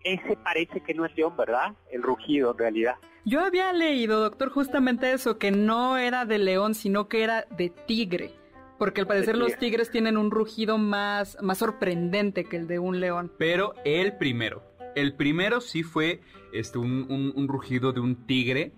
ese 0.03 0.37
parece 0.39 0.81
que 0.81 0.95
no 0.95 1.05
es 1.05 1.15
león, 1.17 1.37
¿verdad? 1.37 1.75
El 1.93 2.03
rugido 2.03 2.53
en 2.53 2.59
realidad. 2.59 2.95
Yo 3.27 3.41
había 3.45 3.73
leído, 3.75 4.19
doctor, 4.21 4.49
justamente 4.49 5.13
eso, 5.13 5.39
que 5.39 5.51
no 5.51 5.99
era 5.99 6.25
de 6.25 6.39
león, 6.39 6.75
sino 6.75 7.07
que 7.09 7.23
era 7.23 7.43
de 7.51 7.69
tigre. 7.69 8.35
Porque 8.81 9.03
al 9.03 9.07
parecer 9.07 9.37
los 9.37 9.49
tigre. 9.53 9.61
tigres 9.61 9.91
tienen 9.93 10.17
un 10.17 10.33
rugido 10.33 10.77
más, 10.79 11.39
más 11.41 11.59
sorprendente 11.59 12.45
que 12.45 12.57
el 12.57 12.67
de 12.67 12.81
un 12.81 12.99
león. 12.99 13.31
Pero 13.39 13.75
el 13.85 14.17
primero. 14.17 14.65
El 14.97 15.15
primero 15.15 15.61
sí 15.61 15.85
fue 15.85 16.21
este, 16.53 16.79
un, 16.79 17.07
un- 17.09 17.33
un 17.37 17.47
rugido 17.47 17.93
de 17.93 18.01
un 18.01 18.27
tigre, 18.27 18.73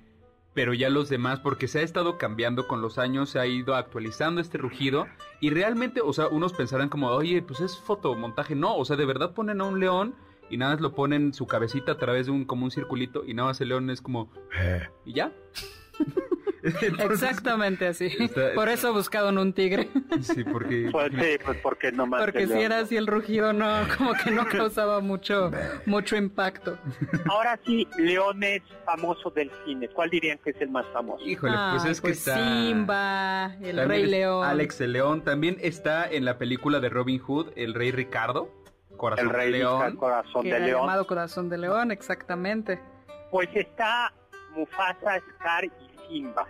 pero 0.54 0.74
ya 0.74 0.90
los 0.90 1.08
demás, 1.08 1.40
porque 1.40 1.68
se 1.68 1.78
ha 1.78 1.82
estado 1.82 2.18
cambiando 2.18 2.66
con 2.68 2.82
los 2.82 2.98
años, 2.98 3.30
se 3.30 3.38
ha 3.38 3.46
ido 3.46 3.74
actualizando 3.74 4.42
este 4.42 4.58
rugido, 4.58 5.06
y 5.40 5.48
realmente, 5.48 6.02
o 6.02 6.12
sea, 6.12 6.28
unos 6.28 6.52
pensarán 6.52 6.90
como, 6.90 7.08
oye, 7.08 7.40
pues 7.40 7.60
es 7.60 7.78
fotomontaje. 7.78 8.54
No, 8.54 8.76
o 8.76 8.84
sea, 8.84 8.96
de 8.96 9.06
verdad 9.06 9.32
ponen 9.32 9.62
a 9.62 9.64
un 9.64 9.80
león 9.80 10.14
y 10.50 10.58
nada 10.58 10.72
más 10.72 10.82
lo 10.82 10.94
ponen 10.94 11.32
su 11.32 11.46
cabecita 11.46 11.92
a 11.92 11.96
través 11.96 12.26
de 12.26 12.32
un, 12.32 12.44
como 12.44 12.64
un 12.64 12.70
circulito, 12.70 13.24
y 13.24 13.32
nada 13.32 13.48
más 13.48 13.60
el 13.62 13.68
león 13.68 13.88
es 13.88 14.02
como, 14.02 14.30
"Eh", 14.60 14.82
y 15.06 15.14
ya. 15.14 15.32
Entonces, 16.62 17.22
Exactamente 17.22 17.86
así. 17.88 18.06
está- 18.18 18.52
Por 18.54 18.68
eso 18.68 18.92
buscaron 18.92 19.36
un 19.38 19.52
tigre. 19.52 19.88
Sí, 20.20 20.44
porque... 20.44 20.88
Pues 20.92 21.10
sí, 21.12 21.38
pues 21.44 21.58
porque 21.62 21.90
no 21.92 22.06
más. 22.06 22.20
Porque 22.20 22.46
si 22.46 22.60
era 22.60 22.78
así 22.80 22.96
el 22.96 23.06
rugido, 23.06 23.52
no, 23.52 23.68
como 23.98 24.12
que 24.14 24.30
no 24.30 24.46
causaba 24.46 25.00
mucho, 25.00 25.50
mucho 25.86 26.16
impacto. 26.16 26.78
Ahora 27.28 27.58
sí, 27.66 27.86
leones 27.98 28.62
famosos 28.84 29.34
del 29.34 29.50
cine. 29.64 29.88
¿Cuál 29.88 30.10
dirían 30.10 30.38
que 30.44 30.50
es 30.50 30.60
el 30.60 30.70
más 30.70 30.86
famoso? 30.92 31.24
Híjole, 31.24 31.56
pues 31.72 31.84
es 31.84 32.00
que 32.00 32.10
está... 32.10 32.36
Simba, 32.36 33.54
el 33.54 33.76
También 33.76 33.88
Rey 33.88 34.06
León. 34.06 34.46
Alex 34.46 34.80
el 34.80 34.92
León. 34.92 35.22
También 35.22 35.56
está 35.60 36.08
en 36.08 36.24
la 36.24 36.38
película 36.38 36.78
de 36.80 36.88
Robin 36.88 37.18
Hood, 37.18 37.48
El 37.56 37.74
Rey 37.74 37.90
Ricardo. 37.90 38.48
Corazón 38.96 39.26
El 39.26 39.32
rey 39.34 39.50
de 39.52 39.58
León. 39.58 39.80
León. 39.80 39.96
Corazón 39.96 40.42
que 40.44 40.50
de 40.50 40.56
era 40.56 40.66
León. 40.66 40.80
llamado 40.82 41.06
Corazón 41.08 41.48
de 41.48 41.58
León, 41.58 41.90
exactamente. 41.90 42.80
Pues 43.32 43.48
está 43.54 44.12
Mufasa, 44.54 45.18
Scar 45.34 45.64
y 45.64 45.70
Simba. 46.12 46.46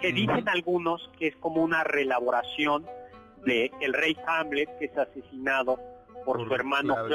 Que 0.00 0.12
dicen 0.12 0.48
algunos 0.48 1.10
que 1.18 1.26
es 1.28 1.36
como 1.36 1.62
una 1.62 1.84
reelaboración 1.84 2.86
de 3.44 3.70
el 3.80 3.92
rey 3.92 4.16
Hamlet, 4.26 4.68
que 4.78 4.86
es 4.86 4.96
asesinado 4.96 5.78
por, 6.24 6.38
Por 6.38 6.48
su 6.48 6.54
hermano 6.54 6.94
Claudio. 7.06 7.08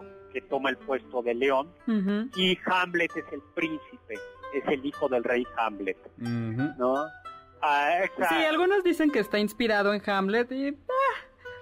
que 0.32 0.40
toma 0.40 0.70
el 0.70 0.78
puesto 0.78 1.22
de 1.22 1.34
león. 1.34 1.70
Y 2.36 2.58
Hamlet 2.66 3.14
es 3.16 3.24
el 3.32 3.42
príncipe, 3.54 4.14
es 4.54 4.66
el 4.66 4.84
hijo 4.86 5.08
del 5.08 5.22
rey 5.24 5.44
Hamlet. 5.56 5.98
¿no? 6.16 7.04
Ah, 7.60 7.98
esa- 8.02 8.28
Sí, 8.30 8.34
algunos 8.46 8.82
dicen 8.82 9.10
que 9.12 9.18
está 9.20 9.38
inspirado 9.38 9.92
en 9.94 10.02
Hamlet 10.08 10.50
y 10.50 10.68
ah, 10.70 10.74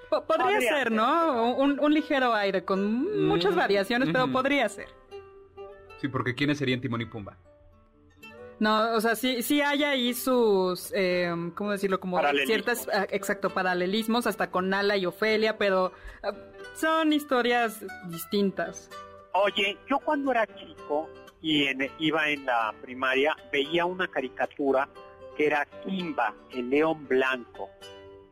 po- 0.09 0.25
podría, 0.25 0.45
Podría 0.45 0.61
ser, 0.61 0.79
ser. 0.85 0.93
¿no? 0.93 1.55
Un, 1.57 1.79
un 1.81 1.93
ligero 1.93 2.33
aire 2.33 2.65
con 2.65 3.27
muchas 3.27 3.55
Mm, 3.55 3.59
variaciones, 3.59 4.09
pero 4.13 4.31
podría 4.33 4.67
ser. 4.69 4.87
Sí, 6.01 6.09
porque 6.09 6.35
¿quiénes 6.35 6.57
serían 6.59 6.81
Timón 6.81 7.01
y 7.03 7.07
Pumba? 7.07 7.37
No, 8.61 8.95
o 8.95 9.01
sea, 9.01 9.17
sí, 9.17 9.43
sí 9.43 9.63
hay 9.63 9.85
ahí 9.85 10.13
sus, 10.13 10.93
eh, 10.95 11.35
¿cómo 11.55 11.73
decirlo? 11.73 11.99
Como 11.99 12.21
ciertas, 12.45 12.87
ah, 12.93 13.07
exacto, 13.11 13.49
paralelismos, 13.49 14.27
hasta 14.27 14.51
con 14.51 14.69
Nala 14.69 14.99
y 14.99 15.07
Ofelia, 15.07 15.57
pero 15.57 15.93
ah, 16.23 16.33
son 16.75 17.15
historias 17.15 17.83
distintas. 18.09 18.91
Oye, 19.33 19.79
yo 19.89 19.99
cuando 20.01 20.31
era 20.31 20.47
chico 20.47 21.09
y 21.41 21.69
iba 21.99 22.29
en 22.29 22.45
la 22.45 22.75
primaria, 22.83 23.35
veía 23.51 23.87
una 23.87 24.07
caricatura 24.09 24.91
que 25.39 25.47
era 25.47 25.65
Kimba, 25.65 26.35
el 26.51 26.69
león 26.69 27.09
blanco, 27.09 27.71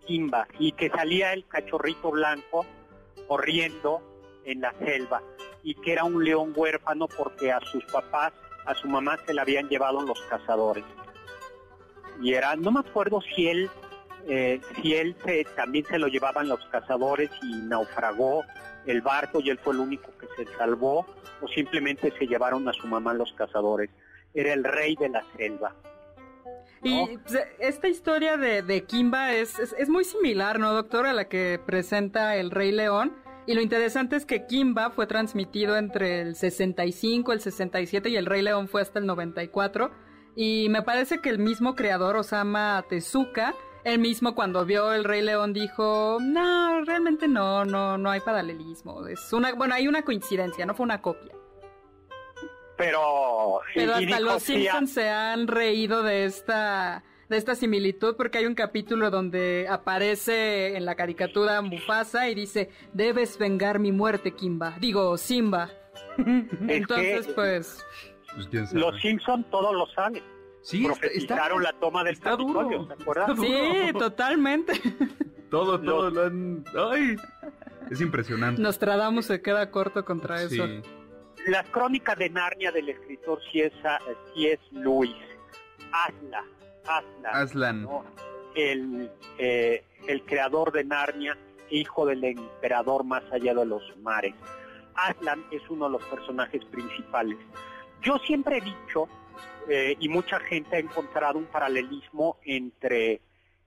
Kimba, 0.07 0.47
y 0.59 0.73
que 0.73 0.91
salía 0.91 1.33
el 1.33 1.47
cachorrito 1.47 2.11
blanco 2.11 2.67
corriendo 3.27 4.03
en 4.45 4.61
la 4.61 4.75
selva, 4.79 5.23
y 5.63 5.75
que 5.75 5.93
era 5.93 6.05
un 6.05 6.23
león 6.23 6.53
huérfano 6.55 7.09
porque 7.09 7.51
a 7.51 7.61
sus 7.61 7.83
papás 7.87 8.35
a 8.69 8.75
su 8.75 8.87
mamá 8.87 9.17
se 9.25 9.33
la 9.33 9.43
habían 9.43 9.67
llevado 9.69 10.03
los 10.03 10.21
cazadores. 10.29 10.85
Y 12.21 12.35
era, 12.35 12.55
no 12.55 12.71
me 12.71 12.81
acuerdo 12.81 13.23
si 13.23 13.49
él, 13.49 13.71
eh, 14.29 14.61
si 14.77 14.95
él 14.95 15.17
también 15.57 15.87
se 15.87 15.99
lo 15.99 16.07
llevaban 16.09 16.49
los 16.49 16.63
cazadores 16.67 17.31
y 17.43 17.63
naufragó 17.63 18.45
el 18.85 19.01
barco 19.01 19.41
y 19.41 19.49
él 19.49 19.59
fue 19.59 19.73
el 19.73 19.81
único 19.81 20.11
que 20.19 20.27
se 20.37 20.53
salvó, 20.57 21.07
o 21.41 21.49
simplemente 21.49 22.13
se 22.19 22.27
llevaron 22.27 22.69
a 22.69 22.75
su 22.75 22.87
mamá 22.87 23.15
los 23.15 23.33
cazadores. 23.33 23.89
Era 24.35 24.53
el 24.53 24.65
rey 24.65 24.97
de 24.97 25.09
la 25.09 25.25
selva. 25.37 25.75
Y 26.83 27.19
esta 27.59 27.89
historia 27.89 28.37
de, 28.37 28.85
Kimba 28.85 29.33
es, 29.33 29.59
es, 29.59 29.89
muy 29.89 30.05
similar, 30.05 30.61
¿no, 30.61 30.75
doctor? 30.75 31.07
A 31.07 31.15
la 31.15 31.27
que 31.27 31.59
presenta 31.65 32.37
el 32.37 32.51
Rey 32.51 32.71
León. 32.71 33.17
Y 33.49 33.55
lo 33.55 33.63
interesante 33.63 34.15
es 34.15 34.27
que 34.27 34.45
Kimba 34.45 34.91
fue 34.91 35.07
transmitido 35.07 35.79
entre 35.79 36.21
el 36.21 36.37
65, 36.37 37.33
el 37.33 37.41
67 37.41 38.11
y 38.11 38.17
el 38.17 38.27
Rey 38.27 38.43
León 38.43 38.69
fue 38.69 38.83
hasta 38.83 38.99
el 38.99 39.07
94. 39.07 39.91
Y 40.37 40.69
me 40.69 40.83
parece 40.83 41.23
que 41.23 41.31
el 41.31 41.39
mismo 41.39 41.75
creador, 41.75 42.17
Osama 42.17 42.85
Tezuka, 42.91 43.55
él 43.85 44.01
mismo 44.01 44.35
cuando 44.35 44.67
vio 44.67 44.93
el 44.93 45.03
Rey 45.03 45.23
León 45.23 45.55
dijo, 45.55 46.19
no, 46.21 46.85
realmente 46.85 47.27
no, 47.27 47.65
no, 47.65 47.97
no 47.97 48.11
hay 48.11 48.21
paralelismo. 48.21 49.07
Es 49.07 49.33
una, 49.33 49.55
bueno, 49.55 49.75
hay 49.75 49.89
una 49.89 50.03
coincidencia, 50.03 50.67
no 50.67 50.75
fue 50.75 50.85
una 50.85 51.01
copia. 51.01 51.33
Pero, 52.77 53.63
Pero 53.75 53.95
hasta 53.95 54.21
los 54.21 54.43
Simpsons 54.43 54.93
se 54.93 55.09
han 55.09 55.47
reído 55.47 56.03
de 56.03 56.27
esta 56.27 57.03
de 57.29 57.37
esta 57.37 57.55
similitud 57.55 58.17
porque 58.17 58.39
hay 58.39 58.47
un 58.47 58.55
capítulo 58.55 59.11
donde 59.11 59.67
aparece 59.69 60.77
en 60.77 60.85
la 60.85 60.95
caricatura 60.95 61.61
Mufasa 61.61 62.29
y 62.29 62.35
dice, 62.35 62.71
debes 62.93 63.39
vengar 63.39 63.79
mi 63.79 63.93
muerte, 63.93 64.33
Kimba. 64.33 64.77
Digo, 64.81 65.17
Simba. 65.19 65.71
Entonces, 66.69 67.29
pues... 67.35 67.85
pues 68.35 68.73
los 68.73 69.01
Simpson 69.01 69.45
todos 69.51 69.75
lo 69.75 69.87
saben. 69.89 70.23
Sí, 70.63 70.85
Profetizaron 70.85 71.63
la 71.63 71.73
toma 71.75 72.03
del 72.05 72.15
está 72.15 72.37
duro, 72.37 72.89
Sí, 73.41 73.93
totalmente. 73.99 74.73
todo, 75.51 75.81
todo 75.81 76.11
lo 76.11 76.25
han... 76.25 76.65
¡Ay! 76.91 77.17
Es 77.91 78.01
impresionante. 78.01 78.61
Nostradamus 78.61 79.27
se 79.27 79.41
queda 79.41 79.71
corto 79.71 80.05
contra 80.05 80.43
eso. 80.43 80.67
Las 81.47 81.67
crónicas 81.71 82.19
de 82.19 82.29
Narnia 82.29 82.73
del 82.73 82.89
escritor 82.89 83.41
C.S. 83.53 84.61
Luis. 84.73 85.15
Hazla 85.93 86.45
Aslan, 87.33 87.89
el, 88.55 89.11
eh, 89.39 89.85
el 90.07 90.25
creador 90.25 90.73
de 90.73 90.85
Narnia, 90.85 91.37
hijo 91.71 92.07
del 92.07 92.25
emperador 92.25 93.05
más 93.05 93.23
allá 93.33 93.55
de 93.55 93.67
los 93.67 93.83
mares. 93.99 94.35
Aslan 94.95 95.45
es 95.51 95.63
uno 95.69 95.87
de 95.87 95.93
los 95.93 96.05
personajes 96.05 96.65
principales. 96.65 97.39
Yo 98.03 98.19
siempre 98.19 98.59
he 98.59 98.61
dicho, 98.61 99.09
eh, 99.69 99.97
y 100.01 100.09
mucha 100.09 100.41
gente 100.41 100.77
ha 100.77 100.79
encontrado 100.79 101.39
un 101.39 101.47
paralelismo 101.47 102.39
entre 102.45 103.21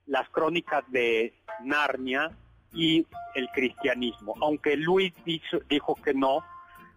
las 0.08 0.28
crónicas 0.30 0.84
de 0.90 1.34
Narnia 1.64 2.32
y 2.74 3.06
el 3.36 3.48
cristianismo. 3.50 4.36
Aunque 4.42 4.76
Luis 4.76 5.14
dijo 5.26 5.96
que 6.04 6.14
no, 6.14 6.44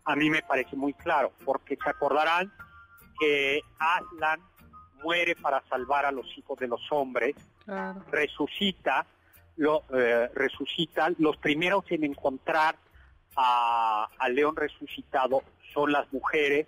a 0.04 0.16
mí 0.16 0.30
me 0.30 0.42
parece 0.42 0.76
muy 0.76 0.94
claro, 0.94 1.32
porque 1.44 1.76
se 1.82 1.90
acordarán 1.90 2.52
que 3.18 3.60
Aslan 3.78 4.40
muere 5.04 5.36
para 5.36 5.62
salvar 5.68 6.06
a 6.06 6.10
los 6.10 6.26
hijos 6.36 6.58
de 6.58 6.66
los 6.66 6.80
hombres, 6.90 7.36
resucita, 8.10 9.06
lo, 9.56 9.84
eh, 9.94 10.28
resucita, 10.34 11.10
los 11.18 11.36
primeros 11.36 11.84
en 11.90 12.04
encontrar 12.04 12.76
al 13.36 14.34
león 14.34 14.56
resucitado 14.56 15.42
son 15.72 15.92
las 15.92 16.12
mujeres, 16.12 16.66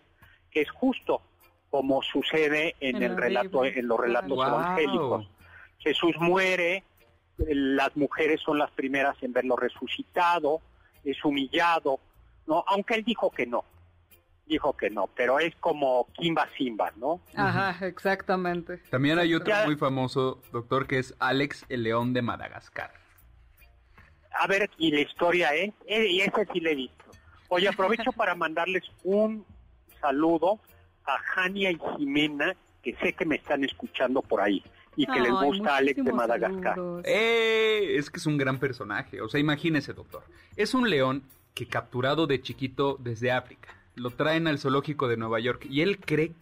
que 0.51 0.63
es 0.63 0.71
justo 0.71 1.23
como 1.71 2.03
sucede 2.03 2.75
en, 2.81 3.03
el, 3.03 3.17
relato, 3.17 3.65
en 3.65 3.89
los 3.89 3.99
relatos 3.99 4.39
evangélicos. 4.39 5.29
Jesús 5.79 6.15
muere, 6.19 6.85
las 7.39 7.97
mujeres 7.97 8.41
son 8.41 8.59
las 8.59 8.71
primeras 8.71 9.17
en 9.23 9.33
verlo 9.33 9.57
resucitado, 9.57 10.61
es 11.05 11.25
humillado, 11.25 12.01
no, 12.47 12.65
aunque 12.67 12.95
él 12.95 13.05
dijo 13.05 13.31
que 13.31 13.47
no 13.47 13.65
dijo 14.47 14.77
que 14.77 14.91
no, 14.91 15.09
pero 15.15 15.39
es 15.39 15.55
como 15.57 16.09
Kimba 16.13 16.49
Simba, 16.57 16.93
¿no? 16.97 17.21
Ajá, 17.35 17.87
exactamente. 17.87 18.79
También 18.91 19.19
hay 19.19 19.35
otro 19.35 19.55
muy 19.65 19.77
famoso, 19.77 20.41
doctor, 20.53 20.87
que 20.87 20.99
es 20.99 21.15
Alex 21.19 21.65
el 21.69 21.83
León 21.83 22.13
de 22.13 22.23
Madagascar. 22.23 22.93
A 24.39 24.47
ver, 24.47 24.71
y 24.79 24.91
la 24.91 25.01
historia 25.01 25.55
es, 25.55 25.73
eh, 25.87 26.07
y 26.07 26.21
ese 26.21 26.47
sí 26.53 26.61
le 26.61 26.73
he 26.73 26.75
visto. 26.75 27.05
Oye, 27.49 27.69
aprovecho 27.69 28.13
para 28.13 28.35
mandarles 28.35 28.85
un 29.05 29.45
saludo 30.01 30.61
a 31.05 31.19
Jania 31.19 31.71
y 31.71 31.79
Jimena, 31.97 32.55
que 32.83 32.95
sé 32.97 33.13
que 33.15 33.25
me 33.25 33.37
están 33.37 33.65
escuchando 33.65 34.23
por 34.23 34.41
ahí 34.41 34.63
y 34.97 35.07
que 35.07 35.21
les 35.21 35.33
gusta 35.33 35.77
Alex 35.77 36.05
de 36.05 36.13
Madagascar. 36.13 36.79
Eh, 37.05 37.97
es 37.97 38.11
que 38.11 38.19
es 38.19 38.27
un 38.27 38.39
gran 38.39 38.59
personaje. 38.59 39.21
O 39.21 39.29
sea, 39.29 39.41
imagínese, 39.41 39.93
doctor. 39.93 40.25
Es 40.57 40.75
un 40.75 40.89
león 40.89 41.25
que 41.55 41.67
capturado 41.67 42.27
de 42.27 42.41
chiquito 42.41 42.97
desde 43.01 43.31
África 43.31 43.76
lo 43.97 44.11
traen 44.11 44.47
al 44.47 44.59
zoológico 44.59 45.09
de 45.09 45.17
Nueva 45.17 45.41
York 45.41 45.67
y 45.69 45.81
él 45.81 45.99
cree 45.99 46.33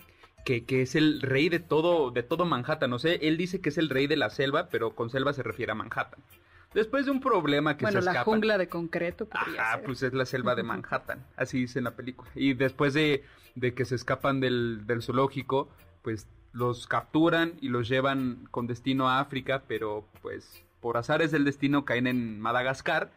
que, 0.45 0.65
que, 0.65 0.83
es 0.83 0.95
el 0.95 1.23
rey 1.23 1.49
de 1.49 1.61
todo, 1.61 2.11
de 2.11 2.23
todo 2.23 2.45
Manhattan. 2.45 2.91
No 2.91 2.99
sé, 2.99 3.21
él 3.23 3.39
dice 3.39 3.61
que 3.61 3.71
es 3.71 3.79
el 3.79 3.89
rey 3.89 4.07
de 4.07 4.17
la 4.17 4.29
selva, 4.29 4.69
pero 4.69 4.95
con 4.95 5.09
selva 5.09 5.33
se 5.33 5.43
refiere 5.43 5.73
a 5.73 5.75
Manhattan. 5.75 6.21
Después 6.75 7.07
de 7.07 7.13
un 7.13 7.21
problema 7.21 7.77
que 7.77 7.85
bueno, 7.85 8.03
se 8.03 8.09
escapa. 8.09 8.25
Bueno, 8.25 8.31
la 8.31 8.35
jungla 8.35 8.59
de 8.59 8.69
concreto. 8.69 9.29
Ah, 9.33 9.79
pues 9.85 10.03
es 10.03 10.13
la 10.13 10.27
selva 10.27 10.55
de 10.55 10.63
Manhattan. 10.65 11.25
Así 11.37 11.61
dice 11.61 11.79
en 11.79 11.85
la 11.85 11.93
película. 11.93 12.29
Y 12.35 12.55
después 12.55 12.93
de, 12.93 13.25
de 13.55 13.75
que 13.75 13.85
se 13.85 13.95
escapan 13.95 14.41
del, 14.41 14.87
del 14.87 15.03
zoológico, 15.03 15.71
pues 16.03 16.27
los 16.53 16.87
capturan 16.87 17.55
y 17.61 17.69
los 17.69 17.89
llevan 17.89 18.49
con 18.51 18.67
destino 18.67 19.09
a 19.09 19.21
África, 19.21 19.63
pero 19.67 20.07
pues 20.21 20.63
por 20.81 20.97
azares 20.97 21.31
del 21.31 21.45
destino 21.45 21.85
caen 21.85 22.07
en 22.07 22.41
Madagascar, 22.41 23.11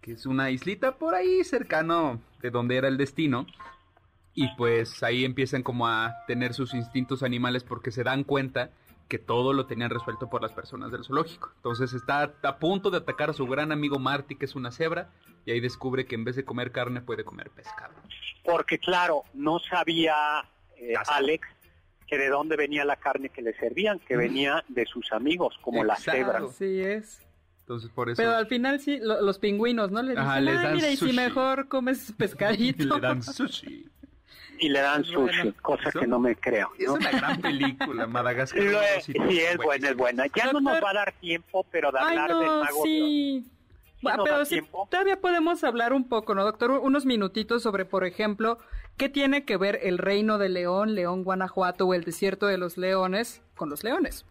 que 0.00 0.12
es 0.12 0.26
una 0.26 0.50
islita 0.50 0.96
por 0.96 1.14
ahí 1.14 1.42
cercano 1.44 2.20
de 2.42 2.50
donde 2.50 2.76
era 2.76 2.88
el 2.88 2.98
destino 2.98 3.46
y 4.34 4.48
pues 4.56 5.02
ahí 5.02 5.24
empiezan 5.24 5.62
como 5.62 5.86
a 5.86 6.24
tener 6.26 6.54
sus 6.54 6.74
instintos 6.74 7.22
animales 7.22 7.62
porque 7.62 7.90
se 7.90 8.02
dan 8.02 8.24
cuenta 8.24 8.70
que 9.08 9.18
todo 9.18 9.52
lo 9.52 9.66
tenían 9.66 9.90
resuelto 9.90 10.28
por 10.28 10.42
las 10.42 10.52
personas 10.52 10.90
del 10.90 11.04
zoológico. 11.04 11.52
Entonces 11.56 11.92
está 11.92 12.34
a 12.42 12.58
punto 12.58 12.90
de 12.90 12.98
atacar 12.98 13.30
a 13.30 13.32
su 13.32 13.46
gran 13.46 13.70
amigo 13.70 13.98
Marty, 13.98 14.34
que 14.34 14.46
es 14.46 14.54
una 14.54 14.72
cebra, 14.72 15.10
y 15.44 15.52
ahí 15.52 15.60
descubre 15.60 16.06
que 16.06 16.14
en 16.14 16.24
vez 16.24 16.36
de 16.36 16.44
comer 16.44 16.72
carne 16.72 17.00
puede 17.00 17.22
comer 17.22 17.50
pescado. 17.50 17.94
Porque 18.44 18.78
claro, 18.78 19.22
no 19.34 19.58
sabía 19.60 20.14
eh, 20.76 20.94
Alex 21.08 21.46
que 22.06 22.18
de 22.18 22.28
dónde 22.28 22.56
venía 22.56 22.84
la 22.84 22.96
carne 22.96 23.28
que 23.28 23.40
le 23.40 23.54
servían, 23.54 23.98
que 24.00 24.16
venía 24.16 24.64
de 24.68 24.84
sus 24.84 25.12
amigos, 25.12 25.58
como 25.62 25.84
la 25.84 25.96
cebra. 25.96 26.46
Sí 26.48 26.80
es. 26.80 27.22
Entonces 27.60 27.90
por 27.90 28.10
eso. 28.10 28.16
Pero 28.20 28.36
al 28.36 28.46
final 28.46 28.80
sí, 28.80 28.98
los 29.00 29.38
pingüinos, 29.38 29.90
¿no? 29.90 30.02
Le 30.02 30.10
dicen, 30.10 30.44
les 30.44 30.62
dan 30.62 30.74
mira, 30.74 30.90
y 30.90 30.96
si 30.96 31.12
mejor 31.12 31.68
comes 31.68 32.12
pescadito. 32.18 32.96
le 32.96 33.00
dan 33.00 33.22
sushi 33.22 33.90
y 34.58 34.68
le 34.68 34.80
dan 34.80 35.04
sushi, 35.04 35.52
cosa 35.62 35.90
que 35.90 36.06
no 36.06 36.18
me 36.18 36.36
creo. 36.36 36.70
Es 36.78 36.88
una 36.88 37.10
gran 37.10 37.40
película, 37.40 38.06
Madagascar. 38.06 38.62
sí, 39.02 39.14
es 39.40 39.56
buena, 39.56 39.90
es 39.90 39.96
buena. 39.96 40.26
Ya 40.34 40.52
no 40.52 40.60
nos 40.60 40.82
va 40.82 40.90
a 40.90 40.94
dar 40.94 41.12
tiempo, 41.20 41.64
pero 41.70 41.90
de 41.92 41.98
hablar 41.98 42.28
del 42.28 42.46
mago 42.46 42.82
sí. 42.84 43.46
pero 44.02 44.44
sí, 44.44 44.60
todavía 44.90 45.20
podemos 45.20 45.64
hablar 45.64 45.92
un 45.92 46.08
poco, 46.08 46.34
¿no, 46.34 46.44
doctor? 46.44 46.70
Unos 46.70 47.06
minutitos 47.06 47.62
sobre, 47.62 47.84
por 47.84 48.04
ejemplo, 48.04 48.58
qué 48.96 49.08
tiene 49.08 49.44
que 49.44 49.56
ver 49.56 49.80
el 49.82 49.98
reino 49.98 50.38
de 50.38 50.48
León, 50.48 50.94
León, 50.94 51.24
Guanajuato 51.24 51.86
o 51.86 51.94
el 51.94 52.04
desierto 52.04 52.46
de 52.46 52.58
los 52.58 52.76
leones 52.76 53.42
con 53.56 53.70
los 53.70 53.84
leones. 53.84 54.26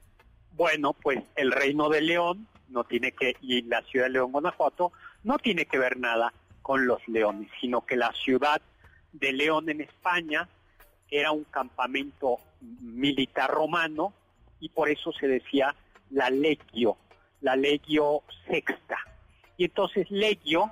Bueno, 0.55 0.93
pues 0.93 1.23
el 1.35 1.51
reino 1.51 1.89
de 1.89 2.01
León 2.01 2.47
no 2.69 2.83
tiene 2.83 3.11
que, 3.11 3.35
y 3.41 3.61
la 3.63 3.81
ciudad 3.83 4.05
de 4.05 4.11
León, 4.11 4.31
Guanajuato, 4.31 4.91
no 5.23 5.37
tiene 5.37 5.65
que 5.65 5.77
ver 5.77 5.97
nada 5.97 6.33
con 6.61 6.87
los 6.87 7.05
leones, 7.07 7.49
sino 7.61 7.85
que 7.85 7.95
la 7.95 8.11
ciudad 8.13 8.61
de 9.13 9.31
León 9.31 9.69
en 9.69 9.81
España 9.81 10.49
era 11.09 11.31
un 11.31 11.43
campamento 11.45 12.37
militar 12.81 13.49
romano 13.49 14.13
y 14.59 14.69
por 14.69 14.89
eso 14.89 15.11
se 15.13 15.27
decía 15.27 15.75
la 16.09 16.29
legio, 16.29 16.97
la 17.41 17.55
legio 17.55 18.23
sexta. 18.47 18.97
Y 19.57 19.65
entonces 19.65 20.09
legio 20.09 20.71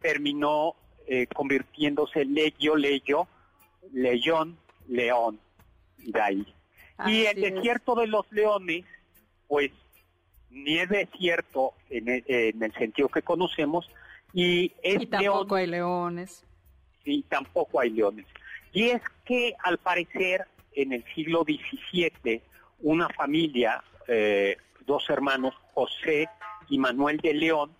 terminó 0.00 0.74
eh, 1.06 1.26
convirtiéndose 1.26 2.24
legio, 2.24 2.76
legio, 2.76 3.26
leyón, 3.92 4.56
león, 4.88 5.40
de 5.98 6.20
ahí. 6.20 6.54
y 7.06 7.24
el 7.26 7.40
desierto 7.40 7.94
de 7.94 8.06
los 8.06 8.30
leones, 8.30 8.84
pues 9.48 9.72
ni 10.50 10.78
es 10.78 10.88
desierto 10.88 11.72
en 11.90 12.08
el, 12.08 12.72
sentido 12.74 13.08
que 13.08 13.22
conocemos, 13.22 13.88
y 14.32 14.72
es 14.82 15.08
tampoco 15.10 15.56
hay 15.56 15.66
leones. 15.66 16.44
Y 17.04 17.22
tampoco 17.24 17.80
hay 17.80 17.90
leones. 17.90 18.26
Y 18.72 18.88
es 18.88 19.02
que 19.24 19.54
al 19.62 19.78
parecer 19.78 20.46
en 20.74 20.92
el 20.92 21.04
siglo 21.14 21.44
XVII 21.44 22.42
una 22.80 23.08
familia, 23.10 23.82
eh, 24.08 24.56
dos 24.86 25.08
hermanos, 25.08 25.54
José 25.72 26.28
y 26.68 26.78
Manuel 26.78 27.18
de 27.18 27.34
León, 27.34 27.70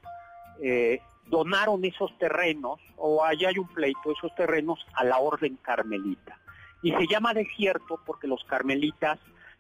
eh, 0.62 1.00
donaron 1.26 1.84
esos 1.84 2.16
terrenos, 2.18 2.80
o 2.96 3.24
allá 3.24 3.48
hay 3.48 3.58
un 3.58 3.68
pleito, 3.68 4.12
esos 4.12 4.34
terrenos 4.34 4.86
a 4.94 5.04
la 5.04 5.18
orden 5.18 5.56
carmelita. 5.56 6.38
Y 6.82 6.92
se 6.92 7.06
llama 7.06 7.34
desierto 7.34 7.98
porque 8.04 8.26
los 8.26 8.44
carmelitas 8.44 9.18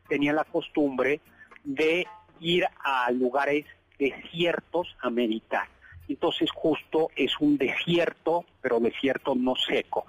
tenían 0.08 0.36
la 0.36 0.44
costumbre 0.44 1.20
de 1.64 2.06
ir 2.40 2.66
a 2.82 3.10
lugares 3.10 3.64
desiertos 3.98 4.94
a 5.00 5.10
meditar. 5.10 5.68
Entonces 6.08 6.50
justo 6.50 7.10
es 7.16 7.32
un 7.40 7.56
desierto, 7.58 8.44
pero 8.60 8.80
desierto 8.80 9.34
no 9.34 9.54
seco. 9.56 10.06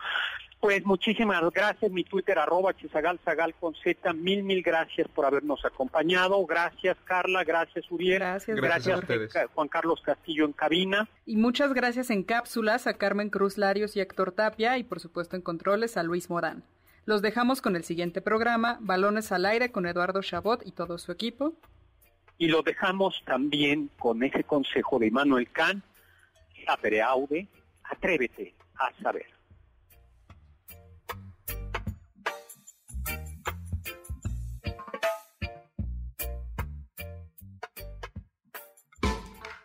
Pues 0.66 0.84
muchísimas 0.84 1.44
gracias, 1.52 1.92
mi 1.92 2.04
Twitter 2.04 2.40
arroba 2.40 2.74
chisagal 2.74 3.20
con 3.60 3.76
Z, 3.76 4.14
mil, 4.14 4.42
mil 4.42 4.64
gracias 4.64 5.08
por 5.10 5.26
habernos 5.26 5.64
acompañado, 5.64 6.44
gracias 6.48 6.98
Carla, 7.04 7.44
gracias 7.44 7.86
Uriel, 7.92 8.18
gracias, 8.18 8.58
gracias, 8.58 9.50
Juan 9.54 9.68
Carlos 9.68 10.02
Castillo 10.02 10.44
en 10.44 10.54
cabina. 10.54 11.08
Y 11.28 11.36
muchas 11.36 11.72
gracias 11.72 12.10
en 12.10 12.24
cápsulas 12.24 12.88
a 12.88 12.96
Carmen 12.96 13.30
Cruz 13.30 13.60
Larios 13.60 13.96
y 13.96 14.00
Héctor 14.00 14.32
Tapia 14.32 14.80
y 14.80 14.84
por 14.84 15.00
supuesto 15.00 15.36
en 15.36 15.44
controles 15.44 15.98
a 15.98 16.04
Luis 16.04 16.32
Morán. 16.32 16.64
Los 17.06 17.22
dejamos 17.22 17.62
con 17.62 17.76
el 17.76 17.84
siguiente 17.84 18.20
programa, 18.22 18.80
Balones 18.82 19.32
al 19.32 19.46
Aire 19.46 19.72
con 19.72 19.86
Eduardo 19.86 20.24
Chabot 20.24 20.66
y 20.66 20.72
todo 20.72 20.98
su 20.98 21.12
equipo. 21.12 21.54
Y 22.38 22.48
lo 22.48 22.62
dejamos 22.62 23.22
también 23.26 23.90
con 23.98 24.22
ese 24.24 24.44
consejo 24.44 25.00
de 25.00 25.10
Manuel 25.10 25.50
Kahn, 25.52 25.82
sapere 26.66 27.02
aude, 27.02 27.48
atrévete 27.84 28.54
a 28.78 28.92
saber. 29.02 29.26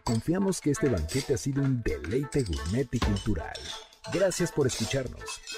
Confiamos 0.05 0.61
que 0.61 0.73
este 0.73 0.89
banquete 0.89 1.35
ha 1.35 1.37
sido 1.37 1.62
un 1.62 1.83
deleite 1.83 2.43
gourmet 2.43 2.89
y 2.91 2.99
cultural. 2.99 3.57
Gracias 4.12 4.51
por 4.51 4.66
escucharnos 4.66 5.41